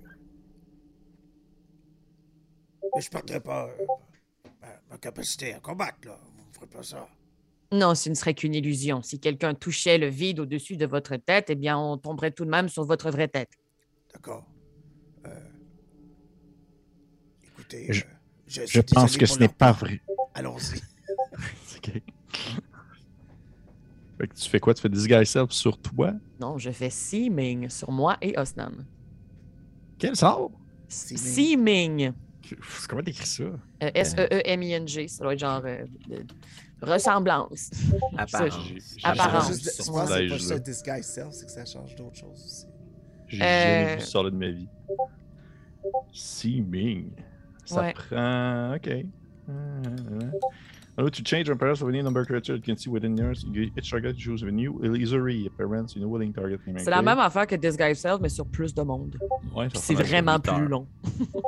Mais 2.95 3.03
je 3.03 3.11
perdrai 3.11 3.41
pas 3.41 3.67
euh, 3.67 3.87
ma, 4.61 4.69
ma 4.91 4.99
capacité 4.99 5.55
à 5.55 5.61
combattre, 5.61 6.07
là. 6.07 6.19
Vous 6.37 6.45
ne 6.47 6.53
ferez 6.53 6.67
pas 6.67 6.83
ça. 6.83 7.09
Non, 7.75 7.97
ce 7.97 8.09
ne 8.09 8.14
serait 8.14 8.35
qu'une 8.35 8.55
illusion. 8.55 9.03
Si 9.03 9.18
quelqu'un 9.18 9.53
touchait 9.53 9.99
le 9.99 10.07
vide 10.07 10.39
au-dessus 10.39 10.77
de 10.77 10.87
votre 10.87 11.16
tête, 11.16 11.47
eh 11.51 11.57
bien, 11.57 11.77
on 11.77 11.99
tomberait 11.99 12.31
tout 12.31 12.45
de 12.45 12.51
même 12.51 12.68
sur 12.68 12.85
votre 12.85 13.11
vraie 13.11 13.27
tête. 13.27 13.51
D'accord. 14.12 14.47
Euh, 15.27 15.31
écoutez, 17.43 17.93
Je- 17.93 18.05
euh, 18.05 18.66
je, 18.66 18.81
pense 18.81 19.16
que 19.16 19.27
ce 19.27 19.41
n'est 19.41 19.49
pas 19.49 19.72
vrai. 19.72 20.01
Allons-y. 20.35 20.81
Fait 24.16 24.29
que 24.29 24.35
tu 24.35 24.49
fais 24.49 24.61
quoi? 24.61 24.72
Tu 24.72 24.81
fais 24.83 24.89
disguise 24.89 25.29
self 25.29 25.51
sur 25.51 25.77
toi? 25.77 26.12
Non, 26.39 26.57
je 26.59 26.70
fais 26.70 26.91
Seeming 26.91 27.68
sur 27.68 27.91
moi 27.91 28.16
et 28.22 28.39
Osnan. 28.39 28.70
Quel 29.99 30.14
sort? 30.14 30.53
Seeming. 30.89 32.12
Comment 32.89 33.03
t'écris 33.03 33.27
ça? 33.27 33.43
Euh, 33.45 33.91
S-E-E-M-I-N-G. 33.95 35.09
Ça 35.09 35.25
doit 35.25 35.33
être 35.33 35.41
genre 35.41 35.62
euh, 35.64 35.85
ressemblance. 36.85 37.70
Apparence. 38.16 38.70
Apparence. 39.03 39.53
c'est 39.53 39.93
pas 39.93 40.07
ça, 40.39 40.59
disguise 40.59 41.05
self, 41.07 41.32
c'est 41.32 41.47
que 41.47 41.53
ça 41.53 41.64
change 41.64 41.95
d'autres 41.97 42.16
choses 42.16 42.45
aussi. 42.45 42.66
J'ai 43.28 43.39
jamais 43.39 43.93
Euh, 43.93 43.97
vu 43.97 44.01
ça 44.03 44.22
là 44.22 44.30
de 44.30 44.37
ma 44.37 44.51
vie. 44.51 44.68
Seeming. 46.12 47.11
Ça 47.64 47.80
Ouais. 47.80 47.93
prend. 47.93 48.74
Ok. 48.76 48.89
Uh, 49.49 50.30
Allow 50.97 51.11
to 51.11 51.22
change 51.24 51.51
appearance 51.51 51.82
of 51.82 51.89
any 51.89 52.01
number 52.03 52.20
of 52.20 52.26
creatures 52.28 52.57
you 52.57 52.62
can 52.62 52.76
see 52.76 52.89
within 52.89 53.16
yours. 53.16 53.45
You- 53.53 53.68
Each 53.76 53.91
target 53.91 54.16
choose 54.16 54.45
a 54.45 54.51
new 54.51 54.78
illusory 54.85 55.45
appearance 55.49 55.97
in 55.97 56.03
a 56.05 56.07
willing 56.07 56.32
target. 56.32 56.61
C'est 56.78 56.89
la 56.91 57.03
même 57.03 57.18
affaire 57.18 57.49
que 57.49 57.57
Disguise 57.57 57.99
Self, 57.99 58.20
mais 58.20 58.28
sur 58.28 58.47
plus 58.47 58.72
de 58.72 58.82
monde. 58.82 59.16
Ouais, 59.57 59.66
c'est 59.74 59.95
vraiment 59.95 60.39
plus 60.39 60.68
long. 60.68 60.87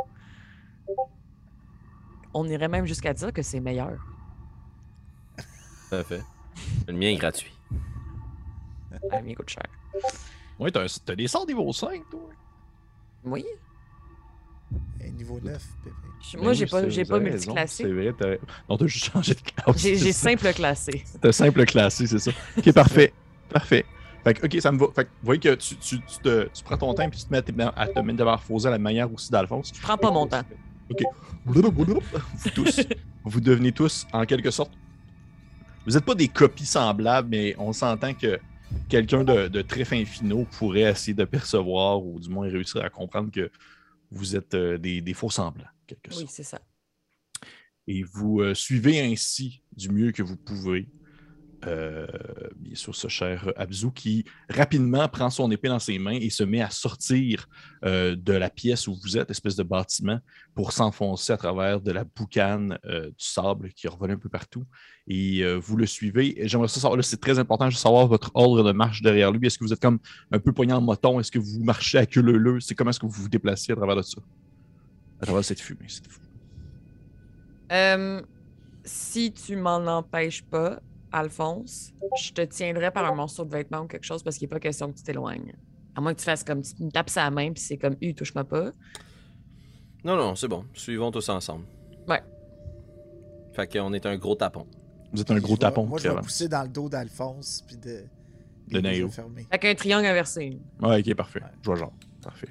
On 2.35 2.45
irait 2.49 2.69
même 2.69 2.87
jusqu'à 2.87 3.15
dire 3.15 3.33
que 3.33 3.41
c'est 3.43 3.61
meilleur. 3.61 3.97
Tout 5.89 5.95
à 5.97 6.05
fait. 6.05 6.23
Le 6.89 6.93
mien 6.95 7.09
est 7.09 7.17
gratuit. 7.17 7.53
Ah, 9.11 9.21
mais 9.23 9.33
il 9.33 9.35
coûte 9.37 9.51
cher. 9.51 9.63
Ouais, 10.59 10.71
t'as 10.71 11.15
des 11.15 11.29
sorts 11.29 11.47
niveau 11.47 11.73
5, 11.73 12.03
toi? 12.11 12.21
Oui. 13.25 13.45
Et 15.01 15.11
niveau 15.11 15.39
9, 15.43 15.63
pépé. 15.85 15.97
Je- 16.23 16.37
Ben 16.37 16.43
Moi, 16.43 16.53
oui, 16.53 16.57
j'ai 16.57 16.67
pas, 16.67 16.81
c'est- 16.83 16.91
j'ai 16.91 17.05
pas 17.05 17.21
multiclassé. 17.21 17.85
C'est 17.85 17.93
vrai, 17.93 18.13
t'as. 18.19 18.37
Non, 18.69 18.77
t'as 18.79 18.87
juste 18.87 19.13
changé 19.13 19.35
de 19.35 19.41
classe. 19.41 19.77
J'ai 19.79 20.13
simple 20.13 20.53
classé. 20.55 21.05
T'as 21.21 21.33
simple 21.33 21.65
classé, 21.67 22.07
c'est 22.07 22.19
ça. 22.19 22.31
Ok, 22.57 22.73
parfait. 22.73 23.13
Parfait. 23.49 23.85
Fait 24.25 24.35
que, 24.35 24.47
ok, 24.47 24.61
ça 24.61 24.73
me 24.73 24.79
va. 24.79 24.87
Fait 24.95 25.05
que, 25.05 25.11
vous 25.11 25.25
voyez 25.27 25.41
que 25.41 25.55
tu, 25.55 25.77
tu, 25.77 26.01
tu, 26.01 26.19
te, 26.19 26.49
tu 26.53 26.65
prends 26.65 26.77
ton 26.79 26.95
temps 26.95 27.09
puis 27.09 27.21
tu 27.21 27.27
te 27.27 27.31
mets 27.31 27.39
à, 27.39 27.43
te- 27.43 27.53
à 27.79 27.87
te 27.87 28.01
métamorphoser 28.01 28.67
à 28.69 28.73
la 28.73 28.79
manière 28.79 29.13
aussi 29.13 29.31
d'Alphonse. 29.31 29.71
Je 29.75 29.81
prends 29.81 29.97
pas 29.99 30.11
mon 30.11 30.27
temps. 30.27 30.43
Ok. 30.91 31.03
Vous 31.45 31.63
tous, 32.55 32.81
vous 33.25 33.41
devenez 33.41 33.71
tous, 33.71 34.05
en 34.13 34.25
quelque 34.25 34.51
sorte, 34.51 34.73
vous 35.87 35.93
n'êtes 35.93 36.05
pas 36.05 36.15
des 36.15 36.29
copies 36.29 36.67
semblables, 36.67 37.29
mais 37.29 37.55
on 37.59 37.73
s'entend 37.73 38.13
que 38.15 38.39
quelqu'un 38.89 39.25
de, 39.25 39.49
de 39.49 39.63
très 39.63 39.85
fin 39.85 40.05
finot 40.05 40.45
pourrait 40.59 40.81
essayer 40.83 41.15
de 41.15 41.25
percevoir 41.25 42.05
ou 42.05 42.19
du 42.19 42.29
moins 42.29 42.49
réussir 42.49 42.85
à 42.85 42.91
comprendre 42.91 43.31
que 43.31 43.51
vous 44.11 44.37
êtes 44.37 44.55
euh, 44.55 44.79
des, 44.79 45.01
des 45.01 45.15
faux 45.15 45.31
semblants, 45.31 45.65
quelque 45.87 46.11
sorte 46.13 46.25
Oui, 46.25 46.29
c'est 46.31 46.43
ça. 46.43 46.61
et 47.87 48.03
vous 48.03 48.41
euh, 48.41 48.55
suivez 48.55 49.01
ainsi 49.01 49.63
du 49.77 49.91
mieux 49.91 50.13
que 50.13 50.23
vous 50.23 50.37
pouvez. 50.37 50.89
Euh, 51.65 52.07
bien 52.57 52.75
sûr, 52.75 52.95
ce 52.95 53.09
cher 53.09 53.51
Abzu 53.57 53.91
qui 53.93 54.25
rapidement 54.49 55.09
prend 55.09 55.31
son 55.31 55.51
épée 55.51 55.69
dans 55.69 55.79
ses 55.79 55.99
mains 55.99 56.19
et 56.21 56.31
se 56.31 56.45
met 56.45 56.61
à 56.61 56.71
sortir 56.71 57.49
euh, 57.85 58.15
de 58.17 58.33
la 58.33 58.51
pièce 58.51 58.87
où 58.89 58.95
vous 58.95 59.17
êtes, 59.17 59.31
espèce 59.31 59.57
de 59.57 59.63
bâtiment, 59.63 60.19
pour 60.55 60.73
s'enfoncer 60.73 61.33
à 61.33 61.37
travers 61.37 61.81
de 61.81 61.93
la 61.93 62.05
boucane 62.05 62.79
euh, 62.85 63.07
du 63.09 63.15
sable 63.25 63.73
qui 63.73 63.89
revenait 63.89 64.15
un 64.15 64.19
peu 64.19 64.29
partout. 64.29 64.65
Et 65.09 65.41
euh, 65.43 65.55
vous 65.55 65.77
le 65.77 65.87
suivez. 65.87 66.37
J'aimerais 66.43 66.69
savoir, 66.69 66.97
là, 66.97 67.03
c'est 67.03 67.21
très 67.21 67.39
important 67.39 67.69
de 67.69 67.73
savoir 67.73 68.07
votre 68.07 68.31
ordre 68.35 68.63
de 68.63 68.73
marche 68.73 69.03
derrière 69.03 69.31
lui. 69.31 69.47
Est-ce 69.47 69.59
que 69.59 69.65
vous 69.65 69.73
êtes 69.73 69.81
comme 69.81 69.99
un 70.33 70.39
peu 70.39 70.53
poignant 70.53 70.79
en 70.79 70.83
moton? 70.83 71.21
Est-ce 71.21 71.31
que 71.31 71.39
vous 71.39 71.63
marchez 71.63 71.99
à 71.99 72.07
queue 72.07 72.21
leu 72.21 72.61
C'est 72.61 72.75
comment 72.75 72.91
est-ce 72.91 73.01
que 73.01 73.07
vous 73.07 73.23
vous 73.23 73.29
déplacez 73.29 73.73
à 73.73 73.77
travers 73.77 73.97
de 73.97 74.03
ça? 74.03 74.21
À 75.21 75.27
travers 75.27 75.45
cette 75.45 75.61
fumée. 75.61 75.87
cette 75.89 76.09
fumée. 76.09 76.27
Si 78.85 79.33
tu 79.33 79.57
m'en 79.57 79.85
empêches 79.87 80.45
pas, 80.45 80.81
Alphonse, 81.17 81.93
je 82.23 82.33
te 82.33 82.43
tiendrai 82.43 82.91
par 82.91 83.05
un 83.05 83.15
morceau 83.15 83.45
de 83.45 83.51
vêtement 83.51 83.81
ou 83.83 83.87
quelque 83.87 84.05
chose 84.05 84.23
parce 84.23 84.37
qu'il 84.37 84.47
n'est 84.47 84.51
pas 84.51 84.61
question 84.61 84.91
que 84.93 84.97
tu 84.99 85.03
t'éloignes. 85.03 85.55
À 85.95 86.01
moins 86.01 86.13
que 86.15 86.19
tu 86.19 86.25
fasses 86.25 86.45
comme 86.45 86.63
tu 86.63 86.83
me 86.83 86.91
tapes 86.91 87.11
sa 87.11 87.31
main 87.31 87.53
puis 87.53 87.63
c'est 87.63 87.77
comme 87.79 87.97
U, 88.03 88.15
touche-moi 88.15 88.45
pas. 88.45 88.71
Non, 90.05 90.17
non, 90.17 90.35
c'est 90.35 90.49
bon. 90.49 90.65
Suivons 90.75 91.11
tous 91.11 91.29
ensemble. 91.29 91.65
Ouais. 92.07 92.23
Fait 93.55 93.67
qu'on 93.73 93.93
est 93.93 94.07
un 94.07 94.17
gros 94.17 94.35
tapon. 94.35 94.67
Vous 95.13 95.21
êtes 95.21 95.31
un 95.31 95.39
gros 95.39 95.57
tapon. 95.57 95.87
Moi, 95.87 95.99
je 95.99 96.09
vais 96.09 96.17
pousser 96.17 96.49
dans 96.49 96.63
le 96.63 96.69
dos 96.69 96.89
d'Alphonse, 96.89 97.65
puis 97.67 97.77
de. 97.77 98.05
De 98.69 99.09
fermés. 99.09 99.47
Fait 99.51 99.59
qu'un 99.59 99.75
triangle 99.75 100.07
inversé. 100.07 100.59
Ouais, 100.83 101.01
ok, 101.01 101.15
parfait. 101.15 101.41
Ouais. 101.41 101.49
Je 101.63 101.67
vois 101.67 101.77
genre. 101.77 101.93
Parfait. 102.23 102.49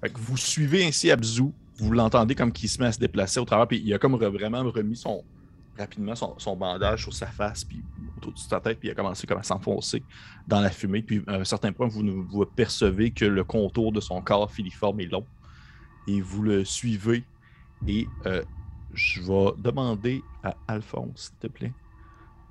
Fait 0.00 0.10
que 0.10 0.18
vous 0.18 0.36
suivez 0.36 0.84
ainsi 0.84 1.10
Abzu. 1.10 1.44
Vous 1.78 1.92
l'entendez 1.92 2.34
comme 2.34 2.52
qu'il 2.52 2.68
se 2.68 2.80
met 2.80 2.88
à 2.88 2.92
se 2.92 2.98
déplacer 2.98 3.38
au 3.38 3.44
travers. 3.44 3.68
Puis 3.68 3.80
il 3.84 3.94
a 3.94 3.98
comme 3.98 4.14
re- 4.16 4.26
vraiment 4.28 4.62
remis 4.70 4.96
son 4.96 5.24
rapidement 5.78 6.14
son, 6.14 6.38
son 6.38 6.56
bandage 6.56 7.02
sur 7.02 7.12
sa 7.12 7.26
face, 7.26 7.64
puis 7.64 7.82
autour 8.16 8.32
de 8.32 8.38
sa 8.38 8.60
tête, 8.60 8.78
puis 8.78 8.88
il 8.88 8.92
a 8.92 8.94
commencé 8.94 9.26
comme 9.26 9.38
à 9.38 9.42
s'enfoncer 9.42 10.02
dans 10.46 10.60
la 10.60 10.70
fumée. 10.70 11.02
Puis 11.02 11.22
à 11.26 11.34
un 11.36 11.44
certain 11.44 11.72
point, 11.72 11.86
vous, 11.86 12.02
vous 12.28 12.44
percevez 12.46 13.10
que 13.10 13.24
le 13.24 13.44
contour 13.44 13.92
de 13.92 14.00
son 14.00 14.20
corps 14.22 14.50
filiforme 14.50 15.00
est 15.00 15.06
long. 15.06 15.26
Et 16.08 16.20
vous 16.20 16.42
le 16.42 16.64
suivez. 16.64 17.24
Et 17.86 18.06
euh, 18.26 18.42
je 18.94 19.20
vais 19.20 19.52
demander 19.58 20.22
à 20.42 20.56
Alphonse, 20.68 21.32
s'il 21.32 21.36
te 21.36 21.46
plaît, 21.48 21.72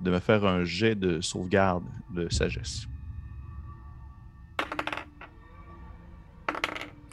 de 0.00 0.10
me 0.10 0.20
faire 0.20 0.44
un 0.44 0.64
jet 0.64 0.94
de 0.94 1.20
sauvegarde 1.20 1.84
de 2.10 2.28
sagesse. 2.28 2.86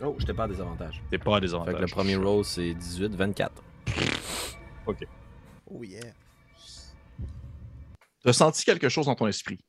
Oh, 0.03 0.15
j'étais 0.19 0.33
pas 0.33 0.43
à 0.43 0.47
désavantage. 0.49 1.01
C'est 1.09 1.17
pas 1.17 1.31
à 1.31 1.35
Fait 1.35 1.41
désavantage. 1.41 1.75
que 1.75 1.81
le 1.81 1.87
premier 1.87 2.15
roll, 2.17 2.43
c'est 2.43 2.73
18, 2.73 3.15
24. 3.15 3.63
Oh 5.73 5.83
yeah. 5.83 6.13
Tu 8.21 8.29
as 8.29 8.33
senti 8.33 8.63
quelque 8.63 8.89
chose 8.89 9.07
dans 9.07 9.15
ton 9.15 9.27
esprit? 9.27 9.59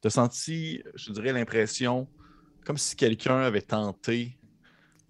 Tu 0.00 0.06
as 0.06 0.10
senti, 0.10 0.82
je 0.94 1.12
dirais, 1.12 1.32
l'impression 1.32 2.08
comme 2.64 2.78
si 2.78 2.96
quelqu'un 2.96 3.40
avait 3.40 3.62
tenté 3.62 4.38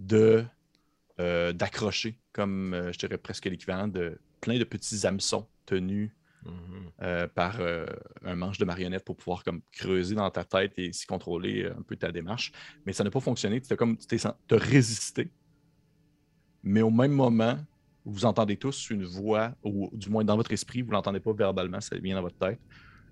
de 0.01 0.45
euh, 1.21 1.53
d'accrocher, 1.53 2.19
comme 2.33 2.75
euh, 2.75 2.93
je 2.93 2.99
dirais 2.99 3.19
presque 3.19 3.45
l'équivalent 3.45 3.87
de 3.87 4.19
plein 4.41 4.59
de 4.59 4.65
petits 4.65 5.07
hameçons 5.07 5.49
tenus 5.67 6.11
Mhm. 6.45 6.91
euh, 7.01 7.27
par 7.27 7.61
euh, 7.61 7.87
un 8.23 8.37
manche 8.37 8.59
de 8.59 8.67
marionnette 8.67 9.05
pour 9.05 9.17
pouvoir 9.17 9.45
comme 9.45 9.63
creuser 9.73 10.15
dans 10.15 10.31
ta 10.31 10.45
tête 10.45 10.75
et 10.77 10.93
s'y 10.93 11.07
contrôler 11.07 11.67
un 11.67 11.81
peu 11.83 11.97
ta 11.97 12.13
démarche. 12.13 12.53
Mais 12.85 12.93
ça 12.93 13.03
n'a 13.03 13.11
pas 13.11 13.21
fonctionné. 13.21 13.63
Tu 13.63 13.73
as 13.73 13.77
comme 13.77 13.97
tu 13.97 14.07
t'es 14.07 14.19
résisté. 14.51 15.31
Mais 16.63 16.83
au 16.83 16.91
même 16.91 17.13
moment, 17.13 17.59
vous 18.05 18.25
entendez 18.25 18.57
tous 18.57 18.91
une 18.91 19.05
voix, 19.05 19.53
ou 19.63 19.91
du 19.93 20.11
moins 20.11 20.25
dans 20.25 20.37
votre 20.37 20.53
esprit, 20.53 20.83
vous 20.83 20.93
l'entendez 20.93 21.21
pas 21.21 21.33
verbalement, 21.33 21.81
ça 21.81 21.97
vient 21.97 22.17
dans 22.17 22.23
votre 22.23 22.37
tête, 22.37 22.61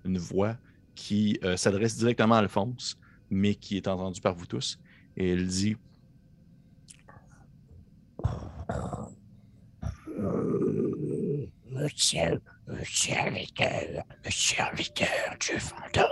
une 0.05 0.17
voix 0.17 0.55
qui 0.95 1.39
euh, 1.43 1.57
s'adresse 1.57 1.97
directement 1.97 2.35
à 2.35 2.39
Alphonse, 2.39 2.97
mais 3.29 3.55
qui 3.55 3.77
est 3.77 3.87
entendue 3.87 4.21
par 4.21 4.35
vous 4.35 4.45
tous. 4.45 4.79
Et 5.17 5.31
elle 5.31 5.47
dit 5.47 5.75
Monsieur, 11.71 12.39
monsieur 12.67 13.15
serviteur, 13.15 14.03
monsieur 14.23 14.55
serviteur 14.55 15.37
du 15.39 15.59
fantôme. 15.59 16.05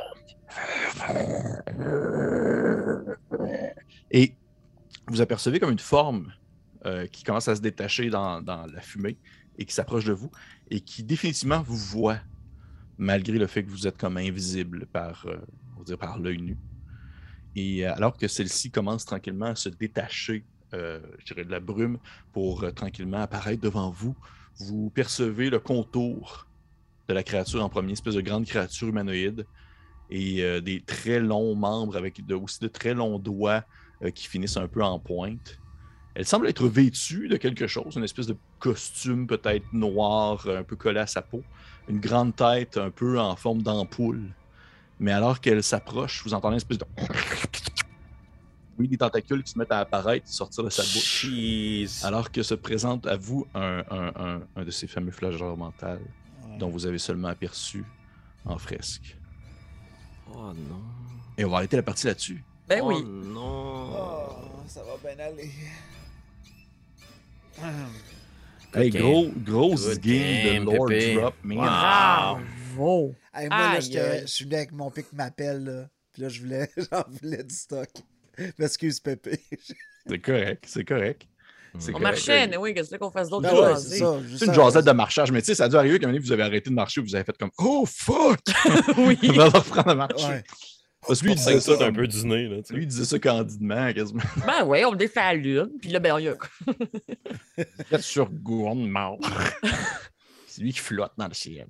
Et 4.10 4.34
vous 5.08 5.22
apercevez 5.22 5.60
comme 5.60 5.72
une 5.72 5.80
forme 5.80 6.34
euh, 6.88 7.06
qui 7.06 7.24
commence 7.24 7.48
à 7.48 7.56
se 7.56 7.62
détacher 7.62 8.10
dans, 8.10 8.42
la 8.42 8.82
fumée 8.82 9.16
et 9.60 9.66
qui 9.66 9.74
s'approche 9.74 10.06
de 10.06 10.14
vous 10.14 10.32
et 10.72 10.80
qui 10.80 11.04
définitivement 11.04 11.62
vous 11.62 11.78
voit, 11.78 12.18
malgré 12.98 13.38
le 13.38 13.46
fait 13.46 13.64
que 13.64 13.70
vous 13.70 13.86
êtes 13.86 14.00
comme 14.00 14.18
invisible 14.18 14.88
par, 14.88 15.28
euh, 15.28 16.18
l'œil 16.20 16.42
nu. 16.42 16.58
Et 17.56 17.86
euh, 17.86 17.94
alors 17.94 18.18
que 18.18 18.28
celle-ci 18.28 18.72
commence 18.72 19.06
tranquillement 19.06 19.48
à 19.48 19.56
se 19.56 19.70
détacher, 19.70 20.44
de 20.72 21.02
la 21.50 21.60
brume 21.60 22.00
pour 22.32 22.74
tranquillement 22.74 23.22
apparaître 23.22 23.62
devant 23.62 23.92
vous, 23.92 24.16
vous 24.58 24.90
percevez 24.90 25.52
le 25.52 25.60
contour 25.60 26.48
de 27.08 27.14
la 27.14 27.22
créature 27.22 27.64
en 27.64 27.70
premier, 27.70 27.90
une 27.90 27.94
espèce 27.94 28.16
de 28.16 28.22
grande 28.22 28.46
créature 28.46 28.88
humanoïde 28.88 29.46
et 30.10 30.62
des 30.62 30.82
très 30.82 31.20
longs 31.20 31.54
membres 31.56 31.98
avec 31.98 32.24
aussi 32.32 32.60
de 32.62 32.70
très 32.70 32.94
longs 32.94 33.20
doigts 33.20 33.66
qui 34.16 34.28
finissent 34.28 34.56
un 34.56 34.70
peu 34.70 34.82
en 34.82 34.98
pointe. 34.98 35.61
Elle 36.16 36.26
semble 36.26 36.48
être 36.48 36.68
vêtue 36.68 37.28
de 37.30 37.38
quelque 37.38 37.68
chose, 37.68 37.96
une 37.96 38.04
espèce 38.04 38.28
de 38.28 38.36
costume 38.60 39.28
peut-être 39.28 39.66
noir, 39.74 40.46
un 40.48 40.64
peu 40.64 40.76
collé 40.76 41.00
à 41.00 41.08
sa 41.08 41.22
peau, 41.22 41.42
une 41.88 42.00
grande 42.00 42.36
tête 42.36 42.78
un 42.78 42.90
peu 42.92 43.20
en 43.20 43.36
forme 43.36 43.62
d'ampoule. 43.62 44.22
Mais 45.00 45.12
alors 45.14 45.40
qu'elle 45.40 45.64
s'approche, 45.64 46.22
vous 46.24 46.34
entendez 46.34 46.54
une 46.56 46.58
espèce 46.58 46.78
de... 46.78 46.86
Oui, 48.80 48.88
des 48.88 48.98
tentacules 48.98 49.44
qui 49.44 49.52
se 49.52 49.60
mettent 49.60 49.72
à 49.72 49.80
apparaître, 49.80 50.28
sortir 50.28 50.64
de 50.64 50.70
sa 50.70 50.82
bouche. 50.82 51.26
Jeez. 51.28 51.86
Alors 52.04 52.32
que 52.32 52.42
se 52.42 52.56
présente 52.56 53.06
à 53.06 53.16
vous 53.16 53.46
un, 53.54 53.84
un- 53.92 54.12
un- 54.16 54.42
un 54.56 54.64
de 54.64 54.72
ces 54.72 54.88
fameux 54.88 55.12
flageurs 55.12 55.56
mentales 55.56 56.02
dont 56.58 56.70
vous 56.70 56.88
avez 56.88 56.98
seulement 56.98 57.28
aperçu 57.28 57.84
en 58.46 58.58
fresque. 58.58 59.18
Oh 60.34 60.52
non. 60.54 60.82
Et 61.38 61.46
on 61.46 61.50
va 61.50 61.58
arrêter 61.58 61.76
la 61.76 61.84
partie 61.84 62.08
là-dessus. 62.08 62.44
Ben 62.68 62.80
oh 62.84 62.88
oui. 62.88 63.04
non. 63.04 63.92
Oh, 63.94 64.64
ça 64.68 64.82
va 64.84 64.98
bien 65.14 65.24
aller. 65.26 65.52
Hey, 68.74 68.90
gros, 68.90 69.30
grosse 69.44 69.88
Good 69.88 70.00
game, 70.00 70.46
game, 70.46 70.66
de 70.66 70.72
Lord 70.72 70.88
Pépé. 70.88 71.16
Drop, 71.16 71.36
man. 71.44 71.58
Wow. 71.58 71.66
Bravo. 71.66 73.16
Hey, 73.34 73.48
moi, 73.50 73.58
là, 73.58 73.80
je 73.80 74.26
suis 74.28 74.46
venu 74.46 74.56
avec 74.56 74.72
mon 74.72 74.90
pic 74.90 75.08
m'appelle, 75.14 75.64
là. 75.64 75.90
Puis 76.14 76.22
là, 76.22 76.30
je 76.30 76.42
voulais, 76.42 76.70
j'en 76.92 77.04
voulais 77.08 77.44
du 77.44 77.54
stock. 77.54 77.90
M'excuse, 78.58 79.00
Pépé. 79.00 79.40
C'est 80.08 80.20
correct, 80.20 80.66
c'est 80.68 80.84
correct. 80.84 81.28
On 81.76 81.80
correct. 81.80 82.00
marchait, 82.00 82.48
mais 82.48 82.58
oui, 82.58 82.74
qu'est-ce 82.74 82.96
qu'on 82.96 83.12
fasse 83.12 83.30
d'autre 83.30 83.44
Ben 83.44 83.54
ouais, 83.54 83.80
c'est 83.80 84.46
une 84.46 84.54
jasette 84.54 84.84
de 84.84 84.92
marchage, 84.92 85.32
mais 85.32 85.42
tu 85.42 85.46
sais, 85.46 85.56
ça 85.56 85.66
a 85.66 85.70
dû 85.70 85.76
arriver 85.76 86.00
qu'à 86.00 86.08
un 86.08 86.10
moment 86.10 86.18
donné, 86.18 86.26
vous 86.26 86.32
avez 86.32 86.42
arrêté 86.42 86.70
de 86.72 86.76
marcher, 86.76 87.02
vous 87.02 87.14
avez 87.14 87.24
fait 87.24 87.38
comme 87.38 87.52
Oh 87.60 87.86
fuck! 87.86 88.40
oui. 88.98 89.18
On 89.30 89.34
va 89.34 89.50
reprendre 89.50 89.90
à 89.90 89.96
marcher. 89.96 90.26
Ouais. 90.26 90.44
Parce 91.08 91.20
que 91.22 91.26
lui, 91.26 91.32
il 91.34 91.38
disait 91.38 91.60
ça, 91.60 91.78
ça, 91.78 91.86
un 91.86 91.92
peu 91.94 92.08
du 92.08 92.26
nez, 92.26 92.48
là. 92.48 92.58
Lui, 92.70 92.84
il 92.84 92.88
disait 92.88 93.06
ça 93.06 93.18
candidement, 93.20 93.92
quasiment. 93.94 94.22
Ben 94.46 94.64
oui, 94.66 94.86
on 94.86 94.94
défait 94.94 95.20
la 95.20 95.34
lune, 95.34 95.72
puis 95.82 95.90
là, 95.90 96.00
ben, 96.00 96.20
il 96.20 96.26
y 96.26 96.28
a... 96.30 96.36
Peut-être 97.56 98.02
sur 98.04 98.30
mort. 98.32 99.20
C'est 100.48 100.62
lui 100.62 100.74
qui 100.74 100.80
flotte 100.80 101.14
dans 101.18 101.28
le 101.28 101.34
ciel. 101.34 101.68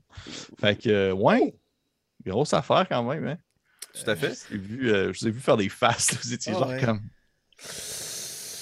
Fait 0.60 0.76
que, 0.76 0.90
euh, 0.90 1.12
ouais, 1.14 1.56
grosse 2.26 2.54
affaire 2.54 2.86
quand 2.90 3.04
même, 3.04 3.28
hein. 3.28 3.38
Tout 3.94 4.10
à 4.10 4.16
fait. 4.16 4.34
Je 4.50 4.56
vous 4.58 4.64
ai 4.64 4.68
vu, 4.68 4.92
euh, 4.92 5.14
je 5.14 5.20
vous 5.20 5.28
ai 5.28 5.32
vu 5.32 5.40
faire 5.40 5.58
des 5.58 5.70
faces, 5.70 6.12
là, 6.14 6.18
vous 6.24 6.34
étiez 6.34 6.54
Ah 6.56 6.60
genre 6.60 6.70
ouais. 6.70 6.82
comme. 6.82 7.02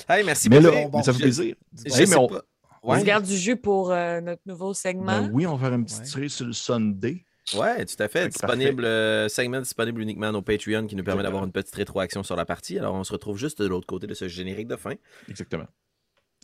Hey, 0.10 0.24
merci 0.26 0.50
Mais 0.50 0.60
là, 0.60 0.72
Pépé. 0.72 0.88
bon, 0.88 0.98
mais 0.98 1.04
ça 1.04 1.14
fait 1.14 1.20
plaisir. 1.20 1.56
Hey, 1.86 2.08
mais 2.08 2.16
on- 2.16 3.00
se 3.00 3.06
garde 3.06 3.26
du 3.26 3.38
jus 3.38 3.58
pour 3.58 3.92
euh, 3.92 4.22
notre 4.22 4.42
nouveau 4.46 4.74
segment. 4.74 5.22
Ben 5.24 5.30
oui, 5.32 5.46
on 5.46 5.56
va 5.56 5.68
faire 5.70 5.78
un 5.78 5.84
petit 5.84 6.00
Ouais. 6.00 6.06
tiré 6.06 6.30
sur 6.30 6.46
le 6.48 6.54
Sunday. 6.54 7.26
Ouais, 7.56 7.86
tout 7.86 8.02
à 8.02 8.08
fait. 8.08 8.30
Disponible, 8.30 8.86
euh, 8.86 9.30
segment 9.30 9.60
disponible 9.60 10.02
uniquement 10.02 10.28
à 10.28 10.32
nos 10.32 10.42
Patreon 10.42 10.88
qui 10.88 10.96
nous 10.96 11.04
permet 11.04 11.24
d'avoir 11.24 11.44
une 11.44 11.52
petite 11.52 11.76
rétroaction 11.76 12.24
sur 12.24 12.36
la 12.36 12.46
partie. 12.46 12.78
Alors, 12.78 12.96
on 12.96 13.04
se 13.04 13.12
retrouve 13.12 13.38
juste 13.38 13.62
de 13.62 13.68
l'autre 13.68 13.88
côté 13.88 14.08
de 14.08 14.14
ce 14.14 14.28
générique 14.28 14.68
de 14.68 14.76
fin. 14.76 14.94
Exactement. 15.28 15.68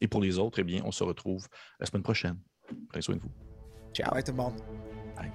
Et 0.02 0.08
pour 0.08 0.22
les 0.22 0.40
autres, 0.40 0.60
eh 0.60 0.64
bien, 0.64 0.82
on 0.86 0.92
se 0.92 1.04
retrouve 1.04 1.48
la 1.80 1.86
semaine 1.86 2.04
prochaine. 2.04 2.38
Prenez 2.90 3.02
soin 3.02 3.16
de 3.16 3.22
vous. 3.22 3.32
Ciao. 3.94 4.12
Tout 4.22 4.32
le 4.32 4.38
monde. 4.38 4.62
Bye. 5.16 5.32